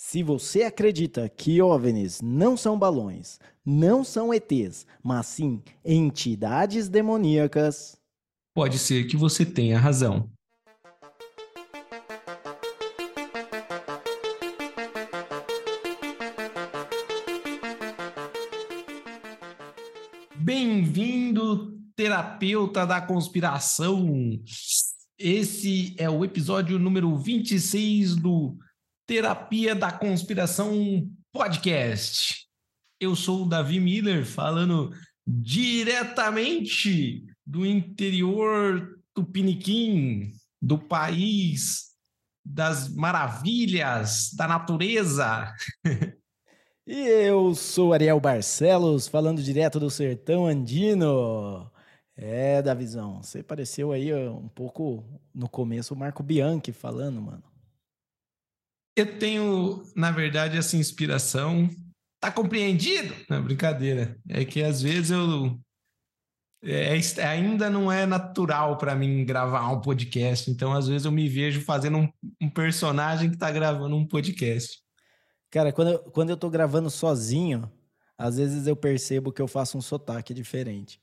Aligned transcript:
Se 0.00 0.22
você 0.22 0.62
acredita 0.62 1.28
que 1.28 1.60
OVNIs 1.60 2.20
não 2.22 2.56
são 2.56 2.78
balões, 2.78 3.40
não 3.66 4.04
são 4.04 4.32
ETs, 4.32 4.86
mas 5.02 5.26
sim 5.26 5.60
entidades 5.84 6.88
demoníacas, 6.88 8.00
pode 8.54 8.78
ser 8.78 9.08
que 9.08 9.16
você 9.16 9.44
tenha 9.44 9.76
razão. 9.76 10.30
Bem-vindo, 20.36 21.76
terapeuta 21.96 22.86
da 22.86 23.00
conspiração. 23.00 24.38
Esse 25.18 25.96
é 25.98 26.08
o 26.08 26.24
episódio 26.24 26.78
número 26.78 27.16
26 27.18 28.14
do 28.14 28.56
Terapia 29.08 29.74
da 29.74 29.90
Conspiração 29.90 31.10
Podcast. 31.32 32.46
Eu 33.00 33.16
sou 33.16 33.44
o 33.44 33.48
Davi 33.48 33.80
Miller, 33.80 34.26
falando 34.26 34.90
diretamente 35.26 37.24
do 37.46 37.64
interior 37.64 39.00
tupiniquim, 39.14 40.30
do 40.60 40.78
país 40.78 41.86
das 42.44 42.94
maravilhas 42.94 44.30
da 44.34 44.46
natureza. 44.46 45.54
e 46.86 46.98
eu 46.98 47.54
sou 47.54 47.94
Ariel 47.94 48.20
Barcelos, 48.20 49.08
falando 49.08 49.42
direto 49.42 49.80
do 49.80 49.88
sertão 49.88 50.46
andino. 50.46 51.72
É, 52.14 52.60
Davizão, 52.60 53.22
você 53.22 53.42
pareceu 53.42 53.90
aí 53.90 54.12
um 54.28 54.48
pouco 54.48 55.02
no 55.34 55.48
começo 55.48 55.94
o 55.94 55.96
Marco 55.96 56.22
Bianchi 56.22 56.72
falando, 56.72 57.22
mano. 57.22 57.48
Eu 59.00 59.18
tenho, 59.18 59.84
na 59.94 60.10
verdade, 60.10 60.56
essa 60.56 60.76
inspiração. 60.76 61.70
Tá 62.20 62.32
compreendido? 62.32 63.14
Não, 63.30 63.42
brincadeira. 63.42 64.18
É 64.28 64.44
que 64.44 64.62
às 64.62 64.82
vezes 64.82 65.10
eu. 65.10 65.58
É, 66.60 66.98
é 66.98 67.26
ainda 67.26 67.70
não 67.70 67.92
é 67.92 68.04
natural 68.04 68.76
para 68.76 68.96
mim 68.96 69.24
gravar 69.24 69.70
um 69.70 69.80
podcast. 69.80 70.50
Então, 70.50 70.72
às 70.72 70.88
vezes, 70.88 71.04
eu 71.04 71.12
me 71.12 71.28
vejo 71.28 71.60
fazendo 71.60 71.98
um, 71.98 72.08
um 72.42 72.50
personagem 72.50 73.30
que 73.30 73.38
tá 73.38 73.50
gravando 73.52 73.94
um 73.94 74.06
podcast. 74.06 74.82
Cara, 75.50 75.72
quando 75.72 75.92
eu, 75.92 75.98
quando 76.10 76.30
eu 76.30 76.36
tô 76.36 76.50
gravando 76.50 76.90
sozinho, 76.90 77.70
às 78.16 78.36
vezes 78.36 78.66
eu 78.66 78.74
percebo 78.74 79.32
que 79.32 79.40
eu 79.40 79.46
faço 79.46 79.78
um 79.78 79.80
sotaque 79.80 80.34
diferente. 80.34 81.00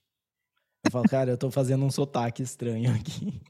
Eu 0.84 0.92
falo, 0.92 1.08
cara, 1.08 1.32
eu 1.32 1.38
tô 1.38 1.50
fazendo 1.50 1.86
um 1.86 1.90
sotaque 1.90 2.44
estranho 2.44 2.94
aqui. 2.94 3.42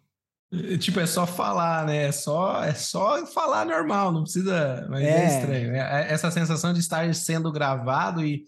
Tipo, 0.79 0.99
é 0.99 1.05
só 1.05 1.25
falar, 1.25 1.85
né? 1.85 2.05
É 2.05 2.11
só, 2.11 2.63
é 2.63 2.73
só 2.73 3.25
falar 3.27 3.65
normal, 3.65 4.11
não 4.11 4.23
precisa. 4.23 4.87
Mas 4.89 5.03
é, 5.03 5.09
é 5.09 5.27
estranho. 5.27 5.75
É, 5.75 5.79
é 5.79 6.13
essa 6.13 6.31
sensação 6.31 6.71
de 6.73 6.79
estar 6.79 7.13
sendo 7.13 7.51
gravado 7.51 8.23
e, 8.23 8.45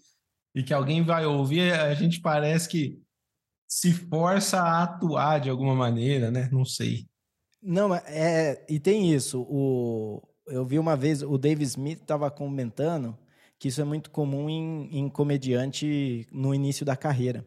e 0.54 0.62
que 0.62 0.72
alguém 0.72 1.02
vai 1.02 1.26
ouvir, 1.26 1.72
a 1.72 1.94
gente 1.94 2.20
parece 2.20 2.68
que 2.68 2.98
se 3.66 3.92
força 3.92 4.60
a 4.60 4.82
atuar 4.84 5.40
de 5.40 5.50
alguma 5.50 5.74
maneira, 5.74 6.30
né? 6.30 6.48
Não 6.50 6.64
sei. 6.64 7.06
Não, 7.62 7.94
é, 7.94 8.64
e 8.68 8.78
tem 8.80 9.12
isso. 9.12 9.42
O, 9.42 10.22
eu 10.46 10.64
vi 10.64 10.78
uma 10.78 10.96
vez, 10.96 11.22
o 11.22 11.36
Dave 11.36 11.64
Smith 11.64 12.00
estava 12.00 12.30
comentando 12.30 13.18
que 13.58 13.68
isso 13.68 13.80
é 13.80 13.84
muito 13.84 14.10
comum 14.10 14.48
em, 14.48 14.98
em 14.98 15.08
comediante 15.08 16.26
no 16.32 16.54
início 16.54 16.86
da 16.86 16.96
carreira. 16.96 17.44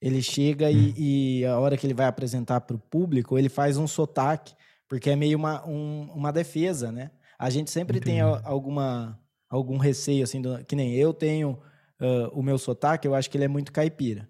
Ele 0.00 0.22
chega 0.22 0.66
hum. 0.66 0.92
e, 0.96 1.40
e, 1.40 1.46
a 1.46 1.58
hora 1.58 1.76
que 1.76 1.86
ele 1.86 1.94
vai 1.94 2.06
apresentar 2.06 2.60
para 2.60 2.76
o 2.76 2.78
público, 2.78 3.38
ele 3.38 3.48
faz 3.48 3.76
um 3.76 3.86
sotaque, 3.86 4.54
porque 4.88 5.10
é 5.10 5.16
meio 5.16 5.38
uma, 5.38 5.66
um, 5.66 6.10
uma 6.14 6.32
defesa, 6.32 6.92
né? 6.92 7.10
A 7.38 7.50
gente 7.50 7.70
sempre 7.70 7.98
Entendi. 7.98 8.16
tem 8.16 8.20
alguma, 8.20 9.18
algum 9.48 9.76
receio, 9.76 10.24
assim, 10.24 10.40
do, 10.40 10.64
que 10.64 10.76
nem 10.76 10.94
eu 10.94 11.12
tenho 11.12 11.58
uh, 12.00 12.28
o 12.32 12.42
meu 12.42 12.58
sotaque, 12.58 13.06
eu 13.06 13.14
acho 13.14 13.30
que 13.30 13.36
ele 13.36 13.44
é 13.44 13.48
muito 13.48 13.72
caipira. 13.72 14.28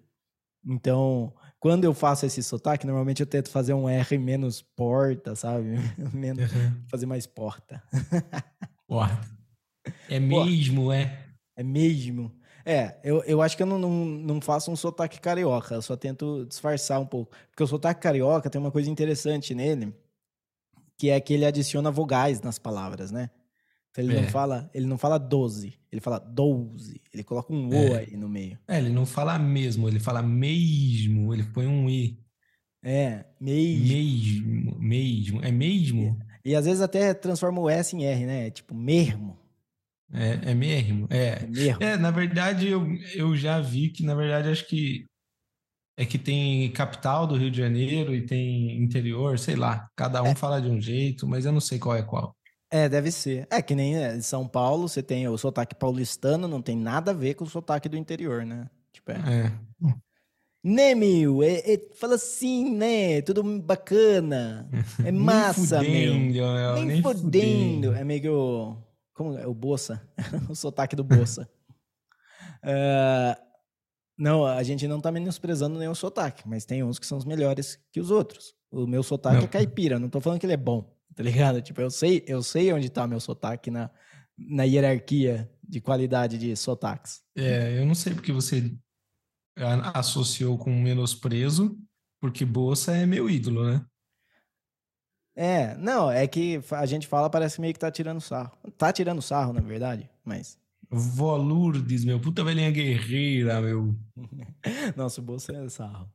Então, 0.65 1.33
quando 1.59 1.85
eu 1.85 1.93
faço 1.93 2.25
esse 2.25 2.43
sotaque, 2.43 2.85
normalmente 2.85 3.21
eu 3.21 3.27
tento 3.27 3.49
fazer 3.49 3.73
um 3.73 3.87
R 3.87 4.17
menos 4.17 4.61
porta, 4.61 5.35
sabe? 5.35 5.75
menos, 6.13 6.51
uhum. 6.51 6.83
Fazer 6.89 7.05
mais 7.05 7.25
porta. 7.25 7.81
Porta. 8.87 9.27
É 10.09 10.17
mesmo, 10.17 10.93
é? 10.93 11.25
É 11.57 11.63
mesmo. 11.63 12.31
É, 12.69 12.97
eu, 13.01 13.23
eu 13.23 13.41
acho 13.41 13.55
que 13.55 13.63
eu 13.63 13.65
não, 13.65 13.79
não, 13.79 13.89
não 14.05 14.41
faço 14.41 14.69
um 14.69 14.75
sotaque 14.75 15.21
carioca, 15.21 15.75
eu 15.75 15.81
só 15.81 15.95
tento 15.95 16.45
disfarçar 16.45 16.99
um 16.99 17.05
pouco. 17.05 17.31
Porque 17.49 17.63
o 17.63 17.67
sotaque 17.67 18.01
carioca 18.01 18.49
tem 18.49 18.59
uma 18.59 18.71
coisa 18.71 18.89
interessante 18.89 19.55
nele, 19.55 19.95
que 20.97 21.09
é 21.09 21.17
que 21.21 21.33
ele 21.33 21.45
adiciona 21.45 21.89
vogais 21.89 22.41
nas 22.41 22.59
palavras, 22.59 23.09
né? 23.09 23.29
Então 23.89 24.03
ele 24.03 24.17
é. 24.17 24.21
não 24.21 24.27
fala, 24.27 24.69
ele 24.73 24.85
não 24.85 24.97
fala 24.97 25.17
12, 25.17 25.79
ele 25.89 26.01
fala 26.01 26.19
12. 26.19 27.01
Ele 27.13 27.23
coloca 27.23 27.53
um 27.53 27.69
O 27.69 27.73
é. 27.73 27.99
aí 27.99 28.17
no 28.17 28.27
meio. 28.27 28.59
É, 28.67 28.79
ele 28.79 28.89
não 28.89 29.05
fala 29.05 29.39
mesmo, 29.39 29.87
ele 29.87 30.01
fala 30.01 30.21
mesmo, 30.21 31.33
ele 31.33 31.43
põe 31.43 31.67
um 31.67 31.89
I. 31.89 32.19
É, 32.83 33.23
mesmo. 33.39 33.85
Mesmo, 33.87 34.77
mesmo. 34.77 35.41
É 35.41 35.51
mesmo? 35.53 36.19
E, 36.43 36.51
e 36.51 36.55
às 36.55 36.65
vezes 36.65 36.81
até 36.81 37.13
transforma 37.13 37.61
o 37.61 37.69
S 37.69 37.95
em 37.95 38.03
R, 38.03 38.25
né? 38.25 38.51
Tipo, 38.51 38.75
mesmo. 38.75 39.37
É, 40.13 40.51
é 40.51 40.53
mesmo? 40.53 41.07
É. 41.09 41.39
É, 41.43 41.47
mesmo. 41.47 41.83
é, 41.83 41.97
na 41.97 42.11
verdade, 42.11 42.67
eu, 42.67 42.87
eu 43.13 43.35
já 43.35 43.59
vi 43.59 43.89
que, 43.89 44.03
na 44.03 44.15
verdade, 44.15 44.49
acho 44.49 44.67
que 44.67 45.05
é 45.99 46.05
que 46.05 46.19
tem 46.19 46.71
capital 46.71 47.25
do 47.25 47.35
Rio 47.35 47.49
de 47.49 47.57
Janeiro 47.57 48.13
e 48.13 48.21
tem 48.21 48.81
interior, 48.81 49.39
sei 49.39 49.55
lá. 49.55 49.89
Cada 49.95 50.21
um 50.21 50.27
é. 50.27 50.35
fala 50.35 50.61
de 50.61 50.69
um 50.69 50.79
jeito, 50.79 51.27
mas 51.27 51.45
eu 51.45 51.51
não 51.51 51.59
sei 51.59 51.79
qual 51.79 51.95
é 51.95 52.03
qual. 52.03 52.35
É, 52.69 52.87
deve 52.87 53.11
ser. 53.11 53.47
É 53.49 53.61
que 53.61 53.73
nem 53.73 53.97
é, 53.97 54.15
em 54.15 54.21
São 54.21 54.47
Paulo, 54.47 54.87
você 54.87 55.01
tem 55.01 55.27
o 55.27 55.37
sotaque 55.37 55.73
paulistano, 55.73 56.47
não 56.47 56.61
tem 56.61 56.77
nada 56.77 57.11
a 57.11 57.13
ver 57.13 57.33
com 57.33 57.45
o 57.45 57.49
sotaque 57.49 57.89
do 57.89 57.97
interior, 57.97 58.45
né? 58.45 58.69
Tipo, 58.93 59.11
é. 59.11 59.15
é. 59.15 59.97
Né, 60.63 60.93
meu? 60.93 61.41
É, 61.41 61.59
é, 61.59 61.81
fala 61.95 62.15
assim, 62.15 62.75
né? 62.75 63.21
Tudo 63.21 63.43
bacana. 63.61 64.69
É 65.03 65.11
massa, 65.11 65.81
nem 65.81 66.07
fudendo, 66.07 66.33
meu. 66.33 66.73
Nem, 66.75 66.85
nem 66.85 67.01
fudendo. 67.01 67.21
fudendo. 67.21 67.93
É 67.93 68.03
meio 68.03 68.77
como 69.17 69.35
é? 69.35 69.47
O 69.47 69.53
Boça. 69.53 70.07
o 70.47 70.55
sotaque 70.55 70.95
do 70.95 71.03
Boça. 71.03 71.49
uh, 72.63 73.41
não, 74.17 74.45
a 74.45 74.61
gente 74.61 74.87
não 74.87 75.01
tá 75.01 75.11
menosprezando 75.11 75.79
nenhum 75.79 75.95
sotaque, 75.95 76.47
mas 76.47 76.65
tem 76.65 76.83
uns 76.83 76.99
que 76.99 77.05
são 77.05 77.17
os 77.17 77.25
melhores 77.25 77.79
que 77.91 77.99
os 77.99 78.11
outros. 78.11 78.55
O 78.71 78.85
meu 78.85 79.01
sotaque 79.01 79.37
não. 79.37 79.43
é 79.45 79.47
caipira, 79.47 79.97
não 79.97 80.09
tô 80.09 80.21
falando 80.21 80.39
que 80.39 80.45
ele 80.45 80.53
é 80.53 80.57
bom, 80.57 80.95
tá 81.15 81.23
ligado? 81.23 81.61
Tipo, 81.61 81.81
eu 81.81 81.89
sei, 81.89 82.23
eu 82.27 82.43
sei 82.43 82.71
onde 82.71 82.89
tá 82.89 83.07
meu 83.07 83.19
sotaque 83.19 83.71
na, 83.71 83.89
na 84.37 84.63
hierarquia 84.63 85.49
de 85.63 85.81
qualidade 85.81 86.37
de 86.37 86.55
sotaques. 86.55 87.23
É, 87.35 87.79
eu 87.79 87.85
não 87.85 87.95
sei 87.95 88.13
porque 88.13 88.31
você 88.31 88.71
associou 89.95 90.57
com 90.57 90.69
menosprezo, 90.69 91.75
porque 92.21 92.45
Boça 92.45 92.95
é 92.95 93.05
meu 93.05 93.27
ídolo, 93.27 93.65
né? 93.65 93.83
É, 95.39 95.77
não, 95.77 96.09
é 96.09 96.25
que 96.25 96.59
a 96.71 96.85
gente 96.87 97.05
fala, 97.05 97.29
parece 97.29 97.61
meio 97.61 97.71
que 97.71 97.79
tá 97.79 97.91
tirando 97.91 98.19
sarro. 98.19 98.57
Tá 98.75 98.91
tirando 98.91 99.21
sarro, 99.21 99.53
na 99.53 99.61
verdade, 99.61 100.09
mas. 100.25 100.57
Vó 100.89 101.35
Lourdes, 101.37 102.03
meu, 102.03 102.19
puta 102.19 102.43
velhinha 102.43 102.71
guerreira, 102.71 103.61
meu. 103.61 103.95
Nossa, 104.97 105.21
o 105.21 105.23
bolso 105.23 105.51
é 105.51 105.69
sarro. 105.69 106.11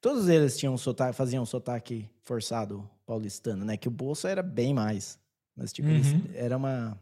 Todos 0.00 0.26
eles 0.26 0.56
tinham 0.56 0.74
sotaque, 0.78 1.14
faziam 1.14 1.44
sotaque 1.44 2.08
forçado 2.24 2.88
paulistano, 3.04 3.62
né? 3.62 3.76
Que 3.76 3.88
o 3.88 3.90
bolso 3.90 4.26
era 4.26 4.42
bem 4.42 4.72
mais. 4.72 5.18
Mas, 5.54 5.70
tipo, 5.70 5.88
uhum. 5.88 6.24
era 6.32 6.56
uma. 6.56 6.98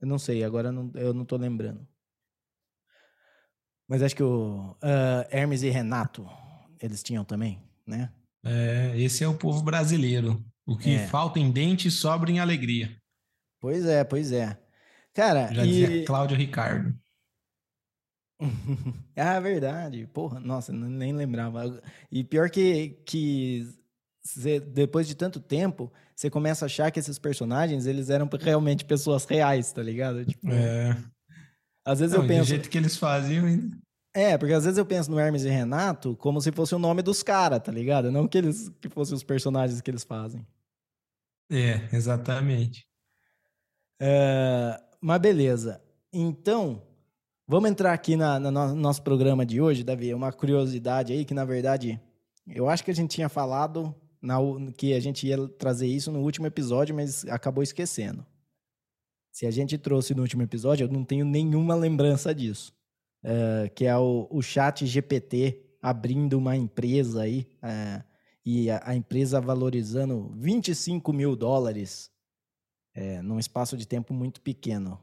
Eu 0.00 0.06
não 0.06 0.18
sei, 0.18 0.44
agora 0.44 0.70
não, 0.70 0.92
eu 0.94 1.12
não 1.12 1.24
tô 1.24 1.36
lembrando. 1.36 1.84
Mas 3.88 4.00
acho 4.00 4.14
que 4.14 4.22
o 4.22 4.76
uh, 4.76 5.26
Hermes 5.28 5.64
e 5.64 5.70
Renato, 5.70 6.24
eles 6.80 7.02
tinham 7.02 7.24
também, 7.24 7.60
né? 7.84 8.12
É, 8.44 8.94
esse 8.96 9.22
é 9.22 9.28
o 9.28 9.36
povo 9.36 9.62
brasileiro. 9.62 10.42
O 10.66 10.76
que 10.76 10.94
é. 10.94 11.06
falta 11.06 11.38
em 11.38 11.50
dente 11.50 11.90
sobra 11.90 12.30
em 12.30 12.38
alegria. 12.38 12.96
Pois 13.60 13.84
é, 13.84 14.04
pois 14.04 14.32
é. 14.32 14.58
Cara, 15.12 15.52
já 15.52 15.64
e... 15.64 15.68
dizia 15.68 16.04
Cláudio 16.04 16.36
Ricardo. 16.36 16.94
ah, 19.16 19.40
verdade. 19.40 20.06
Porra, 20.12 20.40
nossa, 20.40 20.72
nem 20.72 21.12
lembrava. 21.12 21.82
E 22.10 22.24
pior 22.24 22.48
que, 22.48 23.00
que 23.04 23.66
você, 24.22 24.60
depois 24.60 25.06
de 25.06 25.14
tanto 25.14 25.40
tempo, 25.40 25.92
você 26.14 26.30
começa 26.30 26.64
a 26.64 26.66
achar 26.66 26.90
que 26.90 27.00
esses 27.00 27.18
personagens, 27.18 27.86
eles 27.86 28.08
eram 28.08 28.28
realmente 28.40 28.84
pessoas 28.84 29.24
reais, 29.24 29.72
tá 29.72 29.82
ligado? 29.82 30.24
Tipo, 30.24 30.48
é. 30.50 30.96
Às 31.84 32.00
vezes 32.00 32.14
Não, 32.14 32.22
eu 32.22 32.28
penso... 32.28 32.42
Do 32.42 32.48
jeito 32.48 32.70
que 32.70 32.78
eles 32.78 32.96
faziam 32.96 33.46
ainda. 33.46 33.76
É, 34.12 34.36
porque 34.36 34.52
às 34.52 34.64
vezes 34.64 34.78
eu 34.78 34.84
penso 34.84 35.10
no 35.10 35.18
Hermes 35.20 35.44
e 35.44 35.48
Renato 35.48 36.16
como 36.16 36.40
se 36.40 36.50
fosse 36.50 36.74
o 36.74 36.78
nome 36.78 37.00
dos 37.00 37.22
caras, 37.22 37.60
tá 37.62 37.70
ligado? 37.70 38.10
Não 38.10 38.26
que 38.26 38.38
eles 38.38 38.68
que 38.80 38.88
fossem 38.88 39.14
os 39.14 39.22
personagens 39.22 39.80
que 39.80 39.90
eles 39.90 40.02
fazem. 40.02 40.44
É, 41.50 41.88
exatamente. 41.94 42.86
É, 44.00 44.80
mas 45.00 45.20
beleza. 45.20 45.82
Então, 46.12 46.82
vamos 47.46 47.70
entrar 47.70 47.92
aqui 47.92 48.16
na, 48.16 48.40
na 48.40 48.50
no 48.50 48.74
nosso 48.74 49.02
programa 49.02 49.46
de 49.46 49.60
hoje, 49.60 49.84
Davi. 49.84 50.12
Uma 50.12 50.32
curiosidade 50.32 51.12
aí 51.12 51.24
que, 51.24 51.34
na 51.34 51.44
verdade, 51.44 52.00
eu 52.48 52.68
acho 52.68 52.84
que 52.84 52.90
a 52.90 52.94
gente 52.94 53.14
tinha 53.14 53.28
falado 53.28 53.94
na, 54.20 54.38
que 54.76 54.92
a 54.92 55.00
gente 55.00 55.26
ia 55.26 55.48
trazer 55.50 55.86
isso 55.86 56.10
no 56.10 56.20
último 56.20 56.46
episódio, 56.46 56.94
mas 56.94 57.24
acabou 57.26 57.62
esquecendo. 57.62 58.26
se 59.32 59.46
a 59.46 59.50
gente 59.50 59.78
trouxe 59.78 60.14
no 60.14 60.22
último 60.22 60.42
episódio, 60.42 60.84
eu 60.84 60.92
não 60.92 61.04
tenho 61.04 61.24
nenhuma 61.24 61.74
lembrança 61.74 62.34
disso. 62.34 62.72
Uh, 63.22 63.68
que 63.74 63.84
é 63.84 63.96
o, 63.96 64.26
o 64.30 64.40
chat 64.40 64.86
GPT 64.86 65.76
abrindo 65.82 66.38
uma 66.38 66.56
empresa 66.56 67.22
aí, 67.22 67.46
uh, 67.62 68.02
e 68.44 68.70
a, 68.70 68.80
a, 68.84 68.94
empresa 68.94 69.40
valorizando 69.40 70.32
25 70.38 71.12
mil 71.12 71.36
dólares 71.36 72.10
uh, 72.96 73.22
num 73.22 73.38
espaço 73.38 73.76
de 73.76 73.86
tempo 73.86 74.14
muito 74.14 74.40
pequeno. 74.40 75.00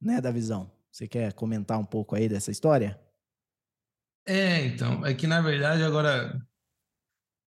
Né, 0.00 0.20
da 0.20 0.30
visão? 0.30 0.70
Você 0.90 1.06
quer 1.06 1.32
comentar 1.32 1.78
um 1.78 1.84
pouco 1.84 2.14
aí 2.14 2.28
dessa 2.28 2.50
história? 2.50 2.98
É, 4.26 4.64
então, 4.66 5.04
é 5.04 5.14
que 5.14 5.26
na 5.26 5.40
verdade 5.40 5.82
agora 5.82 6.38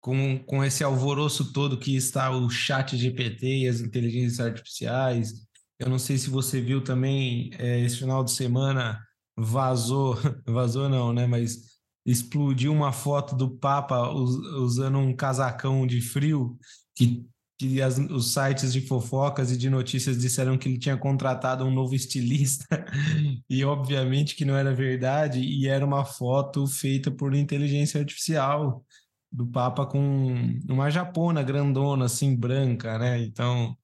com, 0.00 0.38
com 0.44 0.64
esse 0.64 0.84
alvoroço 0.84 1.52
todo 1.52 1.78
que 1.78 1.96
está 1.96 2.30
o 2.30 2.48
chat 2.48 2.96
GPT 2.96 3.64
e 3.64 3.68
as 3.68 3.80
inteligências 3.80 4.40
artificiais, 4.40 5.32
eu 5.78 5.88
não 5.88 5.98
sei 5.98 6.16
se 6.16 6.30
você 6.30 6.60
viu 6.60 6.82
também 6.82 7.50
é, 7.58 7.80
esse 7.80 7.98
final 7.98 8.22
de 8.22 8.30
semana 8.30 9.04
vazou, 9.36 10.16
vazou 10.46 10.88
não, 10.88 11.12
né? 11.12 11.26
Mas 11.26 11.76
explodiu 12.04 12.72
uma 12.72 12.92
foto 12.92 13.34
do 13.34 13.50
Papa 13.50 14.08
usando 14.10 14.98
um 14.98 15.14
casacão 15.14 15.86
de 15.86 16.00
frio 16.00 16.56
que, 16.94 17.26
que 17.58 17.82
as, 17.82 17.98
os 17.98 18.32
sites 18.32 18.72
de 18.72 18.80
fofocas 18.80 19.50
e 19.50 19.56
de 19.56 19.68
notícias 19.68 20.16
disseram 20.16 20.56
que 20.56 20.68
ele 20.68 20.78
tinha 20.78 20.96
contratado 20.96 21.64
um 21.64 21.70
novo 21.70 21.94
estilista 21.96 22.64
e 23.50 23.64
obviamente 23.64 24.36
que 24.36 24.44
não 24.44 24.56
era 24.56 24.72
verdade 24.72 25.40
e 25.40 25.66
era 25.66 25.84
uma 25.84 26.04
foto 26.04 26.66
feita 26.66 27.10
por 27.10 27.34
inteligência 27.34 28.00
artificial 28.00 28.84
do 29.32 29.46
Papa 29.46 29.84
com 29.84 30.58
uma 30.68 30.88
japona 30.90 31.42
grandona 31.42 32.04
assim 32.04 32.36
branca, 32.36 32.96
né? 32.98 33.20
Então 33.20 33.76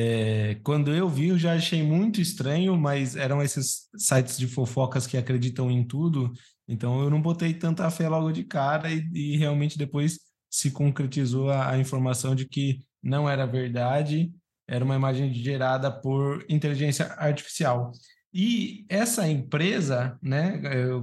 é, 0.00 0.54
quando 0.62 0.94
eu 0.94 1.08
vi, 1.08 1.26
eu 1.26 1.38
já 1.38 1.54
achei 1.54 1.82
muito 1.82 2.20
estranho, 2.20 2.76
mas 2.76 3.16
eram 3.16 3.42
esses 3.42 3.88
sites 3.96 4.38
de 4.38 4.46
fofocas 4.46 5.08
que 5.08 5.16
acreditam 5.16 5.68
em 5.68 5.84
tudo, 5.84 6.32
então 6.68 7.02
eu 7.02 7.10
não 7.10 7.20
botei 7.20 7.52
tanta 7.52 7.90
fé 7.90 8.08
logo 8.08 8.30
de 8.30 8.44
cara 8.44 8.92
e, 8.92 9.04
e 9.12 9.36
realmente 9.36 9.76
depois 9.76 10.20
se 10.48 10.70
concretizou 10.70 11.50
a, 11.50 11.70
a, 11.70 11.78
informação 11.78 12.32
de 12.32 12.46
que 12.46 12.78
não 13.02 13.28
era 13.28 13.44
verdade, 13.44 14.32
era 14.68 14.84
uma 14.84 14.94
imagem 14.94 15.34
gerada 15.34 15.90
por 15.90 16.46
inteligência 16.48 17.06
artificial. 17.14 17.90
E 18.32 18.86
essa 18.88 19.26
empresa, 19.28 20.16
né, 20.22 20.62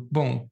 bom, 0.09 0.47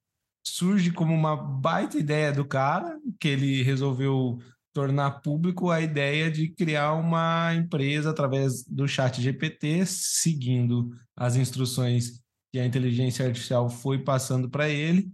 surge 0.46 0.92
como 0.92 1.14
uma 1.14 1.38
baita 1.38 1.98
ideia 1.98 2.34
do 2.34 2.44
cara, 2.44 3.00
que 3.22 3.30
ele 3.30 3.64
resolveu 3.64 4.38
tornar 4.74 5.22
público 5.22 5.70
a 5.70 5.80
ideia 5.80 6.30
de 6.32 6.50
criar 6.50 6.94
uma 6.94 7.54
empresa 7.54 8.10
através 8.10 8.64
do 8.64 8.88
chat 8.88 9.22
GPT, 9.22 9.86
seguindo 9.86 10.90
as 11.16 11.36
instruções 11.36 12.24
que 12.52 12.60
a 12.60 12.66
inteligência 12.66 13.26
artificial 13.26 13.70
foi 13.70 14.00
passando 14.00 14.50
para 14.50 14.68
ele. 14.68 15.12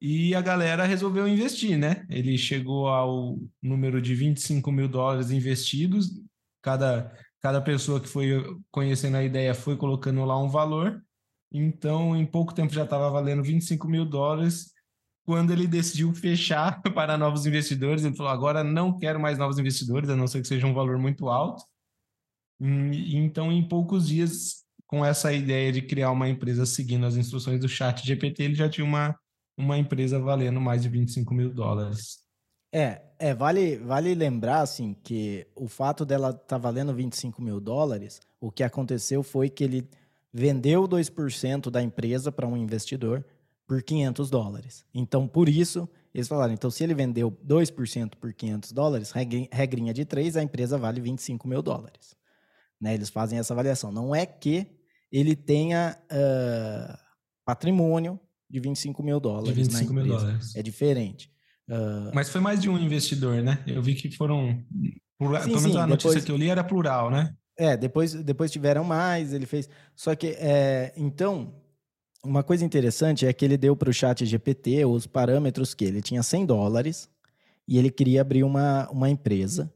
E 0.00 0.34
a 0.34 0.40
galera 0.40 0.84
resolveu 0.84 1.26
investir, 1.26 1.76
né? 1.76 2.06
Ele 2.08 2.38
chegou 2.38 2.88
ao 2.88 3.38
número 3.60 4.00
de 4.00 4.14
25 4.14 4.70
mil 4.70 4.88
dólares 4.88 5.30
investidos. 5.30 6.10
Cada, 6.62 7.12
cada 7.40 7.60
pessoa 7.60 8.00
que 8.00 8.08
foi 8.08 8.44
conhecendo 8.70 9.16
a 9.16 9.24
ideia 9.24 9.54
foi 9.54 9.76
colocando 9.76 10.24
lá 10.24 10.40
um 10.40 10.48
valor. 10.48 11.02
Então, 11.50 12.16
em 12.16 12.26
pouco 12.26 12.54
tempo 12.54 12.72
já 12.72 12.84
estava 12.84 13.10
valendo 13.10 13.42
25 13.42 13.88
mil 13.88 14.04
dólares 14.04 14.72
quando 15.28 15.52
ele 15.52 15.66
decidiu 15.66 16.10
fechar 16.14 16.80
para 16.94 17.18
novos 17.18 17.44
investidores, 17.44 18.02
ele 18.02 18.16
falou: 18.16 18.32
agora 18.32 18.64
não 18.64 18.98
quero 18.98 19.20
mais 19.20 19.36
novos 19.36 19.58
investidores, 19.58 20.08
a 20.08 20.16
não 20.16 20.26
ser 20.26 20.40
que 20.40 20.48
seja 20.48 20.66
um 20.66 20.72
valor 20.72 20.96
muito 20.96 21.28
alto. 21.28 21.62
Então, 22.58 23.52
em 23.52 23.68
poucos 23.68 24.08
dias, 24.08 24.64
com 24.86 25.04
essa 25.04 25.30
ideia 25.30 25.70
de 25.70 25.82
criar 25.82 26.12
uma 26.12 26.30
empresa 26.30 26.64
seguindo 26.64 27.04
as 27.04 27.14
instruções 27.14 27.60
do 27.60 27.68
chat 27.68 28.06
GPT, 28.06 28.42
ele 28.42 28.54
já 28.54 28.70
tinha 28.70 28.86
uma, 28.86 29.14
uma 29.54 29.76
empresa 29.76 30.18
valendo 30.18 30.62
mais 30.62 30.82
de 30.82 30.88
25 30.88 31.34
mil 31.34 31.52
dólares. 31.52 32.20
É, 32.72 33.02
é 33.18 33.34
vale, 33.34 33.76
vale 33.76 34.14
lembrar 34.14 34.62
assim 34.62 34.96
que 35.04 35.46
o 35.54 35.68
fato 35.68 36.06
dela 36.06 36.30
estar 36.30 36.42
tá 36.42 36.58
valendo 36.58 36.94
25 36.94 37.42
mil 37.42 37.60
dólares, 37.60 38.18
o 38.40 38.50
que 38.50 38.62
aconteceu 38.62 39.22
foi 39.22 39.50
que 39.50 39.62
ele 39.62 39.86
vendeu 40.32 40.88
2% 40.88 41.68
da 41.70 41.82
empresa 41.82 42.32
para 42.32 42.46
um 42.46 42.56
investidor 42.56 43.22
por 43.68 43.82
500 43.82 44.30
dólares. 44.30 44.84
Então, 44.94 45.28
por 45.28 45.46
isso, 45.46 45.86
eles 46.14 46.26
falaram, 46.26 46.54
então 46.54 46.70
se 46.70 46.82
ele 46.82 46.94
vendeu 46.94 47.30
2% 47.30 48.14
por 48.18 48.32
500 48.32 48.72
dólares, 48.72 49.12
regrinha 49.12 49.92
de 49.92 50.06
3, 50.06 50.38
a 50.38 50.42
empresa 50.42 50.78
vale 50.78 51.02
25 51.02 51.46
mil 51.46 51.60
dólares. 51.60 52.16
Né? 52.80 52.94
Eles 52.94 53.10
fazem 53.10 53.38
essa 53.38 53.52
avaliação. 53.52 53.92
Não 53.92 54.14
é 54.14 54.24
que 54.24 54.66
ele 55.12 55.36
tenha 55.36 55.98
uh, 56.10 56.98
patrimônio 57.44 58.18
de 58.48 58.58
25 58.58 59.02
mil 59.02 59.20
dólares. 59.20 59.48
De 59.48 59.62
25 59.62 59.92
mil 59.92 60.06
dólares. 60.06 60.56
É 60.56 60.62
diferente. 60.62 61.30
Uh... 61.68 62.10
Mas 62.14 62.30
foi 62.30 62.40
mais 62.40 62.62
de 62.62 62.70
um 62.70 62.78
investidor, 62.78 63.42
né? 63.42 63.62
Eu 63.66 63.82
vi 63.82 63.94
que 63.94 64.10
foram. 64.16 64.64
Sim, 64.80 64.98
pelo 65.18 65.60
menos 65.60 65.62
sim, 65.62 65.76
a 65.76 65.86
notícia 65.86 66.10
depois... 66.10 66.24
que 66.24 66.32
eu 66.32 66.36
li 66.36 66.48
era 66.48 66.64
plural, 66.64 67.10
né? 67.10 67.34
É, 67.58 67.76
depois, 67.76 68.14
depois 68.14 68.50
tiveram 68.50 68.82
mais, 68.84 69.34
ele 69.34 69.44
fez. 69.44 69.68
Só 69.94 70.14
que, 70.14 70.28
é, 70.38 70.94
então, 70.96 71.52
uma 72.24 72.42
coisa 72.42 72.64
interessante 72.64 73.26
é 73.26 73.32
que 73.32 73.44
ele 73.44 73.56
deu 73.56 73.76
para 73.76 73.90
o 73.90 73.92
chat 73.92 74.24
GPT 74.24 74.84
os 74.84 75.06
parâmetros 75.06 75.74
que 75.74 75.84
ele 75.84 76.02
tinha 76.02 76.22
100 76.22 76.46
dólares 76.46 77.08
e 77.66 77.78
ele 77.78 77.90
queria 77.90 78.22
abrir 78.22 78.42
uma, 78.42 78.88
uma 78.90 79.08
empresa. 79.08 79.72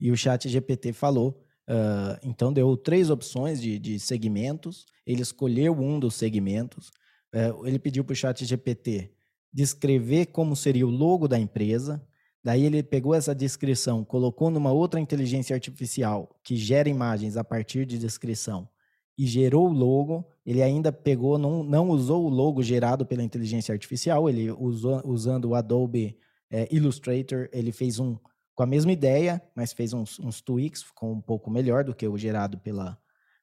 E 0.00 0.10
o 0.10 0.16
chat 0.16 0.48
GPT 0.48 0.92
falou, 0.92 1.44
uh, 1.68 2.18
então 2.22 2.52
deu 2.52 2.76
três 2.76 3.10
opções 3.10 3.60
de, 3.60 3.78
de 3.78 3.98
segmentos, 3.98 4.86
ele 5.06 5.22
escolheu 5.22 5.72
um 5.72 5.98
dos 5.98 6.14
segmentos, 6.14 6.88
uh, 7.34 7.66
ele 7.66 7.78
pediu 7.78 8.04
para 8.04 8.12
o 8.12 8.16
chat 8.16 8.44
GPT 8.44 9.12
descrever 9.52 10.26
como 10.26 10.56
seria 10.56 10.86
o 10.86 10.90
logo 10.90 11.28
da 11.28 11.38
empresa, 11.38 12.02
daí 12.42 12.64
ele 12.64 12.82
pegou 12.82 13.14
essa 13.14 13.34
descrição, 13.34 14.04
colocou 14.04 14.50
numa 14.50 14.72
outra 14.72 14.98
inteligência 14.98 15.54
artificial 15.54 16.34
que 16.42 16.56
gera 16.56 16.88
imagens 16.88 17.36
a 17.36 17.44
partir 17.44 17.84
de 17.84 17.98
descrição 17.98 18.68
e 19.16 19.26
gerou 19.26 19.68
o 19.68 19.72
logo. 19.72 20.26
Ele 20.44 20.62
ainda 20.62 20.92
pegou, 20.92 21.38
não, 21.38 21.62
não 21.62 21.90
usou 21.90 22.24
o 22.24 22.28
logo 22.28 22.62
gerado 22.62 23.06
pela 23.06 23.22
inteligência 23.22 23.72
artificial, 23.72 24.28
ele 24.28 24.50
usou 24.50 25.00
usando 25.04 25.46
o 25.46 25.54
Adobe 25.54 26.18
é, 26.50 26.68
Illustrator, 26.70 27.48
ele 27.52 27.72
fez 27.72 27.98
um 27.98 28.16
com 28.54 28.62
a 28.62 28.66
mesma 28.66 28.92
ideia, 28.92 29.42
mas 29.54 29.72
fez 29.72 29.92
uns, 29.92 30.18
uns 30.18 30.40
tweaks, 30.40 30.82
ficou 30.82 31.10
um 31.10 31.20
pouco 31.20 31.50
melhor 31.50 31.84
do 31.84 31.94
que 31.94 32.06
o 32.06 32.18
gerado 32.18 32.58
pela, 32.58 32.98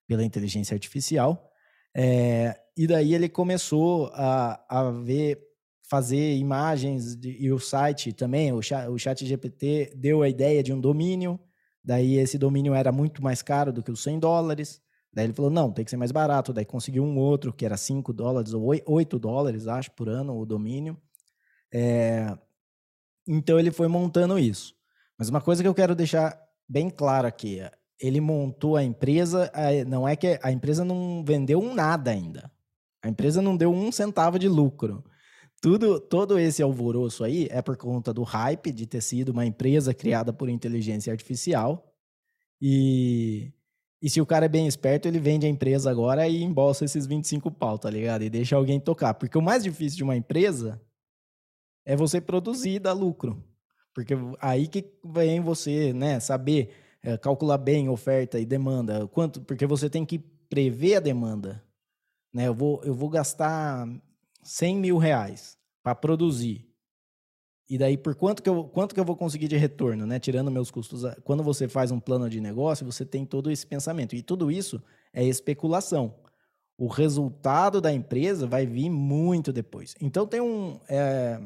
pela 0.08 0.24
inteligência 0.24 0.76
artificial. 0.76 1.52
É, 1.96 2.56
e 2.78 2.86
daí 2.86 3.14
ele 3.14 3.28
começou 3.28 4.12
a, 4.14 4.64
a 4.70 4.92
ver, 4.92 5.40
fazer 5.90 6.36
imagens 6.38 7.16
de, 7.16 7.36
e 7.40 7.52
o 7.52 7.60
site 7.60 8.14
também, 8.14 8.54
o 8.54 8.62
chat, 8.62 8.88
o 8.88 8.98
chat 8.98 9.26
GPT 9.26 9.94
deu 9.96 10.22
a 10.22 10.30
ideia 10.30 10.62
de 10.62 10.72
um 10.72 10.80
domínio, 10.80 11.40
daí 11.84 12.18
esse 12.18 12.38
domínio 12.38 12.76
era 12.76 12.92
muito 12.92 13.24
mais 13.24 13.42
caro 13.42 13.74
do 13.74 13.82
que 13.82 13.92
os 13.92 14.04
100 14.04 14.20
dólares. 14.20 14.82
Daí 15.12 15.26
ele 15.26 15.34
falou, 15.34 15.50
não, 15.50 15.72
tem 15.72 15.84
que 15.84 15.92
ser 15.92 15.98
mais 15.98 16.12
barato. 16.12 16.54
Daí 16.54 16.66
conseguiu 16.66 17.04
um 17.04 17.18
outro 17.18 17.52
que 17.52 17.66
era 17.66 17.76
5 17.78 18.14
dólares 18.14 18.54
ou 18.54 18.64
8 18.86 19.20
dólares, 19.20 19.68
acho, 19.68 19.92
por 19.92 20.08
ano, 20.08 20.38
o 20.38 20.46
domínio. 20.46 20.98
É... 21.74 22.38
Então 23.28 23.60
ele 23.60 23.72
foi 23.72 23.88
montando 23.88 24.38
isso. 24.38 24.76
Mas 25.18 25.30
uma 25.30 25.42
coisa 25.42 25.62
que 25.62 25.68
eu 25.68 25.74
quero 25.74 25.96
deixar 25.96 26.40
bem 26.68 26.90
claro 26.90 27.28
aqui, 27.28 27.60
ele 28.00 28.22
montou 28.22 28.76
a 28.76 28.84
empresa, 28.84 29.52
não 29.88 30.08
é 30.08 30.16
que 30.16 30.40
a 30.42 30.52
empresa 30.52 30.86
não 30.86 31.24
vendeu 31.26 31.60
um 31.60 31.74
nada 31.74 32.12
ainda. 32.12 32.50
A 33.04 33.10
empresa 33.10 33.42
não 33.42 33.58
deu 33.58 33.72
um 33.72 33.92
centavo 33.92 34.40
de 34.40 34.48
lucro. 34.48 35.04
Tudo, 35.62 36.00
todo 36.00 36.40
esse 36.40 36.64
alvoroço 36.64 37.24
aí 37.24 37.48
é 37.52 37.62
por 37.62 37.76
conta 37.76 38.14
do 38.14 38.24
hype 38.24 38.72
de 38.72 38.86
ter 38.86 39.02
sido 39.02 39.30
uma 39.30 39.46
empresa 39.46 39.94
criada 39.94 40.32
por 40.32 40.50
inteligência 40.50 41.12
artificial. 41.12 41.94
E 42.62 43.52
e 44.02 44.10
se 44.10 44.22
o 44.22 44.26
cara 44.26 44.46
é 44.46 44.50
bem 44.50 44.66
esperto, 44.66 45.08
ele 45.08 45.20
vende 45.20 45.46
a 45.46 45.50
empresa 45.50 45.92
agora 45.92 46.28
e 46.28 46.42
embolsa 46.42 46.86
esses 46.86 47.06
25 47.06 47.52
pau, 47.52 47.78
tá 47.78 47.90
ligado? 47.90 48.24
E 48.24 48.30
deixa 48.30 48.56
alguém 48.56 48.80
tocar. 48.80 49.14
Porque 49.14 49.38
o 49.38 49.42
mais 49.42 49.64
difícil 49.64 49.98
de 49.98 50.04
uma 50.04 50.16
empresa 50.16 50.82
é 51.86 51.96
você 51.98 52.22
produzir 52.22 52.76
e 52.76 52.80
dar 52.80 52.94
lucro. 52.94 53.44
Porque 53.94 54.14
aí 54.40 54.68
que 54.68 54.86
vem 55.04 55.42
você, 55.42 55.92
né, 55.92 56.20
saber 56.22 56.70
é, 57.04 57.18
calcular 57.18 57.58
bem 57.58 57.90
oferta 57.90 58.40
e 58.40 58.46
demanda. 58.46 59.06
Quanto, 59.08 59.42
porque 59.42 59.66
você 59.66 59.90
tem 59.90 60.06
que 60.06 60.20
prever 60.20 60.96
a 60.96 61.00
demanda. 61.02 61.62
Né? 62.34 62.48
Eu, 62.48 62.54
vou, 62.54 62.82
eu 62.86 62.94
vou 62.94 63.10
gastar 63.10 63.86
100 64.44 64.78
mil 64.78 64.98
reais 64.98 65.58
para 65.84 65.94
produzir. 65.94 66.69
E 67.70 67.78
daí, 67.78 67.96
por 67.96 68.16
quanto 68.16 68.42
que, 68.42 68.50
eu, 68.50 68.64
quanto 68.64 68.96
que 68.96 69.00
eu 69.00 69.06
vou 69.06 69.16
conseguir 69.16 69.48
de 69.48 69.56
retorno, 69.56 70.08
né? 70.08 70.20
Tirando 70.20 70.50
meus 70.50 70.72
custos. 70.72 71.04
Quando 71.24 71.44
você 71.44 71.68
faz 71.68 71.92
um 71.92 72.00
plano 72.00 72.28
de 72.28 72.42
negócio, 72.42 72.84
você 72.84 73.06
tem 73.06 73.26
todo 73.26 73.52
esse 73.52 73.66
pensamento. 73.66 74.16
E 74.16 74.24
tudo 74.24 74.50
isso 74.50 74.82
é 75.14 75.24
especulação. 75.24 76.16
O 76.76 76.88
resultado 76.88 77.80
da 77.80 77.94
empresa 77.94 78.48
vai 78.48 78.66
vir 78.66 78.90
muito 78.90 79.54
depois. 79.54 79.94
Então, 80.02 80.26
tem 80.26 80.42
um. 80.42 80.80
É, 80.90 81.40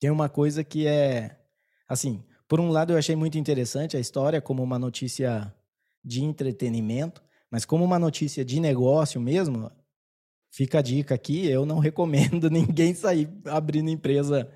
tem 0.00 0.10
uma 0.10 0.30
coisa 0.30 0.64
que 0.64 0.86
é. 0.86 1.38
Assim, 1.86 2.24
por 2.48 2.58
um 2.58 2.70
lado, 2.70 2.94
eu 2.94 2.96
achei 2.96 3.14
muito 3.14 3.36
interessante 3.36 3.98
a 3.98 4.00
história 4.00 4.40
como 4.40 4.62
uma 4.62 4.78
notícia 4.78 5.52
de 6.02 6.22
entretenimento, 6.22 7.22
Mas 7.50 7.64
como 7.64 7.84
uma 7.84 7.98
notícia 7.98 8.44
de 8.44 8.58
negócio 8.58 9.20
mesmo, 9.20 9.70
fica 10.50 10.78
a 10.78 10.82
dica 10.82 11.14
aqui, 11.14 11.46
eu 11.46 11.66
não 11.66 11.78
recomendo 11.80 12.48
ninguém 12.48 12.94
sair 12.94 13.28
abrindo 13.46 13.90
empresa 13.90 14.50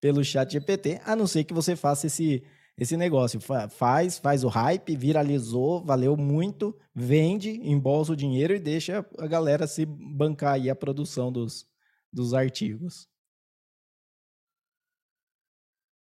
pelo 0.00 0.24
chat 0.24 0.50
GPT, 0.52 1.00
a 1.04 1.14
não 1.14 1.26
ser 1.26 1.44
que 1.44 1.54
você 1.54 1.76
faça 1.76 2.06
esse, 2.06 2.42
esse 2.76 2.96
negócio. 2.96 3.40
Faz, 3.40 4.18
faz 4.18 4.42
o 4.44 4.48
hype, 4.48 4.96
viralizou, 4.96 5.84
valeu 5.84 6.16
muito, 6.16 6.76
vende, 6.94 7.50
embolsa 7.50 8.12
o 8.12 8.16
dinheiro 8.16 8.54
e 8.54 8.58
deixa 8.58 9.04
a 9.18 9.26
galera 9.26 9.66
se 9.66 9.84
bancar 9.84 10.54
aí 10.54 10.70
a 10.70 10.74
produção 10.74 11.30
dos, 11.30 11.68
dos 12.12 12.32
artigos. 12.32 13.08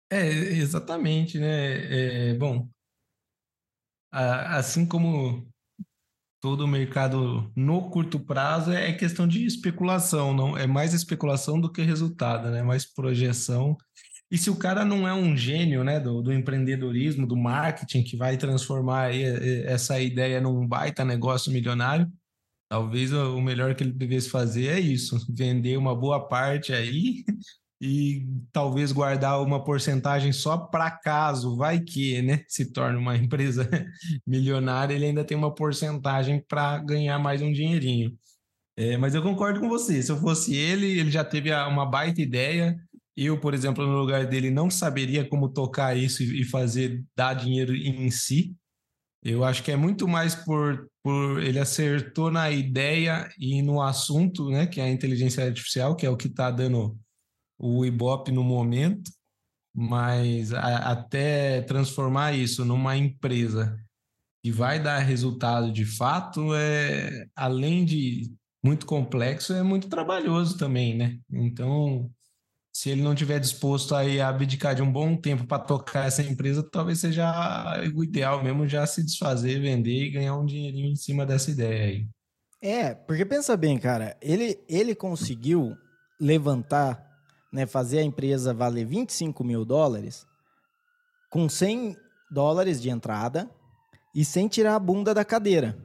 É, 0.10 0.25
exatamente, 0.25 1.38
né? 1.38 2.30
É, 2.32 2.34
bom, 2.36 2.70
assim 4.12 4.88
como 4.88 5.51
todo 6.41 6.62
o 6.62 6.67
mercado 6.67 7.51
no 7.56 7.89
curto 7.89 8.20
prazo 8.20 8.72
é 8.72 8.94
questão 8.94 9.27
de 9.27 9.46
especulação, 9.46 10.34
não 10.34 10.58
é 10.58 10.67
mais 10.67 10.94
especulação 10.94 11.60
do 11.60 11.72
que 11.72 11.82
resultado, 11.82 12.50
né? 12.50 12.62
Mais 12.62 12.86
projeção. 12.86 13.75
E 14.29 14.38
se 14.38 14.50
o 14.50 14.56
cara 14.58 14.84
não 14.84 15.08
é 15.08 15.13
um 15.13 15.38
gênio, 15.38 15.84
né, 15.84 16.00
do, 16.00 16.22
do 16.22 16.34
empreendedorismo, 16.34 17.25
do 17.25 17.38
marketing 17.38 18.03
que 18.03 18.17
vai 18.17 18.36
transformar 18.38 19.15
essa 19.15 20.00
ideia 20.01 20.41
num 20.41 20.67
baita 20.67 21.06
negócio 21.06 21.51
milionário, 21.51 22.12
talvez 22.70 23.13
o 23.13 23.39
melhor 23.41 23.74
que 23.74 23.84
ele 23.84 23.94
devesse 23.94 24.29
fazer 24.29 24.67
é 24.67 24.79
isso, 24.79 25.17
vender 25.34 25.77
uma 25.77 25.96
boa 25.96 26.27
parte 26.27 26.74
aí 26.74 27.24
e 27.79 28.25
talvez 28.51 28.91
guardar 28.91 29.41
uma 29.41 29.63
porcentagem 29.63 30.31
só 30.31 30.57
para 30.57 30.89
caso, 30.89 31.55
vai 31.55 31.79
que, 31.79 32.22
né, 32.22 32.43
se 32.48 32.72
torne 32.72 32.98
uma 32.98 33.15
empresa 33.17 33.69
milionária, 34.25 34.93
ele 34.93 35.05
ainda 35.05 35.24
tem 35.24 35.38
uma 35.38 35.53
porcentagem 35.53 36.43
para 36.48 36.79
ganhar 36.79 37.19
mais 37.19 37.41
um 37.41 37.51
dinheirinho. 37.51 38.17
É, 38.75 38.96
mas 38.98 39.15
eu 39.15 39.24
concordo 39.24 39.60
com 39.60 39.69
você, 39.69 40.01
se 40.01 40.12
eu 40.12 40.17
fosse 40.17 40.55
ele, 40.55 41.00
ele 41.00 41.10
já 41.10 41.24
teve 41.24 41.51
uma 41.51 41.86
baita 41.86 42.22
ideia, 42.22 42.77
eu, 43.15 43.39
por 43.39 43.55
exemplo, 43.55 43.86
no 43.86 43.98
lugar 43.98 44.27
dele, 44.27 44.51
não 44.51 44.69
saberia 44.69 45.27
como 45.27 45.50
tocar 45.50 45.98
isso 45.98 46.22
e 46.22 46.43
fazer 46.43 47.03
dar 47.15 47.34
dinheiro 47.34 47.75
em 47.75 48.12
si. 48.12 48.55
Eu 49.24 49.43
acho 49.43 49.63
que 49.63 49.72
é 49.72 49.75
muito 49.75 50.07
mais 50.07 50.36
por, 50.36 50.88
por 51.03 51.41
ele 51.41 51.57
acertou 51.57 52.29
na 52.29 52.51
ideia 52.51 53.27
e 53.39 53.63
no 53.63 53.81
assunto, 53.81 54.50
né, 54.50 54.67
que 54.67 54.79
é 54.79 54.84
a 54.84 54.91
inteligência 54.91 55.43
artificial, 55.43 55.96
que 55.96 56.05
é 56.05 56.10
o 56.10 56.15
que 56.15 56.27
está 56.27 56.51
dando 56.51 56.96
o 57.58 57.86
Ibope 57.86 58.32
no 58.32 58.44
momento, 58.44 59.12
mas 59.74 60.54
a, 60.54 60.92
até 60.92 61.62
transformar 61.62 62.34
isso 62.34 62.66
numa 62.66 62.96
empresa 62.98 63.78
que 64.44 64.52
vai 64.52 64.82
dar 64.82 65.00
resultado 65.00 65.72
de 65.72 65.86
fato, 65.86 66.54
é 66.56 67.26
além 67.36 67.84
de 67.86 68.32
muito 68.64 68.86
complexo, 68.86 69.54
é 69.54 69.64
muito 69.64 69.88
trabalhoso 69.88 70.58
também, 70.58 70.96
né? 70.96 71.18
Então, 71.32 72.10
se 72.74 72.90
ele 72.90 73.02
não 73.02 73.16
tiver 73.16 73.40
disposto 73.40 73.96
a 73.96 74.02
abdicar 74.28 74.76
de 74.76 74.82
um 74.82 74.92
bom 74.92 75.16
tempo 75.16 75.48
para 75.48 75.64
tocar 75.64 76.06
essa 76.06 76.22
empresa, 76.22 76.62
talvez 76.72 77.00
seja 77.00 77.32
o 77.96 78.04
ideal 78.04 78.44
mesmo 78.44 78.68
já 78.68 78.86
se 78.86 79.04
desfazer, 79.04 79.60
vender 79.60 80.06
e 80.06 80.12
ganhar 80.12 80.38
um 80.38 80.46
dinheirinho 80.46 80.92
em 80.92 80.96
cima 80.96 81.26
dessa 81.26 81.50
ideia 81.50 81.86
aí. 81.86 82.08
É, 82.62 82.94
porque 82.94 83.26
pensa 83.26 83.56
bem, 83.56 83.78
cara, 83.78 84.18
ele, 84.22 84.60
ele 84.68 84.96
conseguiu 84.96 85.76
levantar 86.20 87.07
né, 87.58 87.66
fazer 87.66 87.98
a 87.98 88.04
empresa 88.04 88.54
valer 88.54 88.86
25 88.86 89.44
mil 89.44 89.66
dólares 89.66 90.28
com 91.28 91.50
100 91.50 91.98
dólares 92.30 92.80
de 92.80 92.88
entrada 92.88 93.50
e 94.14 94.24
sem 94.24 94.48
tirar 94.48 94.76
a 94.76 94.80
bunda 94.80 95.12
da 95.12 95.26
cadeira. 95.26 95.76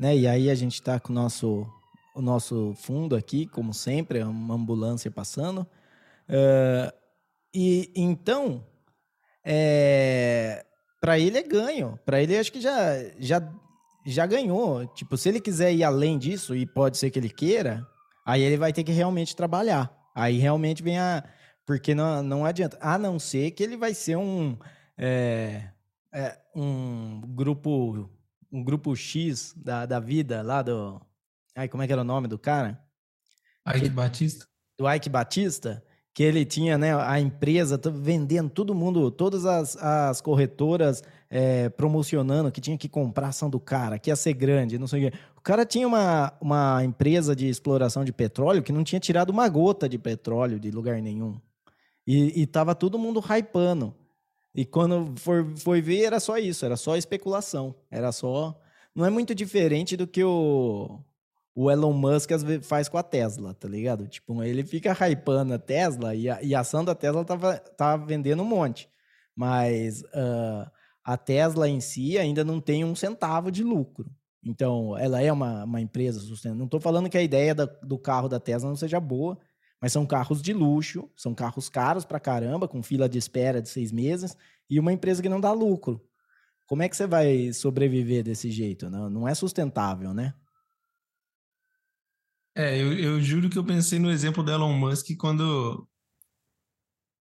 Né? 0.00 0.16
E 0.16 0.26
aí 0.26 0.48
a 0.48 0.54
gente 0.54 0.72
está 0.76 0.98
com 0.98 1.12
o 1.12 1.14
nosso, 1.14 1.66
o 2.16 2.22
nosso 2.22 2.72
fundo 2.74 3.14
aqui, 3.14 3.46
como 3.46 3.74
sempre, 3.74 4.20
é 4.20 4.24
uma 4.24 4.54
ambulância 4.54 5.10
passando. 5.10 5.66
Uh, 6.26 6.90
e 7.52 7.92
então, 7.94 8.66
é, 9.44 10.64
para 10.98 11.18
ele 11.18 11.36
é 11.36 11.42
ganho. 11.42 12.00
Para 12.02 12.22
ele, 12.22 12.38
acho 12.38 12.50
que 12.50 12.62
já, 12.62 12.98
já, 13.18 13.46
já 14.06 14.24
ganhou. 14.24 14.86
Tipo, 14.86 15.18
se 15.18 15.28
ele 15.28 15.38
quiser 15.38 15.70
ir 15.74 15.84
além 15.84 16.18
disso, 16.18 16.56
e 16.56 16.64
pode 16.64 16.96
ser 16.96 17.10
que 17.10 17.18
ele 17.18 17.28
queira, 17.28 17.86
aí 18.24 18.40
ele 18.40 18.56
vai 18.56 18.72
ter 18.72 18.82
que 18.82 18.92
realmente 18.92 19.36
trabalhar. 19.36 20.01
Aí 20.14 20.38
realmente 20.38 20.82
vem 20.82 20.98
a. 20.98 21.24
Porque 21.64 21.94
não, 21.94 22.22
não 22.22 22.44
adianta. 22.44 22.78
A 22.80 22.98
não 22.98 23.18
ser 23.18 23.50
que 23.52 23.62
ele 23.62 23.76
vai 23.76 23.94
ser 23.94 24.16
um. 24.16 24.56
É, 24.96 25.68
é, 26.12 26.38
um 26.54 27.20
grupo. 27.20 28.10
Um 28.50 28.62
grupo 28.62 28.94
X 28.94 29.54
da, 29.56 29.86
da 29.86 29.98
vida 29.98 30.42
lá 30.42 30.60
do. 30.60 31.00
Ai, 31.56 31.68
como 31.68 31.82
é 31.82 31.86
que 31.86 31.92
era 31.92 32.02
o 32.02 32.04
nome 32.04 32.28
do 32.28 32.38
cara? 32.38 32.82
Ike 33.66 33.88
Batista. 33.88 34.46
Do 34.78 34.90
Ike 34.90 35.08
Batista, 35.08 35.82
que 36.14 36.22
ele 36.22 36.44
tinha, 36.44 36.76
né, 36.76 36.94
a 36.94 37.20
empresa 37.20 37.80
vendendo 37.90 38.50
todo 38.50 38.74
mundo, 38.74 39.10
todas 39.10 39.46
as, 39.46 39.76
as 39.76 40.20
corretoras 40.20 41.02
é, 41.30 41.68
promocionando 41.70 42.52
que 42.52 42.60
tinha 42.60 42.76
que 42.76 42.88
comprar 42.88 43.28
ação 43.28 43.48
do 43.48 43.60
cara, 43.60 43.98
que 43.98 44.10
ia 44.10 44.16
ser 44.16 44.34
grande, 44.34 44.78
não 44.78 44.86
sei 44.86 45.06
o 45.06 45.10
quê. 45.10 45.18
O 45.42 45.44
cara 45.44 45.66
tinha 45.66 45.88
uma, 45.88 46.32
uma 46.40 46.84
empresa 46.84 47.34
de 47.34 47.48
exploração 47.48 48.04
de 48.04 48.12
petróleo 48.12 48.62
que 48.62 48.70
não 48.70 48.84
tinha 48.84 49.00
tirado 49.00 49.30
uma 49.30 49.48
gota 49.48 49.88
de 49.88 49.98
petróleo 49.98 50.60
de 50.60 50.70
lugar 50.70 51.02
nenhum. 51.02 51.36
E, 52.06 52.42
e 52.42 52.46
tava 52.46 52.76
todo 52.76 52.96
mundo 52.96 53.18
hypando. 53.18 53.92
E 54.54 54.64
quando 54.64 55.12
for, 55.18 55.44
foi 55.56 55.82
ver, 55.82 56.04
era 56.04 56.20
só 56.20 56.38
isso, 56.38 56.64
era 56.64 56.76
só 56.76 56.96
especulação. 56.96 57.74
Era 57.90 58.12
só. 58.12 58.56
Não 58.94 59.04
é 59.04 59.10
muito 59.10 59.34
diferente 59.34 59.96
do 59.96 60.06
que 60.06 60.22
o, 60.22 61.00
o 61.56 61.68
Elon 61.68 61.92
Musk 61.92 62.30
faz 62.62 62.88
com 62.88 62.96
a 62.96 63.02
Tesla, 63.02 63.52
tá 63.52 63.66
ligado? 63.66 64.06
Tipo, 64.06 64.44
ele 64.44 64.62
fica 64.62 64.92
hypando 64.92 65.54
a 65.54 65.58
Tesla 65.58 66.14
e 66.14 66.30
a, 66.30 66.40
e 66.40 66.54
a 66.54 66.60
ação 66.60 66.84
da 66.84 66.94
Tesla 66.94 67.24
tava, 67.24 67.58
tava 67.58 68.06
vendendo 68.06 68.44
um 68.44 68.46
monte. 68.46 68.88
Mas 69.34 70.02
uh, 70.02 70.70
a 71.02 71.16
Tesla 71.16 71.68
em 71.68 71.80
si 71.80 72.16
ainda 72.16 72.44
não 72.44 72.60
tem 72.60 72.84
um 72.84 72.94
centavo 72.94 73.50
de 73.50 73.64
lucro. 73.64 74.08
Então, 74.44 74.96
ela 74.98 75.20
é 75.20 75.32
uma, 75.32 75.64
uma 75.64 75.80
empresa 75.80 76.20
sustentável. 76.20 76.58
Não 76.58 76.64
estou 76.64 76.80
falando 76.80 77.08
que 77.08 77.16
a 77.16 77.22
ideia 77.22 77.54
da, 77.54 77.64
do 77.64 77.98
carro 77.98 78.28
da 78.28 78.40
Tesla 78.40 78.68
não 78.68 78.76
seja 78.76 78.98
boa, 78.98 79.38
mas 79.80 79.92
são 79.92 80.04
carros 80.04 80.42
de 80.42 80.52
luxo, 80.52 81.08
são 81.16 81.34
carros 81.34 81.68
caros 81.68 82.04
pra 82.04 82.20
caramba, 82.20 82.66
com 82.66 82.82
fila 82.82 83.08
de 83.08 83.18
espera 83.18 83.62
de 83.62 83.68
seis 83.68 83.92
meses, 83.92 84.36
e 84.68 84.80
uma 84.80 84.92
empresa 84.92 85.22
que 85.22 85.28
não 85.28 85.40
dá 85.40 85.52
lucro. 85.52 86.04
Como 86.66 86.82
é 86.82 86.88
que 86.88 86.96
você 86.96 87.06
vai 87.06 87.52
sobreviver 87.52 88.24
desse 88.24 88.50
jeito? 88.50 88.88
Não, 88.88 89.10
não 89.10 89.28
é 89.28 89.34
sustentável, 89.34 90.14
né? 90.14 90.34
É, 92.54 92.80
eu, 92.80 92.92
eu 92.92 93.20
juro 93.20 93.48
que 93.48 93.58
eu 93.58 93.64
pensei 93.64 93.98
no 93.98 94.10
exemplo 94.10 94.42
do 94.42 94.50
Elon 94.50 94.72
Musk 94.72 95.16
quando 95.18 95.88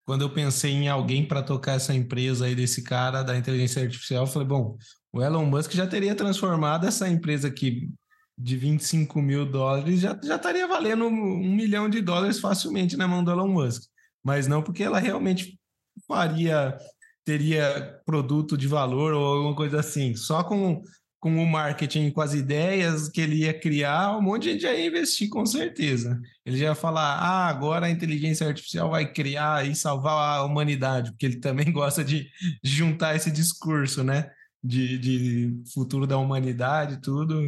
quando 0.04 0.22
eu 0.22 0.34
pensei 0.34 0.72
em 0.72 0.88
alguém 0.88 1.26
para 1.26 1.42
tocar 1.42 1.74
essa 1.74 1.94
empresa 1.94 2.46
aí 2.46 2.54
desse 2.54 2.82
cara 2.82 3.22
da 3.22 3.36
inteligência 3.36 3.80
artificial, 3.80 4.24
eu 4.24 4.26
falei, 4.26 4.48
bom, 4.48 4.76
o 5.12 5.22
Elon 5.22 5.44
Musk 5.46 5.72
já 5.72 5.86
teria 5.86 6.14
transformado 6.14 6.86
essa 6.86 7.08
empresa 7.08 7.48
aqui 7.48 7.90
de 8.36 8.56
25 8.56 9.20
mil 9.20 9.44
dólares, 9.44 10.00
já, 10.00 10.18
já 10.22 10.36
estaria 10.36 10.66
valendo 10.66 11.06
um 11.06 11.54
milhão 11.54 11.88
de 11.88 12.00
dólares 12.00 12.38
facilmente 12.38 12.96
na 12.96 13.06
mão 13.06 13.22
do 13.22 13.30
Elon 13.30 13.48
Musk. 13.48 13.82
Mas 14.24 14.46
não 14.46 14.62
porque 14.62 14.82
ela 14.82 14.98
realmente 14.98 15.58
faria, 16.06 16.76
teria 17.24 18.00
produto 18.06 18.56
de 18.56 18.66
valor 18.66 19.12
ou 19.12 19.24
alguma 19.24 19.54
coisa 19.54 19.80
assim. 19.80 20.14
Só 20.14 20.42
com 20.42 20.82
com 21.20 21.36
o 21.36 21.46
marketing, 21.46 22.10
com 22.10 22.22
as 22.22 22.32
ideias 22.32 23.08
que 23.10 23.20
ele 23.20 23.40
ia 23.42 23.52
criar, 23.52 24.16
um 24.16 24.22
monte 24.22 24.44
de 24.44 24.52
gente 24.52 24.62
ia 24.62 24.86
investir 24.86 25.28
com 25.28 25.44
certeza. 25.44 26.18
Ele 26.46 26.56
já 26.56 26.66
ia 26.66 26.74
falar: 26.74 27.18
ah, 27.18 27.46
agora 27.46 27.86
a 27.86 27.90
inteligência 27.90 28.46
artificial 28.46 28.90
vai 28.90 29.12
criar 29.12 29.68
e 29.68 29.76
salvar 29.76 30.38
a 30.38 30.44
humanidade, 30.44 31.10
porque 31.10 31.26
ele 31.26 31.36
também 31.36 31.70
gosta 31.70 32.02
de 32.02 32.26
juntar 32.64 33.14
esse 33.14 33.30
discurso, 33.30 34.02
né? 34.02 34.30
De, 34.62 34.98
de 34.98 35.62
futuro 35.72 36.06
da 36.06 36.18
humanidade 36.18 36.98
tudo. 36.98 37.40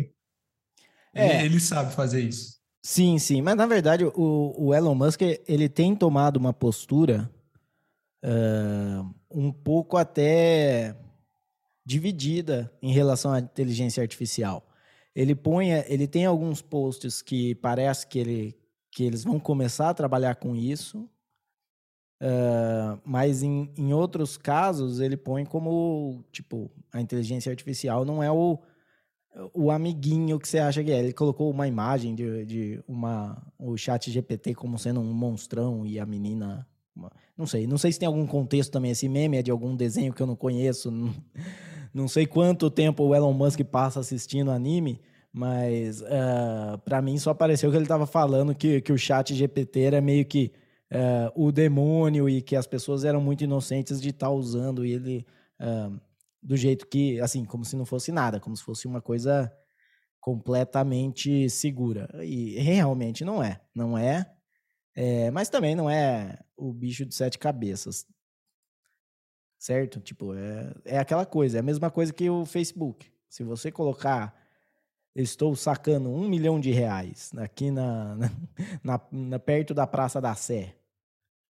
É. 1.15 1.37
Ele, 1.37 1.47
ele 1.47 1.61
sabe 1.61 1.95
fazer 1.95 2.23
isso. 2.23 2.61
Sim, 2.83 3.19
sim. 3.19 3.43
Mas 3.43 3.55
na 3.57 3.67
verdade, 3.67 4.05
o, 4.05 4.55
o 4.57 4.75
Elon 4.75 4.95
Musk 4.95 5.21
ele 5.47 5.69
tem 5.69 5.95
tomado 5.95 6.37
uma 6.37 6.53
postura 6.53 7.31
uh, 8.25 9.15
um 9.31 9.53
pouco 9.53 9.97
até 9.97 10.97
dividida 11.85 12.73
em 12.81 12.93
relação 12.93 13.33
à 13.33 13.41
inteligência 13.41 14.03
artificial. 14.03 14.67
Ele 15.15 15.35
põe, 15.35 15.71
ele 15.71 16.07
tem 16.07 16.25
alguns 16.25 16.63
posts 16.63 17.21
que 17.21 17.55
parece 17.57 18.07
que, 18.07 18.19
ele, 18.19 18.57
que 18.91 19.05
eles 19.05 19.25
vão 19.25 19.39
começar 19.39 19.91
a 19.91 19.95
trabalhar 19.95 20.37
com 20.37 20.57
isso, 20.57 21.09
uh, 22.23 23.01
mas 23.05 23.43
em, 23.43 23.71
em 23.77 23.93
outros 23.93 24.37
casos 24.37 25.01
ele 25.01 25.17
põe 25.17 25.45
como, 25.45 26.25
tipo, 26.31 26.71
a 26.93 27.01
inteligência 27.01 27.51
artificial 27.51 28.05
não 28.05 28.23
é 28.23 28.31
o, 28.31 28.59
o 29.53 29.71
amiguinho 29.71 30.39
que 30.39 30.49
você 30.49 30.59
acha 30.59 30.83
que 30.83 30.91
é. 30.91 30.99
Ele 31.01 31.13
colocou 31.13 31.51
uma 31.51 31.67
imagem 31.67 32.15
de, 32.15 32.45
de 32.45 32.85
uma, 32.87 33.43
o 33.59 33.77
chat 33.77 34.11
GPT 34.11 34.55
como 34.55 34.79
sendo 34.79 35.01
um 35.01 35.13
monstrão 35.13 35.87
e 35.87 35.99
a 35.99 36.07
menina... 36.07 36.67
Uma, 36.95 37.11
não 37.37 37.47
sei, 37.47 37.67
não 37.67 37.79
sei 37.79 37.91
se 37.91 37.99
tem 37.99 38.07
algum 38.07 38.27
contexto 38.27 38.71
também. 38.71 38.91
Esse 38.91 39.09
meme 39.09 39.39
é 39.39 39.43
de 39.43 39.51
algum 39.51 39.75
desenho 39.75 40.13
que 40.13 40.23
eu 40.23 40.27
não 40.27 40.37
conheço. 40.37 40.91
Não, 40.93 41.13
não 41.95 42.09
sei 42.09 42.27
quanto 42.27 42.71
tempo 42.71 43.05
o 43.05 43.15
Elon 43.15 43.35
Musk 43.35 43.61
passa 43.65 44.01
assistindo 44.01 44.51
anime, 44.51 44.99
mas 45.31 46.01
uh, 46.01 46.07
ah, 46.11 46.81
para 46.83 47.03
mim 47.03 47.19
só 47.19 47.35
pareceu 47.35 47.71
que 47.71 47.77
ele 47.77 47.85
estava 47.85 48.07
falando 48.07 48.55
que, 48.55 48.81
que 48.81 48.91
o 48.91 48.97
chat 48.97 49.35
GPT 49.35 49.81
era 49.81 50.01
meio 50.01 50.25
que 50.25 50.53
uh, 50.93 51.33
o 51.35 51.51
demônio 51.51 52.29
e 52.29 52.41
que 52.41 52.55
as 52.55 52.67
pessoas 52.67 53.05
eram 53.05 53.21
muito 53.21 53.43
inocentes 53.43 54.01
de 54.01 54.11
estar 54.11 54.27
tá 54.27 54.33
usando 54.33 54.85
ele 54.85 55.27
uh, 55.61 56.01
do 56.43 56.57
jeito 56.57 56.87
que, 56.87 57.21
assim, 57.21 57.45
como 57.45 57.65
se 57.65 57.75
não 57.77 57.85
fosse 57.85 58.13
nada, 58.13 58.39
como 58.39 58.57
se 58.57 58.63
fosse 58.63 58.87
uma 58.87 59.01
coisa 59.01 59.53
completamente 60.21 61.51
segura. 61.51 62.09
E 62.23 62.59
realmente 62.61 63.25
não 63.25 63.43
é. 63.43 63.61
Não 63.75 63.99
é. 63.99 64.31
é 64.95 65.31
mas 65.31 65.49
também 65.49 65.75
não 65.75 65.91
é 65.91 66.39
o 66.57 66.73
bicho 66.73 67.05
de 67.05 67.15
sete 67.15 67.39
cabeças 67.39 68.07
certo? 69.63 70.01
Tipo, 70.01 70.35
é, 70.35 70.75
é 70.85 70.99
aquela 70.99 71.25
coisa, 71.25 71.59
é 71.59 71.61
a 71.61 71.63
mesma 71.63 71.89
coisa 71.89 72.13
que 72.13 72.29
o 72.29 72.45
Facebook. 72.45 73.13
Se 73.29 73.45
você 73.45 73.71
colocar, 73.71 74.35
estou 75.15 75.55
sacando 75.55 76.11
um 76.11 76.29
milhão 76.29 76.59
de 76.59 76.73
reais 76.73 77.31
aqui 77.37 77.71
na, 77.71 78.17
na, 78.83 79.01
na, 79.13 79.39
perto 79.39 79.73
da 79.73 79.87
Praça 79.87 80.21
da 80.21 80.35
Sé, 80.35 80.75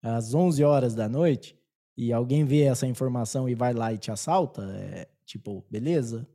às 0.05 0.33
11 0.33 0.63
horas 0.63 0.93
da 0.93 1.09
noite, 1.09 1.57
e 1.97 2.13
alguém 2.13 2.45
vê 2.45 2.63
essa 2.63 2.85
informação 2.85 3.49
e 3.49 3.55
vai 3.55 3.73
lá 3.73 3.91
e 3.91 3.97
te 3.97 4.11
assalta, 4.11 4.63
é 4.63 5.07
tipo, 5.25 5.65
beleza? 5.69 6.27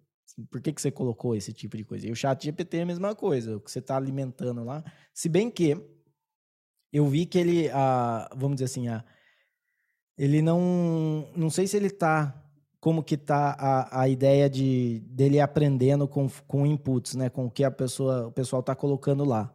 Por 0.50 0.60
que, 0.60 0.72
que 0.72 0.80
você 0.80 0.90
colocou 0.90 1.36
esse 1.36 1.52
tipo 1.52 1.76
de 1.76 1.84
coisa? 1.84 2.06
E 2.06 2.10
o 2.10 2.16
chat 2.16 2.42
GPT 2.42 2.78
é 2.78 2.82
a 2.82 2.86
mesma 2.86 3.14
coisa, 3.14 3.56
o 3.56 3.60
que 3.60 3.70
você 3.70 3.78
está 3.78 3.96
alimentando 3.96 4.64
lá. 4.64 4.82
Se 5.12 5.28
bem 5.28 5.50
que 5.50 5.76
eu 6.92 7.06
vi 7.06 7.26
que 7.26 7.38
ele, 7.38 7.68
a, 7.70 8.28
vamos 8.34 8.56
dizer 8.56 8.64
assim, 8.64 8.88
a, 8.88 9.04
ele 10.18 10.42
não. 10.42 11.30
Não 11.36 11.50
sei 11.50 11.66
se 11.66 11.76
ele 11.76 11.90
tá. 11.90 12.36
Como 12.80 13.04
que 13.04 13.16
tá 13.16 13.54
a, 13.58 14.02
a 14.02 14.08
ideia 14.08 14.48
de 14.48 15.00
dele 15.06 15.38
aprendendo 15.38 16.08
com, 16.08 16.28
com 16.46 16.66
inputs, 16.66 17.14
né? 17.14 17.28
Com 17.28 17.46
o 17.46 17.50
que 17.50 17.62
a 17.62 17.70
pessoa, 17.70 18.28
o 18.28 18.32
pessoal 18.32 18.62
tá 18.62 18.74
colocando 18.74 19.24
lá. 19.24 19.54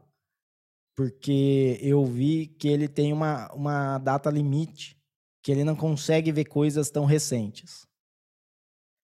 Porque 0.95 1.77
eu 1.81 2.05
vi 2.05 2.47
que 2.47 2.67
ele 2.67 2.87
tem 2.87 3.11
uma, 3.11 3.51
uma 3.53 3.97
data 3.97 4.29
limite, 4.29 4.97
que 5.43 5.51
ele 5.51 5.63
não 5.63 5.75
consegue 5.75 6.31
ver 6.31 6.45
coisas 6.45 6.89
tão 6.89 7.05
recentes. 7.05 7.85